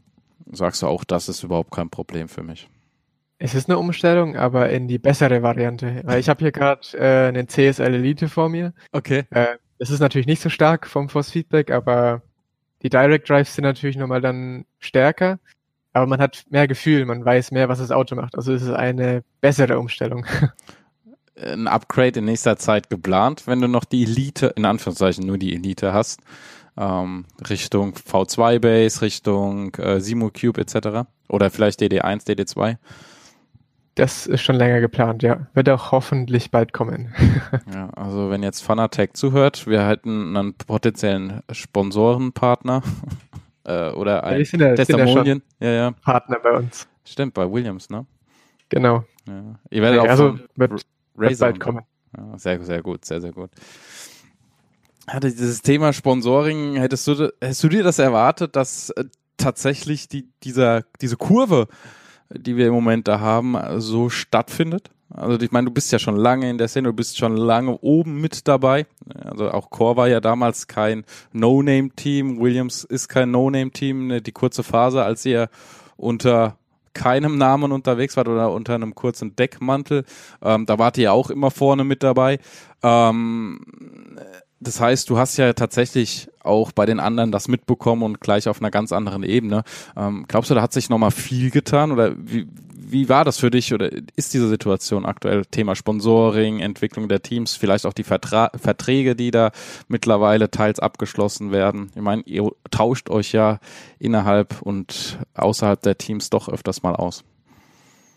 sagst 0.51 0.83
du 0.83 0.87
auch, 0.87 1.05
das 1.05 1.29
ist 1.29 1.43
überhaupt 1.43 1.73
kein 1.73 1.91
Problem 1.91 2.29
für 2.29 2.43
mich? 2.43 2.69
Es 3.39 3.55
ist 3.55 3.69
eine 3.69 3.79
Umstellung, 3.79 4.37
aber 4.37 4.71
in 4.71 4.89
die 4.89 4.99
bessere 4.99 5.43
Variante. 5.43 6.01
Weil 6.05 6.21
ich 6.21 6.29
habe 6.29 6.41
hier 6.41 6.53
gerade 6.53 6.81
äh, 6.95 7.29
einen 7.29 7.49
CSL 7.49 7.95
Elite 7.95 8.29
vor 8.29 8.49
mir. 8.49 8.73
Okay. 8.93 9.25
Äh, 9.31 9.57
das 9.79 9.91
ist 9.91 10.01
natürlich 10.01 10.27
nicht 10.27 10.41
so 10.41 10.49
stark 10.49 10.87
vom 10.87 11.11
Force 11.11 11.31
Feedback, 11.31 11.71
aber 11.71 12.23
die 12.83 12.89
Direct 12.89 13.29
Drives 13.29 13.55
sind 13.55 13.65
natürlich 13.65 13.97
nochmal 13.97 14.21
dann 14.21 14.65
stärker, 14.79 15.39
aber 15.97 16.07
man 16.07 16.21
hat 16.21 16.45
mehr 16.51 16.69
Gefühl, 16.69 17.07
man 17.07 17.25
weiß 17.25 17.53
mehr, 17.53 17.71
was 17.71 17.79
das 17.79 17.91
Auto 17.91 18.17
macht. 18.17 18.37
Also 18.37 18.53
es 18.53 18.61
ist 18.61 18.71
eine 18.71 19.25
bessere 19.41 19.79
Umstellung. 19.79 20.27
Ein 21.43 21.69
Upgrade 21.69 22.19
in 22.19 22.27
nächster 22.27 22.59
Zeit 22.59 22.91
geplant, 22.91 23.47
wenn 23.47 23.63
du 23.63 23.69
noch 23.69 23.85
die 23.85 24.05
Elite, 24.05 24.53
in 24.57 24.67
Anführungszeichen 24.67 25.27
nur 25.27 25.39
die 25.39 25.55
Elite 25.55 25.95
hast, 25.95 26.21
ähm, 26.77 27.25
Richtung 27.49 27.95
V2 27.95 28.59
Base, 28.59 29.01
Richtung 29.01 29.75
äh, 29.77 30.01
Simo 30.01 30.31
Cube 30.31 30.61
etc. 30.61 31.09
Oder 31.29 31.51
vielleicht 31.51 31.81
DD1, 31.81 32.27
DD2. 32.27 32.77
Das 33.95 34.27
ist 34.27 34.43
schon 34.43 34.57
länger 34.57 34.81
geplant, 34.81 35.23
ja. 35.23 35.47
Wird 35.55 35.71
auch 35.71 35.93
hoffentlich 35.93 36.51
bald 36.51 36.75
kommen. 36.75 37.15
ja, 37.75 37.89
also 37.97 38.29
wenn 38.29 38.43
jetzt 38.43 38.63
Fanatec 38.63 39.17
zuhört, 39.17 39.67
wir 39.67 39.87
hätten 39.89 40.37
einen 40.37 40.53
potenziellen 40.53 41.41
Sponsorenpartner 41.51 42.83
äh, 43.67 43.91
oder 43.91 44.25
ein 44.25 44.43
ja, 44.43 44.75
Testamonien. 44.75 45.43
Ja, 45.61 45.71
ja, 45.71 45.91
Partner 45.91 46.39
bei 46.43 46.51
uns. 46.53 46.89
Stimmt, 47.05 47.35
bei 47.35 47.51
Williams, 47.51 47.91
ne? 47.91 48.07
Genau. 48.69 49.05
Ja. 49.27 49.59
Ihr 49.71 49.83
werdet 49.83 49.97
ja, 49.99 50.03
auch 50.03 50.09
also 50.09 50.39
wird, 50.57 50.87
wird 51.15 51.39
bald 51.39 51.61
kommen. 51.61 51.83
Ja, 52.17 52.39
sehr, 52.39 52.63
sehr 52.63 52.83
gut, 52.83 53.05
sehr, 53.05 53.21
sehr 53.21 53.33
gut. 53.33 53.51
Hatte 55.07 55.31
dieses 55.31 55.63
Thema 55.63 55.93
Sponsoring, 55.93 56.77
hättest 56.77 57.07
du, 57.07 57.33
hättest 57.41 57.63
du 57.63 57.69
dir 57.69 57.85
das 57.85 57.99
erwartet, 57.99 58.57
dass 58.57 58.91
äh, 58.91 59.05
tatsächlich 59.37 60.09
die, 60.09 60.29
dieser, 60.43 60.83
diese 61.01 61.17
Kurve 61.17 61.69
die 62.31 62.57
wir 62.57 62.67
im 62.67 62.75
Moment 62.75 63.09
da 63.09 63.21
haben, 63.21 63.57
so 63.81 64.09
stattfindet. 64.09 64.91
Also 65.09 65.41
ich 65.41 65.53
meine, 65.53 65.67
du 65.67 65.73
bist 65.73 65.93
ja 65.93 65.99
schon 65.99 66.17
lange 66.17 66.51
in 66.51 66.59
der 66.59 66.69
Szene, 66.69 66.89
du 66.89 66.95
bist 66.95 67.17
schon 67.17 67.37
lange 67.37 67.79
oben 67.79 68.21
mit 68.21 68.49
dabei. 68.49 68.87
Also 69.25 69.51
auch 69.51 69.71
Core 69.71 69.97
war 69.97 70.09
ja 70.09 70.21
damals 70.21 70.67
kein 70.67 71.05
No-Name-Team, 71.33 72.41
Williams 72.41 72.85
ist 72.85 73.09
kein 73.09 73.31
No-Name-Team. 73.31 74.09
Ne, 74.09 74.23
die 74.23 74.33
kurze 74.33 74.63
Phase, 74.63 75.05
als 75.05 75.25
ihr 75.25 75.49
unter 75.97 76.57
keinem 76.93 77.37
Namen 77.37 77.73
unterwegs 77.73 78.17
wart 78.17 78.27
oder 78.27 78.51
unter 78.51 78.75
einem 78.75 78.95
kurzen 78.95 79.37
Deckmantel, 79.37 80.05
ähm, 80.43 80.67
da 80.67 80.79
wart 80.79 80.97
ihr 80.97 81.05
ja 81.05 81.13
auch 81.13 81.31
immer 81.31 81.51
vorne 81.51 81.85
mit 81.85 82.03
dabei. 82.03 82.39
Ähm, 82.83 83.61
das 84.61 84.81
heißt, 84.81 85.11
du 85.11 85.19
hast 85.19 85.37
ja 85.37 85.53
tatsächlich 85.53 86.29
auch 86.43 86.73
bei 86.73 86.87
den 86.87 87.01
anderen 87.01 87.33
das 87.33 87.49
mitbekommen 87.49 88.03
und 88.03 88.21
gleich 88.21 88.49
auf 88.49 88.61
einer 88.61 88.71
ganz 88.71 88.93
anderen 88.93 89.23
Ebene. 89.23 89.65
Ähm, 89.97 90.25
glaubst 90.29 90.51
du, 90.51 90.55
da 90.55 90.63
hat 90.63 90.73
sich 90.73 90.89
nochmal 90.89 91.11
viel 91.11 91.51
getan 91.51 91.93
oder 91.93 92.15
wie, 92.17 92.49
wie 92.75 93.09
war 93.09 93.25
das 93.25 93.39
für 93.39 93.51
dich 93.51 93.75
oder 93.75 93.91
ist 94.15 94.33
diese 94.33 94.49
Situation 94.49 95.05
aktuell 95.05 95.45
Thema 95.45 95.75
Sponsoring, 95.75 96.61
Entwicklung 96.61 97.09
der 97.09 97.23
Teams, 97.23 97.55
vielleicht 97.55 97.85
auch 97.85 97.93
die 97.93 98.05
Vertra 98.05 98.51
Verträge, 98.57 99.17
die 99.17 99.31
da 99.31 99.51
mittlerweile 99.89 100.51
teils 100.51 100.79
abgeschlossen 100.79 101.53
werden? 101.53 101.91
Ich 101.95 102.03
meine, 102.03 102.23
ihr 102.23 102.51
tauscht 102.71 103.11
euch 103.11 103.33
ja 103.33 103.59
innerhalb 103.99 104.63
und 104.63 105.19
außerhalb 105.35 105.83
der 105.83 105.99
Teams 105.99 106.31
doch 106.31 106.49
öfters 106.49 106.83
mal 106.83 106.95
aus. 106.95 107.25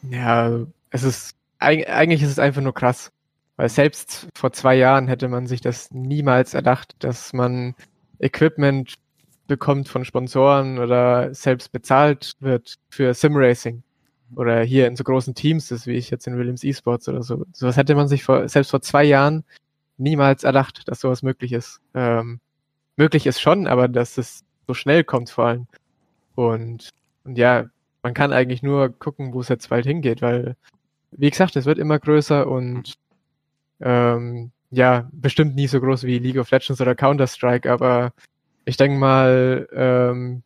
Ja, 0.09 0.59
es 0.91 1.03
ist 1.03 1.35
eigentlich 1.59 2.21
ist 2.21 2.31
es 2.31 2.39
einfach 2.39 2.61
nur 2.61 2.73
krass. 2.73 3.11
Weil 3.59 3.67
selbst 3.67 4.29
vor 4.35 4.53
zwei 4.53 4.73
Jahren 4.75 5.09
hätte 5.09 5.27
man 5.27 5.45
sich 5.45 5.59
das 5.59 5.91
niemals 5.91 6.53
erdacht, 6.53 6.95
dass 6.99 7.33
man 7.33 7.75
Equipment 8.17 8.93
bekommt 9.47 9.89
von 9.89 10.05
Sponsoren 10.05 10.79
oder 10.79 11.33
selbst 11.33 11.73
bezahlt 11.73 12.37
wird 12.39 12.75
für 12.89 13.13
Simracing. 13.13 13.83
Oder 14.37 14.61
hier 14.61 14.87
in 14.87 14.95
so 14.95 15.03
großen 15.03 15.35
Teams 15.35 15.67
das 15.67 15.87
wie 15.87 15.95
ich 15.95 16.09
jetzt 16.09 16.25
in 16.25 16.37
Williams 16.37 16.63
Esports 16.63 17.09
oder 17.09 17.21
so. 17.21 17.45
Sowas 17.51 17.75
hätte 17.75 17.95
man 17.95 18.07
sich 18.07 18.23
vor, 18.23 18.47
selbst 18.47 18.71
vor 18.71 18.81
zwei 18.81 19.03
Jahren 19.03 19.43
niemals 19.97 20.45
erdacht, 20.45 20.87
dass 20.87 21.01
sowas 21.01 21.21
möglich 21.21 21.51
ist. 21.51 21.81
Ähm, 21.93 22.39
möglich 22.95 23.27
ist 23.27 23.41
schon, 23.41 23.67
aber 23.67 23.89
dass 23.89 24.17
es 24.17 24.45
so 24.67 24.73
schnell 24.73 25.03
kommt 25.03 25.31
vor 25.31 25.47
allem. 25.47 25.67
Und, 26.33 26.91
und 27.25 27.37
ja, 27.37 27.65
man 28.03 28.13
kann 28.13 28.31
eigentlich 28.31 28.63
nur 28.63 28.87
gucken, 28.87 29.33
wo 29.33 29.41
es 29.41 29.49
jetzt 29.49 29.67
bald 29.67 29.85
hingeht, 29.85 30.21
weil, 30.21 30.55
wie 31.11 31.29
gesagt, 31.29 31.57
es 31.57 31.65
wird 31.65 31.77
immer 31.77 31.99
größer 31.99 32.47
und 32.47 32.97
ähm, 33.81 34.51
ja, 34.71 35.07
bestimmt 35.11 35.55
nie 35.55 35.67
so 35.67 35.79
groß 35.79 36.03
wie 36.03 36.19
League 36.19 36.37
of 36.37 36.51
Legends 36.51 36.81
oder 36.81 36.95
Counter-Strike, 36.95 37.71
aber 37.71 38.13
ich 38.65 38.77
denke 38.77 38.97
mal, 38.97 39.67
ähm, 39.73 40.43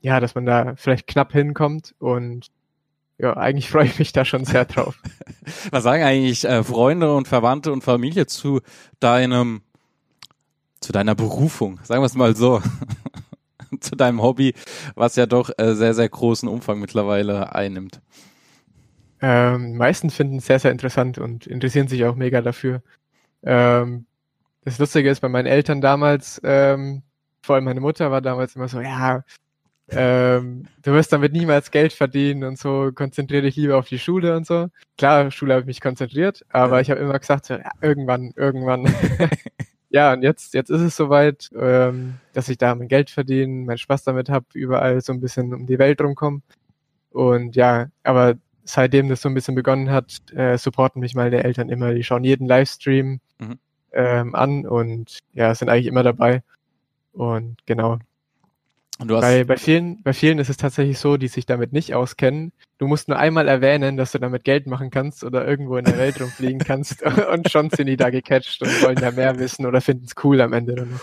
ja, 0.00 0.20
dass 0.20 0.34
man 0.34 0.44
da 0.44 0.74
vielleicht 0.76 1.06
knapp 1.06 1.32
hinkommt 1.32 1.94
und 1.98 2.48
ja, 3.18 3.36
eigentlich 3.36 3.70
freue 3.70 3.86
ich 3.86 3.98
mich 3.98 4.12
da 4.12 4.24
schon 4.24 4.44
sehr 4.44 4.64
drauf. 4.64 4.98
Was 5.70 5.84
sagen 5.84 6.02
eigentlich 6.02 6.44
äh, 6.44 6.62
Freunde 6.62 7.14
und 7.14 7.28
Verwandte 7.28 7.72
und 7.72 7.82
Familie 7.82 8.26
zu 8.26 8.60
deinem, 9.00 9.62
zu 10.80 10.92
deiner 10.92 11.14
Berufung? 11.14 11.80
Sagen 11.82 12.02
wir 12.02 12.06
es 12.06 12.14
mal 12.14 12.36
so. 12.36 12.60
zu 13.80 13.96
deinem 13.96 14.22
Hobby, 14.22 14.54
was 14.94 15.16
ja 15.16 15.24
doch 15.24 15.50
äh, 15.56 15.74
sehr, 15.74 15.94
sehr 15.94 16.08
großen 16.08 16.48
Umfang 16.48 16.78
mittlerweile 16.78 17.54
einnimmt. 17.54 18.00
Ähm, 19.22 19.76
meisten 19.76 20.10
finden 20.10 20.38
es 20.38 20.46
sehr, 20.46 20.58
sehr 20.58 20.72
interessant 20.72 21.16
und 21.16 21.46
interessieren 21.46 21.86
sich 21.86 22.04
auch 22.04 22.16
mega 22.16 22.42
dafür. 22.42 22.82
Ähm, 23.44 24.06
das 24.64 24.78
Lustige 24.78 25.10
ist, 25.10 25.20
bei 25.20 25.28
meinen 25.28 25.46
Eltern 25.46 25.80
damals, 25.80 26.40
ähm, 26.44 27.02
vor 27.40 27.54
allem 27.54 27.64
meine 27.64 27.80
Mutter 27.80 28.10
war 28.10 28.20
damals 28.20 28.56
immer 28.56 28.68
so, 28.68 28.80
ja, 28.80 29.24
ähm, 29.90 30.66
du 30.82 30.92
wirst 30.92 31.12
damit 31.12 31.32
niemals 31.32 31.70
Geld 31.70 31.92
verdienen 31.92 32.44
und 32.44 32.58
so, 32.58 32.90
konzentriere 32.94 33.42
dich 33.42 33.56
lieber 33.56 33.76
auf 33.76 33.88
die 33.88 33.98
Schule 33.98 34.36
und 34.36 34.46
so. 34.46 34.68
Klar, 34.98 35.30
Schule 35.30 35.54
habe 35.54 35.62
ich 35.62 35.66
mich 35.66 35.80
konzentriert, 35.80 36.44
aber 36.50 36.76
ja. 36.76 36.80
ich 36.80 36.90
habe 36.90 37.00
immer 37.00 37.18
gesagt, 37.18 37.46
so, 37.46 37.54
ja, 37.54 37.70
irgendwann, 37.80 38.32
irgendwann. 38.36 38.92
ja, 39.90 40.12
und 40.14 40.22
jetzt, 40.22 40.54
jetzt 40.54 40.70
ist 40.70 40.80
es 40.80 40.96
soweit, 40.96 41.50
ähm, 41.56 42.14
dass 42.32 42.48
ich 42.48 42.58
da 42.58 42.74
mein 42.74 42.88
Geld 42.88 43.10
verdiene, 43.10 43.66
meinen 43.66 43.78
Spaß 43.78 44.04
damit 44.04 44.30
habe, 44.30 44.46
überall 44.54 45.00
so 45.00 45.12
ein 45.12 45.20
bisschen 45.20 45.54
um 45.54 45.66
die 45.66 45.78
Welt 45.78 46.00
rumkommen. 46.00 46.42
Und 47.10 47.56
ja, 47.56 47.88
aber 48.02 48.36
seitdem 48.64 49.08
das 49.08 49.22
so 49.22 49.28
ein 49.28 49.34
bisschen 49.34 49.54
begonnen 49.54 49.90
hat, 49.90 50.20
äh, 50.34 50.56
supporten 50.58 51.00
mich 51.00 51.14
meine 51.14 51.42
Eltern 51.44 51.68
immer. 51.68 51.94
Die 51.94 52.04
schauen 52.04 52.24
jeden 52.24 52.46
Livestream 52.46 53.20
mhm. 53.38 53.58
ähm, 53.92 54.34
an 54.34 54.66
und 54.66 55.18
ja, 55.32 55.54
sind 55.54 55.68
eigentlich 55.68 55.86
immer 55.86 56.02
dabei. 56.02 56.42
Und 57.12 57.58
genau, 57.66 57.98
bei, 58.98 59.44
bei, 59.44 59.56
vielen, 59.56 60.02
bei 60.02 60.12
vielen 60.12 60.38
ist 60.38 60.50
es 60.50 60.56
tatsächlich 60.56 60.98
so, 60.98 61.16
die 61.16 61.28
sich 61.28 61.46
damit 61.46 61.72
nicht 61.72 61.94
auskennen. 61.94 62.52
Du 62.78 62.86
musst 62.86 63.08
nur 63.08 63.18
einmal 63.18 63.48
erwähnen, 63.48 63.96
dass 63.96 64.12
du 64.12 64.18
damit 64.18 64.44
Geld 64.44 64.66
machen 64.66 64.90
kannst 64.90 65.24
oder 65.24 65.46
irgendwo 65.46 65.76
in 65.76 65.84
der 65.84 65.98
Welt 65.98 66.20
rumfliegen 66.20 66.60
kannst 66.60 67.02
und 67.32 67.50
schon 67.50 67.70
sind 67.70 67.86
die 67.86 67.96
da 67.96 68.10
gecatcht 68.10 68.62
und 68.62 68.82
wollen 68.82 68.96
da 68.96 69.10
mehr 69.10 69.38
wissen 69.38 69.66
oder 69.66 69.80
finden 69.80 70.04
es 70.04 70.14
cool 70.22 70.40
am 70.40 70.52
Ende 70.52 70.74
dann 70.74 70.90
noch. 70.92 71.00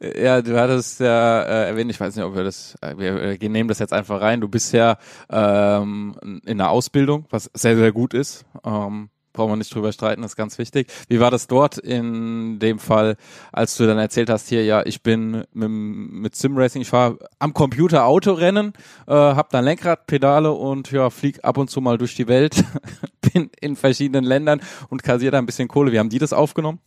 Ja, 0.00 0.42
du 0.42 0.58
hattest 0.58 1.00
ja 1.00 1.42
äh, 1.42 1.68
erwähnt, 1.68 1.90
ich 1.90 2.00
weiß 2.00 2.16
nicht, 2.16 2.24
ob 2.24 2.34
wir 2.34 2.44
das, 2.44 2.76
äh, 2.80 2.96
wir, 2.96 3.40
wir 3.40 3.48
nehmen 3.48 3.68
das 3.68 3.78
jetzt 3.78 3.92
einfach 3.92 4.20
rein. 4.20 4.40
Du 4.40 4.48
bist 4.48 4.72
ja 4.72 4.98
ähm, 5.30 6.40
in 6.44 6.58
der 6.58 6.70
Ausbildung, 6.70 7.26
was 7.30 7.50
sehr, 7.54 7.76
sehr 7.76 7.92
gut 7.92 8.14
ist. 8.14 8.44
Ähm, 8.64 9.10
brauchen 9.36 9.52
wir 9.52 9.56
nicht 9.56 9.72
drüber 9.72 9.92
streiten, 9.92 10.24
ist 10.24 10.34
ganz 10.34 10.58
wichtig. 10.58 10.88
Wie 11.08 11.20
war 11.20 11.30
das 11.30 11.46
dort 11.46 11.78
in 11.78 12.58
dem 12.58 12.78
Fall, 12.78 13.16
als 13.52 13.76
du 13.76 13.86
dann 13.86 13.98
erzählt 13.98 14.30
hast, 14.30 14.48
hier, 14.48 14.64
ja, 14.64 14.84
ich 14.84 15.02
bin 15.02 15.44
mit, 15.52 15.68
mit 15.70 16.34
Simracing, 16.34 16.82
ich 16.82 16.88
fahre 16.88 17.18
am 17.38 17.52
Computer 17.52 18.06
Autorennen, 18.06 18.72
äh, 19.06 19.12
hab 19.12 19.50
dann 19.50 19.64
Lenkrad, 19.64 20.06
Pedale 20.06 20.50
und 20.52 20.90
ja, 20.90 21.10
flieg 21.10 21.44
ab 21.44 21.58
und 21.58 21.70
zu 21.70 21.80
mal 21.80 21.98
durch 21.98 22.16
die 22.16 22.26
Welt, 22.26 22.64
bin 23.32 23.50
in 23.60 23.76
verschiedenen 23.76 24.24
Ländern 24.24 24.60
und 24.88 25.02
kassiere 25.04 25.32
da 25.32 25.38
ein 25.38 25.46
bisschen 25.46 25.68
Kohle. 25.68 25.92
Wie 25.92 25.98
haben 25.98 26.08
die 26.08 26.18
das 26.18 26.32
aufgenommen? 26.32 26.80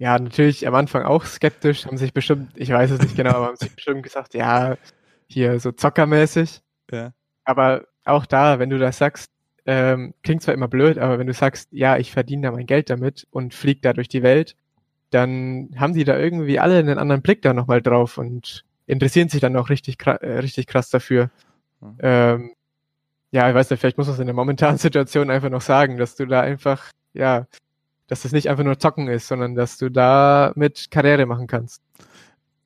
Ja, 0.00 0.18
natürlich 0.18 0.66
am 0.66 0.74
Anfang 0.74 1.02
auch 1.02 1.26
skeptisch, 1.26 1.84
haben 1.84 1.98
sich 1.98 2.14
bestimmt, 2.14 2.52
ich 2.54 2.70
weiß 2.70 2.90
es 2.90 3.02
nicht 3.02 3.16
genau, 3.16 3.34
aber 3.34 3.46
haben 3.48 3.56
sich 3.56 3.74
bestimmt 3.74 4.02
gesagt, 4.02 4.32
ja, 4.32 4.78
hier 5.26 5.60
so 5.60 5.72
zockermäßig. 5.72 6.62
Ja. 6.90 7.12
Aber 7.44 7.84
auch 8.06 8.24
da, 8.24 8.58
wenn 8.58 8.70
du 8.70 8.78
das 8.78 8.96
sagst, 8.96 9.30
ähm, 9.66 10.14
klingt 10.22 10.42
zwar 10.42 10.54
immer 10.54 10.68
blöd, 10.68 10.96
aber 10.96 11.18
wenn 11.18 11.26
du 11.26 11.34
sagst, 11.34 11.68
ja, 11.70 11.98
ich 11.98 12.12
verdiene 12.12 12.46
da 12.46 12.50
mein 12.50 12.64
Geld 12.64 12.88
damit 12.88 13.26
und 13.30 13.52
fliege 13.52 13.82
da 13.82 13.92
durch 13.92 14.08
die 14.08 14.22
Welt, 14.22 14.56
dann 15.10 15.68
haben 15.76 15.92
die 15.92 16.04
da 16.04 16.16
irgendwie 16.16 16.58
alle 16.58 16.78
einen 16.78 16.98
anderen 16.98 17.20
Blick 17.20 17.42
da 17.42 17.52
nochmal 17.52 17.82
drauf 17.82 18.16
und 18.16 18.64
interessieren 18.86 19.28
sich 19.28 19.42
dann 19.42 19.54
auch 19.54 19.68
richtig, 19.68 19.98
äh, 20.06 20.38
richtig 20.38 20.66
krass 20.66 20.88
dafür. 20.88 21.30
Mhm. 21.82 21.98
Ähm, 21.98 22.52
ja, 23.32 23.50
ich 23.50 23.54
weiß 23.54 23.68
nicht, 23.68 23.80
vielleicht 23.80 23.98
muss 23.98 24.06
man 24.06 24.14
es 24.14 24.20
in 24.20 24.26
der 24.26 24.34
momentanen 24.34 24.78
Situation 24.78 25.28
einfach 25.28 25.50
noch 25.50 25.60
sagen, 25.60 25.98
dass 25.98 26.16
du 26.16 26.24
da 26.24 26.40
einfach, 26.40 26.90
ja, 27.12 27.46
dass 28.10 28.22
das 28.22 28.32
nicht 28.32 28.50
einfach 28.50 28.64
nur 28.64 28.78
Zocken 28.78 29.08
ist, 29.08 29.28
sondern 29.28 29.54
dass 29.54 29.78
du 29.78 29.88
da 29.88 30.52
mit 30.56 30.90
Karriere 30.90 31.26
machen 31.26 31.46
kannst. 31.46 31.80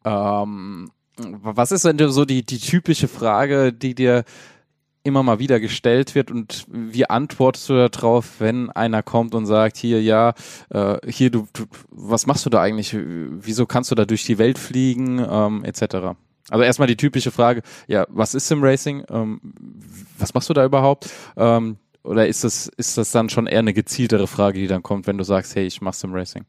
Ähm, 0.05 0.91
was 1.17 1.71
ist 1.71 1.85
denn 1.85 1.99
so 2.11 2.25
die, 2.25 2.45
die 2.45 2.59
typische 2.59 3.09
Frage, 3.09 3.73
die 3.73 3.95
dir 3.95 4.25
immer 5.03 5.23
mal 5.23 5.39
wieder 5.39 5.61
gestellt 5.61 6.15
wird 6.15 6.31
und 6.31 6.65
wie 6.69 7.09
antwortest 7.09 7.69
du 7.69 7.89
darauf, 7.91 8.41
wenn 8.41 8.71
einer 8.71 9.03
kommt 9.03 9.35
und 9.35 9.45
sagt, 9.45 9.77
hier, 9.77 10.03
ja, 10.03 10.33
äh, 10.71 10.97
hier, 11.07 11.31
du, 11.31 11.47
du, 11.53 11.67
was 11.91 12.27
machst 12.27 12.47
du 12.47 12.51
da 12.51 12.63
eigentlich? 12.63 12.97
Wieso 12.97 13.67
kannst 13.67 13.91
du 13.91 13.95
da 13.95 14.07
durch 14.07 14.25
die 14.25 14.39
Welt 14.39 14.59
fliegen, 14.59 15.19
ähm, 15.19 15.63
etc. 15.63 16.17
Also 16.49 16.65
erstmal 16.65 16.89
die 16.89 16.97
typische 16.97 17.31
Frage, 17.31 17.61
ja, 17.87 18.07
was 18.09 18.35
ist 18.35 18.49
Simracing? 18.49 19.05
Ähm, 19.11 19.41
was 20.19 20.33
machst 20.33 20.49
du 20.49 20.55
da 20.55 20.65
überhaupt? 20.65 21.11
Ähm, 21.37 21.77
oder 22.05 22.29
ist 22.29 22.45
das, 22.45 22.69
ist 22.77 22.97
das 22.99 23.11
dann 23.13 23.31
schon 23.31 23.47
eher 23.47 23.61
eine 23.61 23.73
gezieltere 23.73 24.27
Frage, 24.27 24.61
die 24.61 24.67
dann 24.67 24.83
kommt, 24.83 25.07
wenn 25.07 25.19
du 25.19 25.25
sagst, 25.25 25.57
hey, 25.57 25.67
ich 25.67 25.81
mach 25.81 25.95
Simracing? 25.95 26.45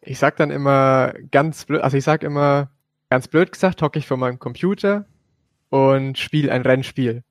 Ich 0.00 0.18
sag 0.18 0.36
dann 0.36 0.50
immer 0.50 1.12
ganz 1.30 1.64
blöd, 1.64 1.82
also 1.82 1.96
ich 1.96 2.04
sag 2.04 2.22
immer, 2.22 2.70
ganz 3.10 3.26
blöd 3.28 3.50
gesagt, 3.50 3.82
hocke 3.82 3.98
ich 3.98 4.06
vor 4.06 4.16
meinem 4.16 4.38
Computer 4.38 5.06
und 5.70 6.18
spiele 6.18 6.52
ein 6.52 6.62
Rennspiel. 6.62 7.24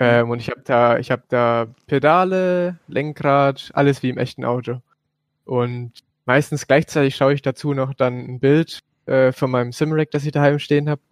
Ähm, 0.00 0.30
und 0.30 0.40
ich 0.40 0.48
habe 0.48 0.62
da, 0.64 0.98
ich 0.98 1.12
da 1.28 1.66
Pedale, 1.86 2.78
Lenkrad, 2.88 3.70
alles 3.74 4.02
wie 4.02 4.08
im 4.08 4.18
echten 4.18 4.44
Auto. 4.44 4.80
Und 5.44 5.92
meistens 6.24 6.66
gleichzeitig 6.66 7.14
schaue 7.14 7.34
ich 7.34 7.42
dazu 7.42 7.74
noch 7.74 7.94
dann 7.94 8.18
ein 8.18 8.40
Bild 8.40 8.80
äh, 9.06 9.30
von 9.30 9.50
meinem 9.50 9.72
Simrack, 9.72 10.10
das 10.10 10.24
ich 10.24 10.32
daheim 10.32 10.58
stehen 10.58 10.88
habe. 10.88 11.02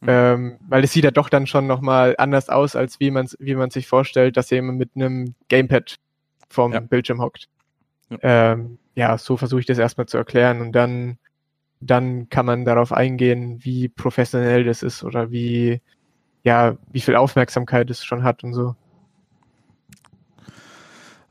Mhm. 0.00 0.08
Ähm, 0.08 0.58
weil 0.68 0.84
es 0.84 0.92
sieht 0.92 1.04
ja 1.04 1.10
doch 1.10 1.28
dann 1.28 1.46
schon 1.46 1.66
nochmal 1.66 2.14
anders 2.18 2.48
aus, 2.48 2.76
als 2.76 3.00
wie 3.00 3.10
man 3.10 3.28
wie 3.38 3.54
man 3.54 3.70
sich 3.70 3.86
vorstellt, 3.88 4.36
dass 4.36 4.50
jemand 4.50 4.78
mit 4.78 4.90
einem 4.94 5.34
Gamepad 5.48 5.96
vorm 6.48 6.72
ja. 6.72 6.80
Bildschirm 6.80 7.20
hockt. 7.20 7.48
Ja. 8.10 8.52
Ähm, 8.52 8.78
ja, 8.94 9.18
so 9.18 9.36
versuche 9.36 9.60
ich 9.60 9.66
das 9.66 9.78
erstmal 9.78 10.06
zu 10.06 10.16
erklären 10.16 10.60
und 10.60 10.72
dann, 10.72 11.18
dann 11.80 12.28
kann 12.28 12.46
man 12.46 12.64
darauf 12.64 12.92
eingehen, 12.92 13.64
wie 13.64 13.88
professionell 13.88 14.64
das 14.64 14.82
ist 14.82 15.04
oder 15.04 15.30
wie, 15.30 15.80
ja, 16.42 16.76
wie 16.90 17.00
viel 17.00 17.16
Aufmerksamkeit 17.16 17.90
es 17.90 18.04
schon 18.04 18.24
hat 18.24 18.42
und 18.42 18.54
so. 18.54 18.74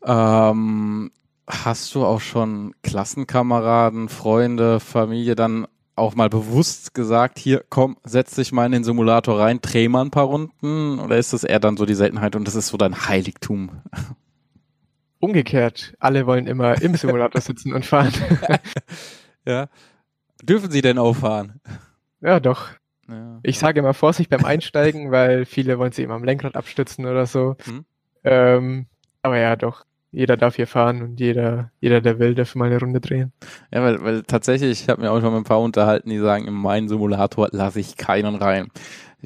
Ähm, 0.05 1.11
hast 1.47 1.93
du 1.95 2.05
auch 2.05 2.21
schon 2.21 2.73
Klassenkameraden, 2.83 4.07
Freunde, 4.07 4.79
Familie 4.79 5.35
dann 5.35 5.67
auch 5.97 6.15
mal 6.15 6.29
bewusst 6.29 6.93
gesagt, 6.93 7.39
hier 7.39 7.63
komm, 7.69 7.97
setz 8.03 8.35
dich 8.35 8.51
mal 8.51 8.65
in 8.65 8.71
den 8.71 8.83
Simulator 8.83 9.39
rein, 9.39 9.59
dreh 9.61 9.87
mal 9.87 10.01
ein 10.01 10.11
paar 10.11 10.25
Runden? 10.25 10.99
Oder 10.99 11.17
ist 11.17 11.33
das 11.33 11.43
eher 11.43 11.59
dann 11.59 11.77
so 11.77 11.85
die 11.85 11.95
Seltenheit 11.95 12.35
und 12.35 12.47
das 12.47 12.55
ist 12.55 12.67
so 12.67 12.77
dein 12.77 13.07
Heiligtum? 13.07 13.71
Umgekehrt, 15.19 15.95
alle 15.99 16.27
wollen 16.27 16.45
immer 16.45 16.79
im 16.81 16.95
Simulator 16.95 17.41
sitzen 17.41 17.73
und 17.73 17.85
fahren. 17.85 18.13
ja. 19.45 19.67
Dürfen 20.43 20.69
sie 20.69 20.81
denn 20.81 20.99
auch 20.99 21.15
fahren? 21.15 21.59
Ja, 22.21 22.39
doch. 22.39 22.69
Ja. 23.09 23.39
Ich 23.41 23.57
sage 23.57 23.79
immer 23.79 23.95
Vorsicht 23.95 24.29
beim 24.29 24.45
Einsteigen, 24.45 25.11
weil 25.11 25.45
viele 25.45 25.79
wollen 25.79 25.91
sich 25.91 26.05
immer 26.05 26.13
am 26.13 26.23
Lenkrad 26.23 26.55
abstützen 26.55 27.05
oder 27.07 27.25
so. 27.25 27.55
Hm. 27.63 27.85
Ähm, 28.23 28.85
aber 29.23 29.39
ja, 29.39 29.55
doch. 29.55 29.85
Jeder 30.11 30.37
darf 30.37 30.55
hier 30.55 30.67
fahren 30.67 31.01
und 31.01 31.19
jeder, 31.19 31.71
jeder, 31.81 32.01
der 32.01 32.17
will, 32.19 32.33
darf 32.33 32.55
mal 32.55 32.65
eine 32.65 32.79
Runde 32.79 33.01
drehen. 33.01 33.33
Ja, 33.73 33.83
weil, 33.83 34.01
weil 34.03 34.23
tatsächlich, 34.23 34.83
ich 34.83 34.89
habe 34.89 35.01
mir 35.01 35.11
auch 35.11 35.19
schon 35.19 35.33
mit 35.33 35.41
ein 35.41 35.43
paar 35.43 35.61
unterhalten, 35.61 36.09
die 36.09 36.19
sagen, 36.19 36.47
in 36.47 36.53
meinen 36.53 36.87
Simulator 36.87 37.49
lasse 37.51 37.79
ich 37.79 37.97
keinen 37.97 38.35
rein. 38.35 38.69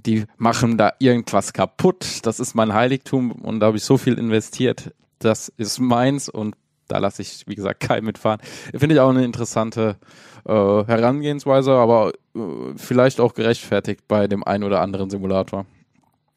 Die 0.06 0.26
machen 0.38 0.78
da 0.78 0.94
irgendwas 1.00 1.54
kaputt. 1.54 2.26
Das 2.26 2.40
ist 2.40 2.56
mein 2.56 2.74
Heiligtum 2.74 3.32
und 3.32 3.60
da 3.60 3.68
habe 3.68 3.78
ich 3.78 3.84
so 3.84 3.98
viel 3.98 4.18
investiert. 4.18 4.94
Das 5.20 5.50
ist 5.50 5.80
meins 5.80 6.30
und 6.30 6.56
da 6.88 6.98
lasse 6.98 7.22
ich, 7.22 7.44
wie 7.48 7.56
gesagt, 7.56 7.80
keinen 7.80 8.06
mitfahren. 8.06 8.42
Finde 8.76 8.96
ich 8.96 9.02
auch 9.02 9.10
eine 9.10 9.24
interessante 9.24 9.98
äh, 10.46 10.52
Herangehensweise, 10.52 11.74
aber 11.74 12.12
äh, 12.36 12.40
vielleicht 12.76 13.20
auch 13.20 13.34
gerechtfertigt 13.34 14.08
bei 14.08 14.28
dem 14.28 14.44
einen 14.44 14.64
oder 14.64 14.82
anderen 14.82 15.10
Simulator. 15.10 15.66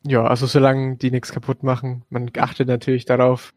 Ja, 0.06 0.24
also 0.24 0.46
solange 0.46 0.96
die 0.96 1.10
nichts 1.10 1.32
kaputt 1.32 1.62
machen, 1.62 2.04
man 2.10 2.30
achtet 2.36 2.68
natürlich 2.68 3.06
darauf, 3.06 3.52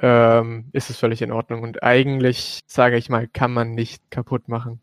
ähm, 0.00 0.66
ist 0.72 0.90
es 0.90 0.98
völlig 0.98 1.22
in 1.22 1.32
Ordnung. 1.32 1.62
Und 1.62 1.82
eigentlich, 1.82 2.60
sage 2.66 2.96
ich 2.96 3.08
mal, 3.08 3.28
kann 3.28 3.52
man 3.52 3.72
nicht 3.72 4.10
kaputt 4.10 4.48
machen. 4.48 4.80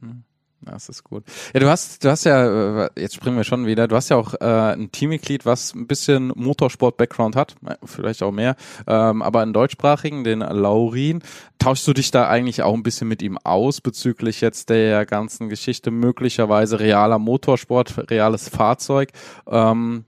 Mhm. 0.00 0.24
Das 0.62 0.90
ist 0.90 1.04
gut. 1.04 1.24
Ja, 1.54 1.60
du 1.60 1.68
hast, 1.70 2.04
du 2.04 2.10
hast 2.10 2.24
ja, 2.24 2.84
äh, 2.84 2.90
jetzt 2.98 3.14
springen 3.14 3.36
wir 3.36 3.44
schon 3.44 3.64
wieder, 3.64 3.88
du 3.88 3.96
hast 3.96 4.10
ja 4.10 4.16
auch 4.16 4.34
äh, 4.34 4.74
ein 4.74 4.92
Teammitglied, 4.92 5.46
was 5.46 5.74
ein 5.74 5.86
bisschen 5.86 6.32
Motorsport-Background 6.36 7.34
hat, 7.34 7.56
äh, 7.66 7.76
vielleicht 7.84 8.22
auch 8.22 8.30
mehr, 8.30 8.56
ähm, 8.86 9.22
aber 9.22 9.40
einen 9.40 9.54
deutschsprachigen, 9.54 10.22
den 10.22 10.40
Laurin. 10.40 11.22
Tauschst 11.58 11.88
du 11.88 11.94
dich 11.94 12.10
da 12.10 12.28
eigentlich 12.28 12.62
auch 12.62 12.74
ein 12.74 12.82
bisschen 12.82 13.08
mit 13.08 13.22
ihm 13.22 13.38
aus 13.38 13.80
bezüglich 13.80 14.42
jetzt 14.42 14.68
der 14.68 15.06
ganzen 15.06 15.48
Geschichte, 15.48 15.90
möglicherweise 15.90 16.78
realer 16.78 17.18
Motorsport, 17.18 18.10
reales 18.10 18.50
Fahrzeug? 18.50 19.12
Ähm, 19.46 20.04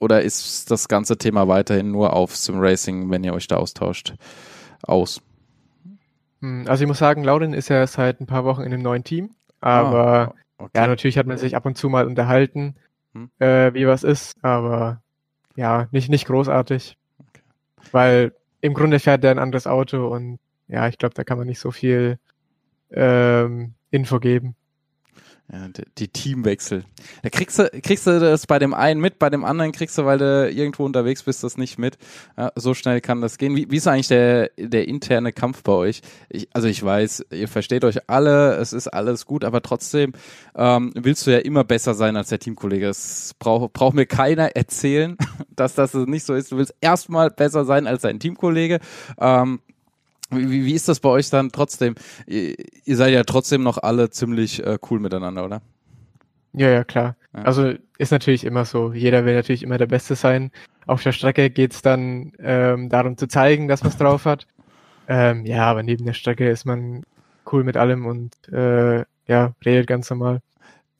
oder 0.00 0.22
ist 0.22 0.70
das 0.70 0.88
ganze 0.88 1.16
Thema 1.16 1.46
weiterhin 1.46 1.92
nur 1.92 2.14
auf 2.14 2.34
Sim 2.34 2.58
Racing, 2.58 3.10
wenn 3.10 3.22
ihr 3.22 3.34
euch 3.34 3.46
da 3.46 3.56
austauscht, 3.56 4.14
aus? 4.82 5.22
Hm, 6.40 6.64
also 6.66 6.82
ich 6.82 6.88
muss 6.88 6.98
sagen, 6.98 7.22
Laurin 7.22 7.52
ist 7.52 7.68
ja 7.68 7.86
seit 7.86 8.20
ein 8.20 8.26
paar 8.26 8.44
Wochen 8.44 8.62
in 8.62 8.72
einem 8.72 8.82
neuen 8.82 9.04
Team. 9.04 9.30
Aber 9.60 10.34
ah, 10.34 10.34
okay. 10.58 10.70
ja, 10.74 10.86
natürlich 10.86 11.18
hat 11.18 11.26
man 11.26 11.38
sich 11.38 11.54
ab 11.54 11.66
und 11.66 11.76
zu 11.76 11.88
mal 11.88 12.06
unterhalten, 12.06 12.76
hm. 13.12 13.30
äh, 13.38 13.72
wie 13.74 13.86
was 13.86 14.02
ist, 14.02 14.42
aber 14.42 15.02
ja, 15.54 15.86
nicht, 15.90 16.08
nicht 16.08 16.26
großartig. 16.26 16.96
Okay. 17.18 17.42
Weil 17.92 18.32
im 18.62 18.74
Grunde 18.74 18.98
fährt 18.98 19.22
der 19.22 19.32
ein 19.32 19.38
anderes 19.38 19.66
Auto 19.66 20.08
und 20.08 20.38
ja, 20.66 20.88
ich 20.88 20.98
glaube, 20.98 21.14
da 21.14 21.24
kann 21.24 21.36
man 21.36 21.46
nicht 21.46 21.60
so 21.60 21.70
viel 21.70 22.18
ähm, 22.90 23.74
Info 23.90 24.18
geben. 24.18 24.54
Die 25.98 26.06
Teamwechsel. 26.06 26.84
Da 27.22 27.28
kriegst 27.28 27.58
du, 27.58 27.68
kriegst 27.82 28.06
du 28.06 28.20
das 28.20 28.46
bei 28.46 28.60
dem 28.60 28.72
einen 28.72 29.00
mit, 29.00 29.18
bei 29.18 29.30
dem 29.30 29.44
anderen 29.44 29.72
kriegst 29.72 29.98
du, 29.98 30.04
weil 30.04 30.18
du 30.18 30.48
irgendwo 30.48 30.84
unterwegs 30.84 31.24
bist, 31.24 31.42
das 31.42 31.56
nicht 31.56 31.76
mit. 31.76 31.98
Ja, 32.36 32.52
so 32.54 32.72
schnell 32.72 33.00
kann 33.00 33.20
das 33.20 33.36
gehen. 33.36 33.56
Wie, 33.56 33.68
wie 33.68 33.76
ist 33.76 33.88
eigentlich 33.88 34.06
der, 34.06 34.50
der 34.56 34.86
interne 34.86 35.32
Kampf 35.32 35.64
bei 35.64 35.72
euch? 35.72 36.02
Ich, 36.28 36.48
also 36.52 36.68
ich 36.68 36.80
weiß, 36.80 37.26
ihr 37.32 37.48
versteht 37.48 37.84
euch 37.84 38.08
alle, 38.08 38.56
es 38.56 38.72
ist 38.72 38.86
alles 38.86 39.26
gut, 39.26 39.44
aber 39.44 39.60
trotzdem 39.60 40.12
ähm, 40.54 40.92
willst 40.94 41.26
du 41.26 41.32
ja 41.32 41.38
immer 41.38 41.64
besser 41.64 41.94
sein 41.94 42.16
als 42.16 42.28
der 42.28 42.38
Teamkollege. 42.38 42.88
Es 42.88 43.34
braucht 43.40 43.72
braucht 43.72 43.94
mir 43.94 44.06
keiner 44.06 44.54
erzählen, 44.54 45.16
dass 45.56 45.74
das 45.74 45.94
nicht 45.94 46.24
so 46.26 46.34
ist. 46.34 46.52
Du 46.52 46.58
willst 46.58 46.74
erstmal 46.80 47.28
besser 47.28 47.64
sein 47.64 47.88
als 47.88 48.02
dein 48.02 48.20
Teamkollege. 48.20 48.78
Ähm, 49.18 49.58
wie, 50.30 50.64
wie 50.64 50.74
ist 50.74 50.88
das 50.88 51.00
bei 51.00 51.08
euch 51.08 51.30
dann 51.30 51.50
trotzdem? 51.50 51.94
Ihr, 52.26 52.54
ihr 52.84 52.96
seid 52.96 53.12
ja 53.12 53.24
trotzdem 53.24 53.62
noch 53.62 53.78
alle 53.78 54.10
ziemlich 54.10 54.64
äh, 54.64 54.78
cool 54.90 55.00
miteinander, 55.00 55.44
oder? 55.44 55.62
Ja, 56.52 56.68
ja, 56.68 56.84
klar. 56.84 57.16
Ja. 57.34 57.42
Also 57.42 57.74
ist 57.98 58.10
natürlich 58.10 58.44
immer 58.44 58.64
so. 58.64 58.92
Jeder 58.92 59.24
will 59.24 59.34
natürlich 59.34 59.62
immer 59.62 59.78
der 59.78 59.86
Beste 59.86 60.16
sein. 60.16 60.50
Auf 60.86 61.02
der 61.02 61.12
Strecke 61.12 61.50
geht's 61.50 61.82
dann 61.82 62.32
ähm, 62.40 62.88
darum 62.88 63.16
zu 63.16 63.28
zeigen, 63.28 63.68
dass 63.68 63.82
man 63.82 63.92
es 63.92 63.98
drauf 63.98 64.24
hat. 64.24 64.46
Ähm, 65.08 65.46
ja, 65.46 65.64
aber 65.64 65.82
neben 65.82 66.04
der 66.04 66.12
Strecke 66.12 66.48
ist 66.48 66.64
man 66.64 67.02
cool 67.52 67.64
mit 67.64 67.76
allem 67.76 68.06
und 68.06 68.32
äh, 68.52 69.04
ja, 69.26 69.52
redet 69.64 69.86
ganz 69.86 70.10
normal. 70.10 70.40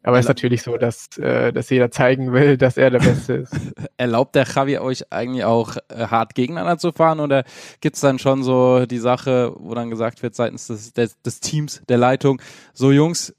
Aber 0.02 0.18
es 0.18 0.24
ist 0.24 0.28
natürlich 0.28 0.62
so, 0.62 0.76
dass, 0.78 1.08
äh, 1.18 1.52
dass 1.52 1.68
jeder 1.68 1.90
zeigen 1.90 2.32
will, 2.32 2.56
dass 2.56 2.76
er 2.78 2.90
der 2.90 3.00
Beste 3.00 3.34
ist. 3.34 3.52
Erlaubt 3.98 4.34
der 4.34 4.46
Javi 4.46 4.78
euch 4.78 5.12
eigentlich 5.12 5.44
auch 5.44 5.76
äh, 5.88 6.06
hart 6.06 6.34
gegeneinander 6.34 6.78
zu 6.78 6.92
fahren 6.92 7.20
oder 7.20 7.44
gibt's 7.80 8.00
dann 8.00 8.18
schon 8.18 8.42
so 8.42 8.86
die 8.86 8.98
Sache, 8.98 9.52
wo 9.58 9.74
dann 9.74 9.90
gesagt 9.90 10.22
wird 10.22 10.34
seitens 10.34 10.68
des, 10.68 10.94
des, 10.94 11.20
des 11.20 11.40
Teams, 11.40 11.82
der 11.88 11.98
Leitung, 11.98 12.40
so 12.72 12.92
Jungs, 12.92 13.34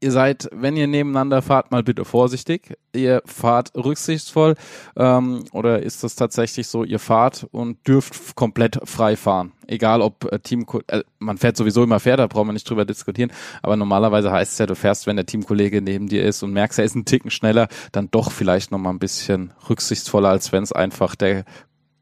ihr 0.00 0.12
seid, 0.12 0.48
wenn 0.52 0.76
ihr 0.76 0.86
nebeneinander 0.86 1.42
fahrt, 1.42 1.70
mal 1.70 1.82
bitte 1.82 2.04
vorsichtig. 2.04 2.76
Ihr 2.94 3.22
fahrt 3.24 3.72
rücksichtsvoll 3.74 4.54
ähm, 4.96 5.44
oder 5.52 5.82
ist 5.82 6.04
das 6.04 6.14
tatsächlich 6.14 6.68
so, 6.68 6.84
ihr 6.84 6.98
fahrt 6.98 7.46
und 7.50 7.86
dürft 7.86 8.34
komplett 8.36 8.78
frei 8.84 9.16
fahren? 9.16 9.52
Egal 9.66 10.00
ob 10.00 10.30
äh, 10.32 10.38
Team, 10.38 10.66
äh, 10.86 11.02
man 11.18 11.38
fährt 11.38 11.56
sowieso 11.56 11.82
immer 11.82 12.00
fair, 12.00 12.16
da 12.16 12.26
brauchen 12.26 12.48
wir 12.48 12.52
nicht 12.52 12.68
drüber 12.68 12.84
diskutieren, 12.84 13.32
aber 13.62 13.76
normalerweise 13.76 14.30
heißt 14.30 14.52
es 14.52 14.58
ja, 14.58 14.66
du 14.66 14.74
fährst, 14.74 15.06
wenn 15.06 15.16
der 15.16 15.26
Teamkollege 15.26 15.82
neben 15.82 16.08
dir 16.08 16.24
ist 16.24 16.42
und 16.42 16.52
merkst, 16.52 16.78
er 16.78 16.84
ist 16.84 16.94
einen 16.94 17.04
Ticken 17.04 17.30
schneller, 17.30 17.68
dann 17.92 18.10
doch 18.10 18.30
vielleicht 18.30 18.70
nochmal 18.70 18.92
ein 18.92 18.98
bisschen 18.98 19.52
rücksichtsvoller, 19.68 20.28
als 20.28 20.52
wenn 20.52 20.62
es 20.62 20.72
einfach 20.72 21.14
der 21.14 21.44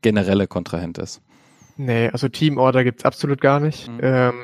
generelle 0.03 0.47
Kontrahent 0.47 0.99
ist. 0.99 1.21
Nee, 1.79 2.09
also 2.09 2.29
Teamorder 2.29 2.85
gibt's 2.85 3.05
absolut 3.05 3.41
gar 3.41 3.61
nicht. 3.61 3.89
Mhm. 3.89 4.01
Ähm, 4.03 4.35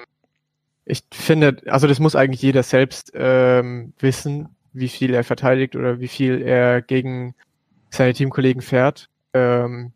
ich 0.85 1.05
finde, 1.13 1.63
also 1.67 1.87
das 1.87 2.01
muss 2.01 2.17
eigentlich 2.17 2.43
jeder 2.43 2.63
selbst 2.63 3.13
ähm, 3.15 3.93
wissen, 3.99 4.49
wie 4.73 4.89
viel 4.89 5.15
er 5.15 5.25
verteidigt 5.25 5.77
oder 5.77 6.01
wie 6.01 6.09
viel 6.09 6.43
er 6.43 6.83
gegen 6.83 7.35
seine 7.91 8.15
Teamkollegen 8.15 8.63
fährt. 8.63 9.09
Ähm, 9.35 9.93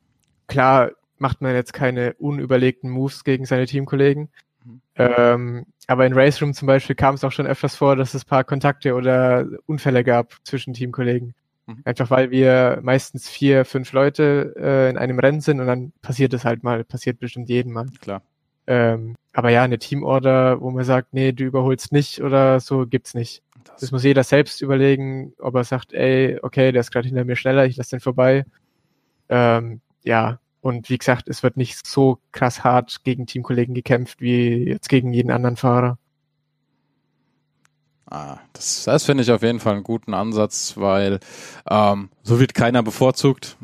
klar 0.47 0.93
macht 1.19 1.41
man 1.41 1.55
jetzt 1.55 1.73
keine 1.73 2.15
unüberlegten 2.15 2.91
Moves 2.91 3.25
gegen 3.25 3.47
seine 3.47 3.67
Teamkollegen. 3.67 4.29
Mhm. 4.65 4.81
Ähm, 4.97 5.67
aber 5.87 6.07
in 6.07 6.13
Race 6.13 6.41
Room 6.43 6.53
zum 6.53 6.67
Beispiel 6.67 6.97
kam 6.97 7.15
es 7.15 7.25
auch 7.25 7.33
schon 7.33 7.47
öfters 7.47 7.77
vor, 7.77 7.97
dass 7.97 8.15
es 8.15 8.25
paar 8.25 8.45
Kontakte 8.45 8.95
oder 8.95 9.47
Unfälle 9.67 10.05
gab 10.05 10.35
zwischen 10.45 10.75
Teamkollegen. 10.75 11.35
Mhm. 11.67 11.83
Einfach 11.85 12.11
weil 12.11 12.31
wir 12.31 12.81
meistens 12.83 13.29
vier, 13.29 13.65
fünf 13.65 13.93
Leute 13.93 14.55
äh, 14.57 14.91
in 14.91 14.99
einem 14.99 15.19
Rennen 15.19 15.41
sind 15.41 15.61
und 15.61 15.67
dann 15.67 15.93
passiert 16.03 16.35
es 16.35 16.45
halt 16.45 16.63
mal, 16.63 16.85
passiert 16.85 17.19
bestimmt 17.19 17.49
jeden 17.49 17.73
Mal. 17.73 17.87
Klar. 18.01 18.23
Ähm, 18.67 19.15
aber 19.33 19.51
ja, 19.51 19.63
eine 19.63 19.79
Teamorder, 19.79 20.61
wo 20.61 20.71
man 20.71 20.85
sagt, 20.85 21.13
nee, 21.13 21.33
du 21.33 21.45
überholst 21.45 21.93
nicht 21.93 22.23
oder 22.23 22.61
so, 22.61 22.87
gibt's 22.87 23.15
nicht. 23.15 23.43
Das, 23.65 23.81
das 23.81 23.93
muss 23.93 24.05
jeder 24.05 24.25
selbst 24.25 24.63
überlegen, 24.63 25.33
ob 25.39 25.55
er 25.55 25.65
sagt, 25.65 25.93
ey, 25.93 26.39
okay, 26.43 26.73
der 26.73 26.81
ist 26.81 26.91
gerade 26.91 27.09
hinter 27.09 27.25
mir 27.25 27.37
schneller, 27.37 27.67
ich 27.67 27.77
lasse 27.77 27.91
den 27.91 28.01
vorbei. 28.01 28.45
Ähm, 29.29 29.81
ja, 30.05 30.41
und 30.61 30.89
wie 30.89 30.99
gesagt, 30.99 31.29
es 31.29 31.43
wird 31.43 31.57
nicht 31.57 31.87
so 31.87 32.19
krass 32.33 32.65
hart 32.65 33.05
gegen 33.05 33.27
Teamkollegen 33.27 33.75
gekämpft 33.75 34.21
wie 34.21 34.65
jetzt 34.65 34.89
gegen 34.89 35.13
jeden 35.13 35.31
anderen 35.31 35.57
Fahrer. 35.57 35.99
Ah, 38.09 38.39
das, 38.53 38.85
das 38.85 39.05
finde 39.05 39.23
ich 39.23 39.33
auf 39.33 39.43
jeden 39.43 39.59
Fall 39.59 39.75
einen 39.75 39.83
guten 39.83 40.15
Ansatz, 40.15 40.75
weil 40.77 41.19
ähm, 41.69 42.09
so 42.23 42.39
wird 42.39 42.55
keiner 42.55 42.83
bevorzugt. 42.83 43.57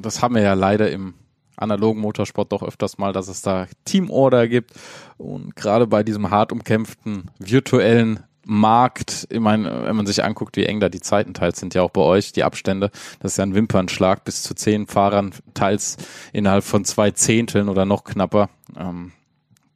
Das 0.00 0.22
haben 0.22 0.34
wir 0.34 0.42
ja 0.42 0.54
leider 0.54 0.90
im 0.90 1.14
analogen 1.56 2.00
Motorsport 2.00 2.52
doch 2.52 2.62
öfters 2.62 2.98
mal, 2.98 3.12
dass 3.12 3.28
es 3.28 3.42
da 3.42 3.66
Teamorder 3.84 4.48
gibt. 4.48 4.72
Und 5.16 5.56
gerade 5.56 5.86
bei 5.86 6.02
diesem 6.02 6.30
hart 6.30 6.52
umkämpften 6.52 7.30
virtuellen 7.38 8.20
Markt, 8.46 9.26
ich 9.30 9.40
meine, 9.40 9.84
wenn 9.86 9.96
man 9.96 10.06
sich 10.06 10.22
anguckt, 10.22 10.56
wie 10.56 10.66
eng 10.66 10.80
da 10.80 10.88
die 10.88 11.00
Zeiten 11.00 11.34
teils 11.34 11.60
sind, 11.60 11.74
ja 11.74 11.82
auch 11.82 11.90
bei 11.90 12.02
euch, 12.02 12.32
die 12.32 12.44
Abstände, 12.44 12.90
das 13.20 13.32
ist 13.32 13.38
ja 13.38 13.44
ein 13.44 13.54
Wimpernschlag 13.54 14.24
bis 14.24 14.42
zu 14.42 14.54
zehn 14.54 14.86
Fahrern, 14.86 15.32
teils 15.54 15.96
innerhalb 16.32 16.64
von 16.64 16.84
zwei 16.84 17.10
Zehnteln 17.10 17.68
oder 17.68 17.86
noch 17.86 18.04
knapper. 18.04 18.50
Ähm, 18.76 19.12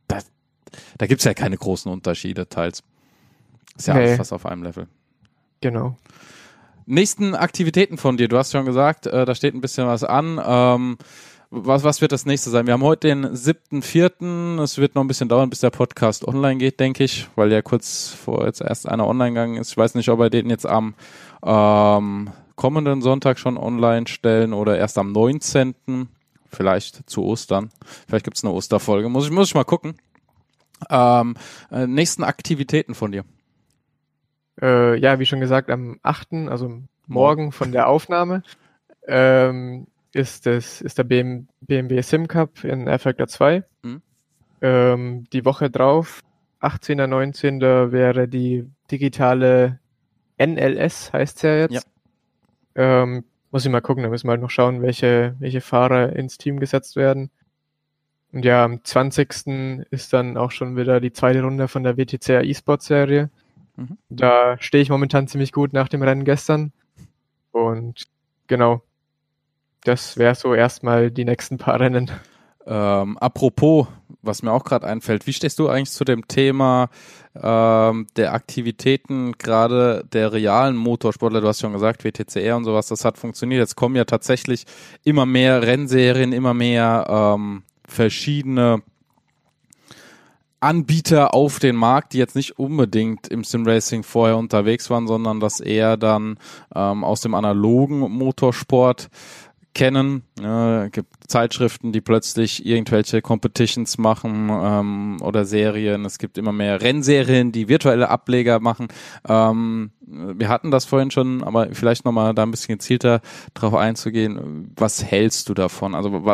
da 0.07 0.19
da 0.99 1.07
gibt 1.07 1.21
es 1.21 1.25
ja 1.25 1.35
keine 1.35 1.57
großen 1.57 1.91
Unterschiede, 1.91 2.49
teils. 2.49 2.83
Ist 3.77 3.89
ja 3.89 3.95
nee. 3.95 4.01
alles 4.01 4.17
fast 4.17 4.33
auf 4.33 4.45
einem 4.45 4.63
Level. 4.63 4.87
Genau. 5.61 5.97
Nächsten 6.87 7.35
Aktivitäten 7.35 7.99
von 7.99 8.17
dir, 8.17 8.29
du 8.29 8.39
hast 8.39 8.53
schon 8.53 8.65
gesagt, 8.65 9.07
äh, 9.07 9.25
da 9.25 9.35
steht 9.35 9.55
ein 9.55 9.61
bisschen 9.61 9.87
was 9.87 10.05
an. 10.05 10.41
Ähm, 10.45 10.99
was, 11.51 11.83
was 11.83 12.01
wird 12.01 12.13
das 12.13 12.27
nächste 12.27 12.51
sein? 12.51 12.67
Wir 12.67 12.75
haben 12.75 12.83
heute 12.83 13.09
den 13.09 13.27
7.4. 13.27 14.63
Es 14.63 14.79
wird 14.79 14.95
noch 14.95 15.03
ein 15.03 15.09
bisschen 15.09 15.29
dauern, 15.29 15.49
bis 15.49 15.61
der 15.61 15.71
Podcast 15.71 16.27
online 16.27 16.59
geht, 16.59 16.79
denke 16.79 17.05
ich, 17.05 17.29
weil 17.37 17.51
ja 17.51 17.63
kurz 17.63 18.09
vor 18.09 18.45
jetzt 18.45 18.61
erst 18.61 18.89
einer 18.89 19.07
online 19.07 19.31
gegangen 19.31 19.57
ist. 19.57 19.71
Ich 19.71 19.77
weiß 19.77 19.95
nicht, 19.95 20.09
ob 20.11 20.19
wir 20.19 20.31
den 20.31 20.51
jetzt 20.51 20.67
am 20.67 20.95
ähm, 21.43 22.31
kommenden 22.55 23.01
Sonntag 23.01 23.39
schon 23.39 23.57
online 23.57 24.07
stellen 24.09 24.53
oder 24.53 24.77
erst 24.77 24.99
am 24.99 25.13
19. 25.13 26.09
Vielleicht 26.51 27.09
zu 27.09 27.25
Ostern. 27.25 27.71
Vielleicht 28.07 28.25
gibt's 28.25 28.45
eine 28.45 28.53
Osterfolge. 28.53 29.09
Muss 29.09 29.25
ich, 29.25 29.31
muss 29.31 29.49
ich 29.49 29.55
mal 29.55 29.65
gucken. 29.65 29.95
Ähm, 30.91 31.35
äh, 31.71 31.87
nächsten 31.87 32.25
Aktivitäten 32.25 32.95
von 32.95 33.13
dir. 33.13 33.25
Äh, 34.61 34.99
ja, 34.99 35.19
wie 35.19 35.27
schon 35.27 35.41
gesagt, 35.41 35.71
am 35.71 35.99
8., 36.03 36.49
also 36.49 36.83
morgen 37.07 37.53
von 37.53 37.73
der 37.73 37.89
Aufnahme. 37.89 38.43
Ähm, 39.07 39.87
ist, 40.19 40.47
das, 40.47 40.81
ist 40.81 40.99
der 40.99 41.05
BM, 41.05 41.49
BMW 41.61 42.03
Sim 42.03 42.27
Cup 42.29 42.65
in 42.65 42.87
Factor 42.99 43.29
2. 43.29 43.65
Mhm. 43.83 44.03
Ähm, 44.61 45.25
die 45.33 45.45
Woche 45.45 45.71
drauf, 45.71 46.21
18. 46.61 47.09
19. 47.09 47.61
wäre 47.61 48.29
die 48.29 48.67
digitale 48.91 49.79
NLS, 50.39 51.13
heißt 51.13 51.37
es 51.37 51.43
ja 51.43 51.57
jetzt. 51.57 51.87
Ja. 52.77 53.03
Ähm, 53.03 53.25
muss 53.51 53.65
ich 53.65 53.71
mal 53.71 53.81
gucken, 53.81 54.03
da 54.03 54.11
müssen 54.11 54.27
wir 54.27 54.33
halt 54.33 54.43
noch 54.43 54.51
schauen, 54.51 54.83
welche, 54.83 55.37
welche 55.39 55.61
Fahrer 55.61 56.15
ins 56.15 56.37
Team 56.37 56.61
gesetzt 56.61 56.97
werden. 56.97 57.31
Und 58.33 58.45
ja, 58.45 58.65
am 58.65 58.85
20. 58.85 59.87
ist 59.91 60.13
dann 60.13 60.37
auch 60.37 60.51
schon 60.51 60.77
wieder 60.77 61.01
die 61.01 61.13
zweite 61.13 61.43
Runde 61.43 61.67
von 61.67 61.83
der 61.83 61.97
WTCR 61.97 62.45
E-Sport 62.45 62.83
Serie. 62.83 63.31
Mhm. 63.77 63.97
Da 64.11 64.59
stehe 64.59 64.83
ich 64.83 64.91
momentan 64.91 65.29
ziemlich 65.29 65.53
gut 65.53 65.73
nach 65.73 65.89
dem 65.89 66.03
Rennen 66.03 66.25
gestern. 66.25 66.73
Und 67.53 68.05
genau, 68.49 68.83
das 69.89 70.19
wäre 70.19 70.35
so 70.35 70.55
erstmal 70.55 71.11
die 71.11 71.25
nächsten 71.25 71.57
paar 71.57 71.81
Rennen. 71.81 72.11
Ähm, 72.67 73.17
apropos, 73.17 73.87
was 74.21 74.43
mir 74.43 74.53
auch 74.53 74.65
gerade 74.65 74.87
einfällt, 74.87 75.27
wie 75.27 75.33
stehst 75.33 75.59
du 75.59 75.69
eigentlich 75.69 75.91
zu 75.91 76.05
dem 76.05 76.29
Thema 76.29 76.91
ähm, 77.35 78.07
der 78.17 78.35
Aktivitäten, 78.35 79.33
gerade 79.39 80.05
der 80.13 80.35
realen 80.35 80.77
Motorsportler? 80.77 81.41
Du 81.41 81.49
hast 81.49 81.61
schon 81.61 81.73
gesagt, 81.73 82.05
WTCR 82.05 82.57
und 82.59 82.65
sowas, 82.65 82.89
das 82.89 83.07
hat 83.07 83.17
funktioniert. 83.17 83.61
Jetzt 83.61 83.77
kommen 83.77 83.97
ja 83.97 84.05
tatsächlich 84.05 84.67
immer 85.05 85.25
mehr 85.25 85.63
Rennserien, 85.63 86.33
immer 86.33 86.53
mehr 86.53 87.07
ähm, 87.09 87.63
verschiedene 87.87 88.83
Anbieter 90.61 91.35
auf 91.35 91.61
den 91.61 91.77
Markt, 91.77 92.13
die 92.13 92.19
jetzt 92.19 92.35
nicht 92.35 92.59
unbedingt 92.59 93.29
im 93.29 93.45
Simracing 93.45 94.03
vorher 94.03 94.37
unterwegs 94.37 94.91
waren, 94.91 95.07
sondern 95.07 95.39
das 95.39 95.61
eher 95.61 95.97
dann 95.97 96.37
ähm, 96.75 97.05
aus 97.05 97.21
dem 97.21 97.35
analogen 97.35 98.01
Motorsport 98.01 99.09
kennen. 99.75 100.23
Ja, 100.41 100.89
gibt 100.89 101.09
Zeitschriften, 101.29 101.93
die 101.93 102.01
plötzlich 102.01 102.67
irgendwelche 102.67 103.23
Competitions 103.23 103.99
machen 103.99 104.49
ähm, 104.51 105.17
oder 105.21 105.45
Serien. 105.45 106.05
Es 106.05 106.19
gibt 106.19 106.39
immer 106.39 106.53
mehr 106.53 106.81
Rennserien, 106.81 107.53
die 107.53 107.69
virtuelle 107.69 108.09
Ableger 108.09 108.61
machen. 108.61 108.89
Ähm, 109.29 109.91
wir 110.01 110.49
hatten 110.49 110.71
das 110.71 110.85
vorhin 110.85 111.11
schon, 111.11 111.45
aber 111.45 111.69
vielleicht 111.75 112.05
nochmal 112.05 112.35
da 112.35 112.43
ein 112.43 112.51
bisschen 112.51 112.77
gezielter 112.77 113.21
drauf 113.55 113.75
einzugehen. 113.75 114.73
Was 114.77 115.05
hältst 115.05 115.49
du 115.49 115.55
davon? 115.55 115.95
Also 115.95 116.25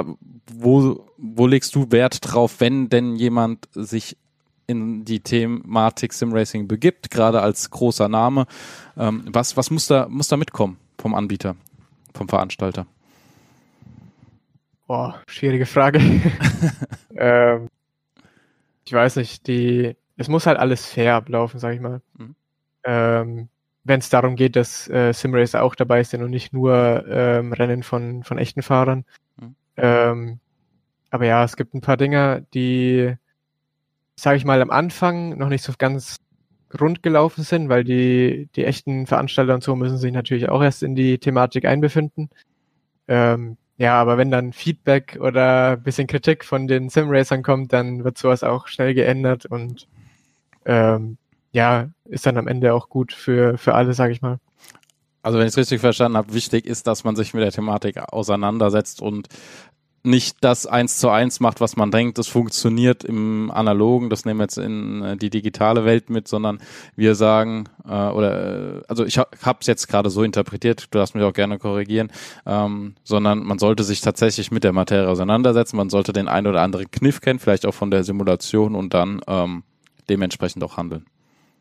wo, 0.52 1.06
wo 1.18 1.46
legst 1.46 1.74
du 1.74 1.90
Wert 1.90 2.18
drauf, 2.22 2.56
wenn 2.60 2.88
denn 2.88 3.16
jemand 3.16 3.68
sich 3.72 4.16
in 4.66 5.04
die 5.04 5.20
Thematik 5.20 6.12
Simracing 6.12 6.68
begibt, 6.68 7.10
gerade 7.10 7.42
als 7.42 7.70
großer 7.70 8.08
Name? 8.08 8.46
Ähm, 8.96 9.24
was 9.26 9.56
was 9.56 9.70
muss 9.70 9.86
da, 9.86 10.06
muss 10.08 10.28
da 10.28 10.36
mitkommen 10.36 10.78
vom 10.98 11.14
Anbieter, 11.14 11.56
vom 12.14 12.28
Veranstalter? 12.28 12.86
Boah, 14.86 15.22
schwierige 15.26 15.66
Frage. 15.66 15.98
ähm, 17.16 17.68
ich 18.84 18.92
weiß 18.92 19.16
nicht, 19.16 19.46
die, 19.46 19.96
es 20.16 20.28
muss 20.28 20.46
halt 20.46 20.58
alles 20.58 20.86
fair 20.86 21.14
ablaufen, 21.14 21.58
sag 21.58 21.74
ich 21.74 21.80
mal. 21.80 22.02
Mhm. 22.18 22.34
Ähm, 22.84 23.48
wenn 23.84 24.00
es 24.00 24.10
darum 24.10 24.36
geht, 24.36 24.56
dass 24.56 24.88
äh, 24.88 25.12
Simracer 25.12 25.62
auch 25.62 25.74
dabei 25.74 26.02
sind 26.02 26.22
und 26.22 26.30
nicht 26.30 26.52
nur 26.52 27.04
ähm, 27.08 27.52
Rennen 27.52 27.82
von, 27.82 28.24
von 28.24 28.38
echten 28.38 28.62
Fahrern. 28.62 29.04
Mhm. 29.40 29.54
Ähm, 29.76 30.40
aber 31.10 31.26
ja, 31.26 31.44
es 31.44 31.56
gibt 31.56 31.74
ein 31.74 31.80
paar 31.80 31.96
Dinge, 31.96 32.46
die, 32.52 33.14
sage 34.16 34.36
ich 34.36 34.44
mal, 34.44 34.60
am 34.60 34.70
Anfang 34.70 35.38
noch 35.38 35.48
nicht 35.48 35.62
so 35.62 35.72
ganz 35.78 36.18
rund 36.80 37.02
gelaufen 37.02 37.44
sind, 37.44 37.68
weil 37.68 37.84
die, 37.84 38.48
die 38.56 38.64
echten 38.64 39.06
Veranstalter 39.06 39.54
und 39.54 39.62
so 39.62 39.76
müssen 39.76 39.98
sich 39.98 40.12
natürlich 40.12 40.48
auch 40.48 40.62
erst 40.62 40.82
in 40.82 40.94
die 40.94 41.18
Thematik 41.18 41.66
einbefinden. 41.66 42.30
Ähm, 43.06 43.56
ja, 43.76 44.00
aber 44.00 44.18
wenn 44.18 44.30
dann 44.30 44.52
Feedback 44.52 45.18
oder 45.20 45.72
ein 45.72 45.82
bisschen 45.82 46.06
Kritik 46.06 46.44
von 46.44 46.66
den 46.66 46.88
Simracern 46.88 47.42
kommt, 47.42 47.72
dann 47.72 48.04
wird 48.04 48.18
sowas 48.18 48.44
auch 48.44 48.68
schnell 48.68 48.94
geändert 48.94 49.46
und 49.46 49.88
ähm, 50.64 51.18
ja, 51.52 51.88
ist 52.04 52.26
dann 52.26 52.36
am 52.36 52.48
Ende 52.48 52.74
auch 52.74 52.88
gut 52.88 53.12
für, 53.12 53.58
für 53.58 53.74
alle, 53.74 53.94
sage 53.94 54.12
ich 54.12 54.22
mal. 54.22 54.38
Also 55.22 55.38
wenn 55.38 55.46
ich 55.46 55.52
es 55.52 55.56
richtig 55.58 55.80
verstanden 55.80 56.18
habe, 56.18 56.34
wichtig 56.34 56.66
ist, 56.66 56.86
dass 56.86 57.02
man 57.02 57.16
sich 57.16 57.32
mit 57.32 57.42
der 57.42 57.52
Thematik 57.52 57.98
auseinandersetzt 57.98 59.00
und 59.00 59.28
nicht 60.04 60.36
das 60.42 60.66
eins 60.66 60.98
zu 60.98 61.08
eins 61.08 61.40
macht, 61.40 61.60
was 61.60 61.76
man 61.76 61.90
denkt, 61.90 62.18
das 62.18 62.28
funktioniert 62.28 63.04
im 63.04 63.50
Analogen, 63.50 64.10
das 64.10 64.26
nehmen 64.26 64.38
wir 64.38 64.44
jetzt 64.44 64.58
in 64.58 65.02
äh, 65.02 65.16
die 65.16 65.30
digitale 65.30 65.84
Welt 65.86 66.10
mit, 66.10 66.28
sondern 66.28 66.60
wir 66.94 67.14
sagen, 67.14 67.64
äh, 67.88 68.08
oder 68.08 68.76
äh, 68.76 68.82
also 68.86 69.04
ich 69.06 69.18
habe 69.18 69.58
es 69.60 69.66
jetzt 69.66 69.88
gerade 69.88 70.10
so 70.10 70.22
interpretiert, 70.22 70.88
du 70.90 70.98
darfst 70.98 71.14
mich 71.14 71.24
auch 71.24 71.32
gerne 71.32 71.58
korrigieren, 71.58 72.12
ähm, 72.44 72.94
sondern 73.02 73.44
man 73.44 73.58
sollte 73.58 73.82
sich 73.82 74.02
tatsächlich 74.02 74.50
mit 74.50 74.62
der 74.62 74.74
Materie 74.74 75.08
auseinandersetzen, 75.08 75.76
man 75.78 75.88
sollte 75.88 76.12
den 76.12 76.28
ein 76.28 76.46
oder 76.46 76.60
anderen 76.60 76.90
Kniff 76.90 77.22
kennen, 77.22 77.38
vielleicht 77.38 77.64
auch 77.64 77.74
von 77.74 77.90
der 77.90 78.04
Simulation 78.04 78.74
und 78.74 78.92
dann 78.92 79.22
ähm, 79.26 79.62
dementsprechend 80.10 80.62
auch 80.64 80.76
handeln. 80.76 81.06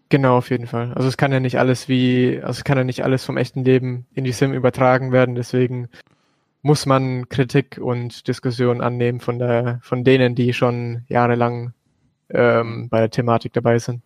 Genau, 0.10 0.38
auf 0.38 0.50
jeden 0.50 0.68
Fall. 0.68 0.94
Also 0.94 1.08
es 1.08 1.18
kann 1.18 1.32
ja 1.32 1.40
nicht 1.40 1.58
alles 1.58 1.88
wie, 1.88 2.40
also 2.42 2.60
es 2.60 2.64
kann 2.64 2.78
ja 2.78 2.84
nicht 2.84 3.04
alles 3.04 3.24
vom 3.24 3.38
echten 3.38 3.64
Leben 3.64 4.06
in 4.14 4.26
die 4.26 4.34
Sim 4.34 4.54
übertragen 4.54 5.12
werden, 5.12 5.34
deswegen 5.34 5.88
muss 6.64 6.86
man 6.86 7.30
Kritik 7.30 7.78
und 7.78 8.28
Diskussion 8.28 8.82
annehmen 8.82 9.20
von 9.20 9.38
der, 9.38 9.80
von 9.84 10.04
denen, 10.04 10.34
die 10.34 10.54
schon 10.54 11.04
jahrelang 11.08 11.74
ähm, 12.30 12.90
bei 12.90 13.00
der 13.00 13.12
Thematik 13.12 13.54
dabei 13.54 13.78
sind. 13.78 14.02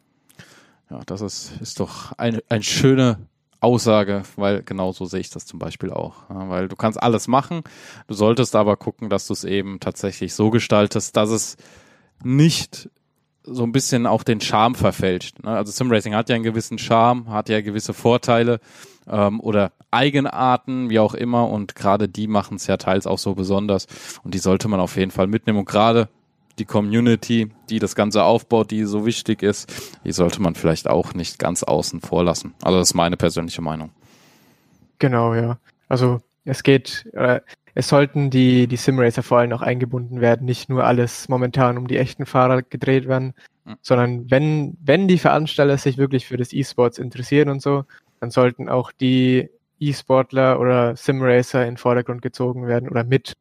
Ja, 0.89 1.01
das 1.05 1.21
ist, 1.21 1.61
ist 1.61 1.79
doch 1.79 2.13
eine, 2.17 2.43
eine 2.49 2.63
schöne 2.63 3.19
Aussage, 3.59 4.23
weil 4.35 4.63
genau 4.63 4.91
so 4.91 5.05
sehe 5.05 5.19
ich 5.19 5.29
das 5.29 5.45
zum 5.45 5.59
Beispiel 5.59 5.91
auch. 5.91 6.29
Ja, 6.29 6.49
weil 6.49 6.67
du 6.67 6.75
kannst 6.75 7.01
alles 7.01 7.27
machen, 7.27 7.61
du 8.07 8.15
solltest 8.15 8.55
aber 8.55 8.75
gucken, 8.75 9.09
dass 9.09 9.27
du 9.27 9.33
es 9.33 9.43
eben 9.43 9.79
tatsächlich 9.79 10.33
so 10.33 10.49
gestaltest, 10.49 11.15
dass 11.15 11.29
es 11.29 11.57
nicht 12.23 12.89
so 13.49 13.63
ein 13.63 13.71
bisschen 13.71 14.05
auch 14.05 14.23
den 14.23 14.41
Charme 14.41 14.75
verfälscht. 14.75 15.43
Ne? 15.43 15.51
Also 15.51 15.71
Simracing 15.71 16.15
hat 16.15 16.29
ja 16.29 16.35
einen 16.35 16.43
gewissen 16.43 16.77
Charme, 16.77 17.29
hat 17.29 17.49
ja 17.49 17.61
gewisse 17.61 17.93
Vorteile 17.93 18.59
ähm, 19.07 19.39
oder 19.39 19.71
Eigenarten, 19.91 20.89
wie 20.89 20.99
auch 20.99 21.13
immer. 21.13 21.49
Und 21.49 21.75
gerade 21.75 22.07
die 22.07 22.27
machen 22.27 22.57
es 22.57 22.67
ja 22.67 22.77
teils 22.77 23.07
auch 23.07 23.17
so 23.17 23.35
besonders. 23.35 23.87
Und 24.23 24.33
die 24.33 24.39
sollte 24.39 24.67
man 24.67 24.79
auf 24.79 24.97
jeden 24.97 25.11
Fall 25.11 25.27
mitnehmen. 25.27 25.59
Und 25.59 25.65
gerade 25.65 26.09
die 26.59 26.65
Community, 26.65 27.51
die 27.69 27.79
das 27.79 27.95
Ganze 27.95 28.23
aufbaut, 28.23 28.71
die 28.71 28.83
so 28.83 29.05
wichtig 29.05 29.43
ist, 29.43 29.71
die 30.03 30.11
sollte 30.11 30.41
man 30.41 30.55
vielleicht 30.55 30.89
auch 30.89 31.13
nicht 31.13 31.39
ganz 31.39 31.63
außen 31.63 32.01
vor 32.01 32.23
lassen. 32.23 32.53
Also 32.61 32.79
das 32.79 32.89
ist 32.89 32.95
meine 32.95 33.17
persönliche 33.17 33.61
Meinung. 33.61 33.91
Genau, 34.99 35.35
ja. 35.35 35.59
Also 35.87 36.21
es 36.47 36.63
geht, 36.63 37.07
äh, 37.13 37.41
es 37.75 37.89
sollten 37.89 38.29
die, 38.29 38.67
die 38.67 38.77
Simracer 38.77 39.21
vor 39.21 39.39
allem 39.39 39.51
auch 39.51 39.61
eingebunden 39.61 40.21
werden, 40.21 40.45
nicht 40.45 40.69
nur 40.69 40.83
alles 40.83 41.29
momentan 41.29 41.77
um 41.77 41.87
die 41.87 41.97
echten 41.97 42.25
Fahrer 42.25 42.63
gedreht 42.63 43.07
werden, 43.07 43.33
mhm. 43.65 43.75
sondern 43.81 44.31
wenn, 44.31 44.77
wenn 44.81 45.07
die 45.07 45.19
Veranstalter 45.19 45.77
sich 45.77 45.97
wirklich 45.97 46.25
für 46.25 46.37
das 46.37 46.53
E-Sports 46.53 46.97
interessieren 46.97 47.49
und 47.49 47.61
so, 47.61 47.83
dann 48.19 48.31
sollten 48.31 48.69
auch 48.69 48.91
die 48.91 49.49
E-Sportler 49.79 50.59
oder 50.59 50.95
Simracer 50.95 51.61
in 51.63 51.71
den 51.71 51.77
Vordergrund 51.77 52.21
gezogen 52.21 52.65
werden 52.65 52.89
oder 52.89 53.03
mit 53.03 53.33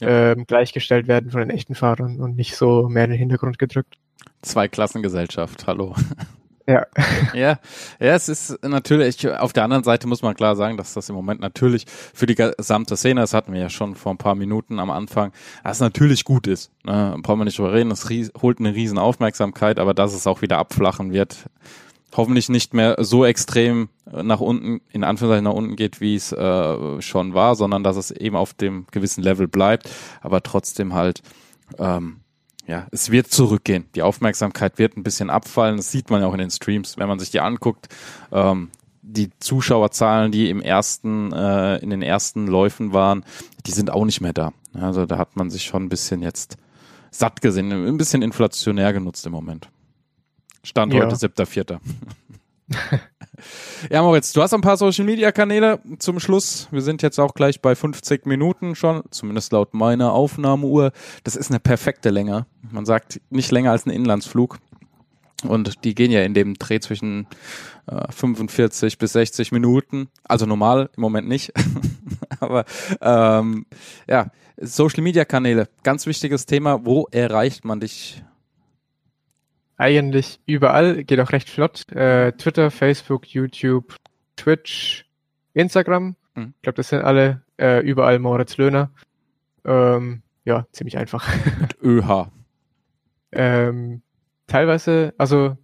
ja. 0.00 0.32
ähm, 0.32 0.46
gleichgestellt 0.46 1.06
werden 1.06 1.30
von 1.30 1.40
den 1.40 1.50
echten 1.50 1.74
Fahrern 1.74 2.18
und 2.18 2.34
nicht 2.34 2.56
so 2.56 2.88
mehr 2.88 3.04
in 3.04 3.10
den 3.10 3.18
Hintergrund 3.18 3.58
gedrückt. 3.58 3.94
Zweiklassengesellschaft, 4.42 5.66
hallo. 5.66 5.94
Ja. 6.68 6.86
ja, 7.32 7.58
ja, 7.98 8.14
es 8.14 8.28
ist 8.28 8.62
natürlich, 8.62 9.26
auf 9.26 9.54
der 9.54 9.64
anderen 9.64 9.84
Seite 9.84 10.06
muss 10.06 10.20
man 10.20 10.34
klar 10.34 10.54
sagen, 10.54 10.76
dass 10.76 10.92
das 10.92 11.08
im 11.08 11.14
Moment 11.14 11.40
natürlich 11.40 11.86
für 11.88 12.26
die 12.26 12.34
gesamte 12.34 12.94
Szene, 12.94 13.22
das 13.22 13.32
hatten 13.32 13.54
wir 13.54 13.60
ja 13.60 13.70
schon 13.70 13.94
vor 13.94 14.12
ein 14.12 14.18
paar 14.18 14.34
Minuten 14.34 14.78
am 14.78 14.90
Anfang, 14.90 15.32
dass 15.64 15.80
natürlich 15.80 16.24
gut 16.24 16.46
ist. 16.46 16.70
Ne? 16.84 17.16
Brauchen 17.22 17.40
wir 17.40 17.46
nicht 17.46 17.58
drüber 17.58 17.72
reden, 17.72 17.90
es 17.90 18.06
holt 18.42 18.58
eine 18.58 18.74
riesen 18.74 18.98
Aufmerksamkeit, 18.98 19.78
aber 19.78 19.94
dass 19.94 20.12
es 20.12 20.26
auch 20.26 20.42
wieder 20.42 20.58
abflachen 20.58 21.10
wird, 21.10 21.48
hoffentlich 22.14 22.50
nicht 22.50 22.74
mehr 22.74 22.96
so 22.98 23.24
extrem 23.24 23.88
nach 24.04 24.40
unten, 24.40 24.82
in 24.92 25.04
Anführungszeichen 25.04 25.44
nach 25.44 25.54
unten 25.54 25.74
geht, 25.74 26.02
wie 26.02 26.16
es 26.16 26.32
äh, 26.32 27.00
schon 27.00 27.32
war, 27.32 27.54
sondern 27.54 27.82
dass 27.82 27.96
es 27.96 28.10
eben 28.10 28.36
auf 28.36 28.52
dem 28.52 28.86
gewissen 28.90 29.22
Level 29.22 29.48
bleibt, 29.48 29.88
aber 30.20 30.42
trotzdem 30.42 30.92
halt, 30.92 31.22
ähm, 31.78 32.20
ja, 32.68 32.86
es 32.90 33.10
wird 33.10 33.28
zurückgehen. 33.28 33.86
Die 33.94 34.02
Aufmerksamkeit 34.02 34.78
wird 34.78 34.96
ein 34.96 35.02
bisschen 35.02 35.30
abfallen. 35.30 35.78
Das 35.78 35.90
sieht 35.90 36.10
man 36.10 36.20
ja 36.20 36.28
auch 36.28 36.34
in 36.34 36.38
den 36.38 36.50
Streams, 36.50 36.98
wenn 36.98 37.08
man 37.08 37.18
sich 37.18 37.30
die 37.30 37.40
anguckt. 37.40 37.88
Ähm, 38.30 38.70
die 39.00 39.30
Zuschauerzahlen, 39.40 40.30
die 40.30 40.50
im 40.50 40.60
ersten, 40.60 41.32
äh, 41.32 41.78
in 41.78 41.88
den 41.88 42.02
ersten 42.02 42.46
Läufen 42.46 42.92
waren, 42.92 43.24
die 43.66 43.70
sind 43.70 43.90
auch 43.90 44.04
nicht 44.04 44.20
mehr 44.20 44.34
da. 44.34 44.52
Also 44.74 45.06
da 45.06 45.16
hat 45.16 45.34
man 45.34 45.48
sich 45.48 45.64
schon 45.64 45.84
ein 45.84 45.88
bisschen 45.88 46.20
jetzt 46.20 46.58
satt 47.10 47.40
gesehen, 47.40 47.72
ein 47.72 47.96
bisschen 47.96 48.20
inflationär 48.20 48.92
genutzt 48.92 49.24
im 49.24 49.32
Moment. 49.32 49.70
Stand 50.62 50.92
ja. 50.92 51.00
heute 51.00 51.16
7.4. 51.16 51.78
ja, 53.90 54.02
Moritz, 54.02 54.32
du 54.32 54.42
hast 54.42 54.54
ein 54.54 54.60
paar 54.60 54.76
Social 54.76 55.04
Media 55.04 55.32
Kanäle 55.32 55.80
zum 55.98 56.20
Schluss. 56.20 56.68
Wir 56.70 56.82
sind 56.82 57.02
jetzt 57.02 57.18
auch 57.18 57.34
gleich 57.34 57.60
bei 57.60 57.74
50 57.74 58.26
Minuten 58.26 58.74
schon, 58.74 59.02
zumindest 59.10 59.52
laut 59.52 59.74
meiner 59.74 60.12
Aufnahmeuhr. 60.12 60.92
Das 61.24 61.36
ist 61.36 61.50
eine 61.50 61.60
perfekte 61.60 62.10
Länge. 62.10 62.46
Man 62.70 62.86
sagt 62.86 63.20
nicht 63.30 63.50
länger 63.50 63.72
als 63.72 63.86
ein 63.86 63.90
Inlandsflug. 63.90 64.58
Und 65.46 65.84
die 65.84 65.94
gehen 65.94 66.10
ja 66.10 66.22
in 66.22 66.34
dem 66.34 66.54
Dreh 66.54 66.80
zwischen 66.80 67.26
äh, 67.86 68.10
45 68.10 68.98
bis 68.98 69.12
60 69.12 69.52
Minuten. 69.52 70.08
Also 70.24 70.46
normal, 70.46 70.90
im 70.96 71.00
Moment 71.00 71.28
nicht. 71.28 71.52
Aber 72.40 72.64
ähm, 73.00 73.66
ja, 74.08 74.30
Social 74.60 75.02
Media 75.02 75.24
Kanäle, 75.24 75.68
ganz 75.84 76.06
wichtiges 76.06 76.46
Thema. 76.46 76.84
Wo 76.84 77.06
erreicht 77.12 77.64
man 77.64 77.78
dich 77.78 78.22
eigentlich 79.78 80.40
überall, 80.44 81.04
geht 81.04 81.20
auch 81.20 81.32
recht 81.32 81.48
flott. 81.48 81.90
Äh, 81.92 82.32
Twitter, 82.32 82.70
Facebook, 82.70 83.26
YouTube, 83.28 83.96
Twitch, 84.36 85.06
Instagram. 85.54 86.16
Mhm. 86.34 86.54
Ich 86.56 86.62
glaube, 86.62 86.76
das 86.76 86.88
sind 86.88 87.02
alle 87.02 87.42
äh, 87.58 87.80
überall 87.80 88.18
Moritz 88.18 88.56
Löhner. 88.56 88.90
Ähm, 89.64 90.22
ja, 90.44 90.66
ziemlich 90.72 90.98
einfach. 90.98 91.28
Mit 91.60 91.76
ÖH. 91.82 92.26
ähm, 93.32 94.02
teilweise, 94.46 95.14
also 95.16 95.56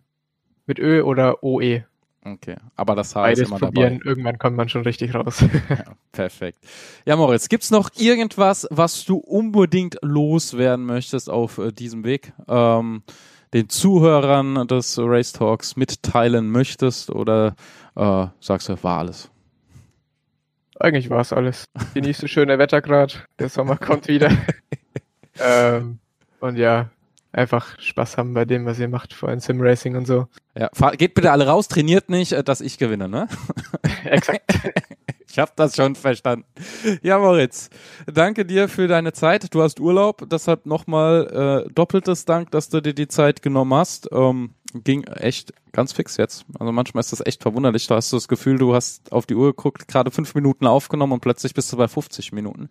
mit 0.66 0.78
Ö 0.78 1.02
oder 1.02 1.42
OE. 1.42 1.84
Okay, 2.26 2.56
aber 2.74 2.94
das 2.94 3.14
heißt 3.14 3.36
Beides 3.36 3.48
immer 3.48 3.58
probieren, 3.58 3.98
dabei. 3.98 4.08
irgendwann 4.08 4.38
kommt 4.38 4.56
man 4.56 4.68
schon 4.70 4.82
richtig 4.82 5.14
raus. 5.14 5.44
ja, 5.68 5.84
perfekt. 6.10 6.58
Ja, 7.04 7.16
Moritz, 7.16 7.48
gibt's 7.50 7.70
noch 7.70 7.90
irgendwas, 7.96 8.66
was 8.70 9.04
du 9.04 9.16
unbedingt 9.16 9.98
loswerden 10.00 10.86
möchtest 10.86 11.28
auf 11.28 11.58
äh, 11.58 11.70
diesem 11.70 12.04
Weg? 12.04 12.32
Ähm, 12.48 13.02
den 13.54 13.68
Zuhörern 13.68 14.66
des 14.66 14.98
Race 15.00 15.32
Talks 15.32 15.76
mitteilen 15.76 16.50
möchtest 16.50 17.08
oder 17.10 17.54
äh, 17.94 18.26
sagst 18.40 18.68
du, 18.68 18.82
war 18.82 18.98
alles? 18.98 19.30
Eigentlich 20.80 21.08
war 21.08 21.20
es 21.20 21.32
alles. 21.32 21.64
Genießt 21.94 22.24
das 22.24 22.30
schöne 22.30 22.58
Wetter 22.58 22.82
gerade. 22.82 23.14
Der 23.38 23.48
Sommer 23.48 23.76
kommt 23.76 24.08
wieder. 24.08 24.30
ähm, 25.40 26.00
und 26.40 26.56
ja, 26.56 26.90
einfach 27.34 27.78
Spaß 27.78 28.16
haben 28.16 28.34
bei 28.34 28.44
dem, 28.44 28.64
was 28.66 28.78
ihr 28.78 28.88
macht, 28.88 29.12
vor 29.12 29.28
allem 29.28 29.40
Sim 29.40 29.60
Racing 29.60 29.96
und 29.96 30.06
so. 30.06 30.26
Ja, 30.56 30.70
geht 30.92 31.14
bitte 31.14 31.32
alle 31.32 31.46
raus, 31.46 31.68
trainiert 31.68 32.08
nicht, 32.08 32.32
äh, 32.32 32.44
dass 32.44 32.60
ich 32.60 32.78
gewinne, 32.78 33.08
ne? 33.08 33.28
Exakt. 34.04 34.52
Ich 35.26 35.40
habe 35.40 35.50
das 35.56 35.74
schon 35.74 35.96
verstanden. 35.96 36.44
Ja, 37.02 37.18
Moritz, 37.18 37.68
danke 38.06 38.46
dir 38.46 38.68
für 38.68 38.86
deine 38.86 39.12
Zeit. 39.12 39.52
Du 39.52 39.62
hast 39.62 39.80
Urlaub, 39.80 40.28
deshalb 40.30 40.64
nochmal 40.64 41.64
äh, 41.66 41.72
doppeltes 41.72 42.24
Dank, 42.24 42.52
dass 42.52 42.68
du 42.68 42.80
dir 42.80 42.94
die 42.94 43.08
Zeit 43.08 43.42
genommen 43.42 43.74
hast. 43.74 44.08
Ähm, 44.12 44.54
ging 44.74 45.02
echt 45.02 45.52
ganz 45.72 45.92
fix 45.92 46.18
jetzt. 46.18 46.46
Also 46.60 46.70
manchmal 46.70 47.00
ist 47.00 47.10
das 47.10 47.26
echt 47.26 47.42
verwunderlich. 47.42 47.88
Da 47.88 47.96
hast 47.96 48.12
du 48.12 48.16
das 48.16 48.28
Gefühl, 48.28 48.58
du 48.58 48.76
hast 48.76 49.10
auf 49.10 49.26
die 49.26 49.34
Uhr 49.34 49.48
geguckt, 49.48 49.88
gerade 49.88 50.12
fünf 50.12 50.36
Minuten 50.36 50.68
aufgenommen 50.68 51.14
und 51.14 51.20
plötzlich 51.20 51.52
bist 51.52 51.72
du 51.72 51.76
bei 51.76 51.88
50 51.88 52.30
Minuten. 52.30 52.68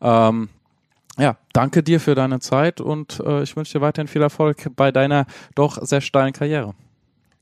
Ähm, 0.00 0.48
ja, 1.20 1.36
danke 1.52 1.82
dir 1.82 2.00
für 2.00 2.14
deine 2.14 2.40
Zeit 2.40 2.80
und 2.80 3.20
äh, 3.20 3.42
ich 3.42 3.56
wünsche 3.56 3.78
dir 3.78 3.82
weiterhin 3.82 4.08
viel 4.08 4.22
Erfolg 4.22 4.70
bei 4.76 4.90
deiner 4.90 5.26
doch 5.54 5.78
sehr 5.82 6.00
steilen 6.00 6.32
Karriere. 6.32 6.74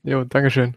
Jo, 0.03 0.23
Dankeschön. 0.23 0.75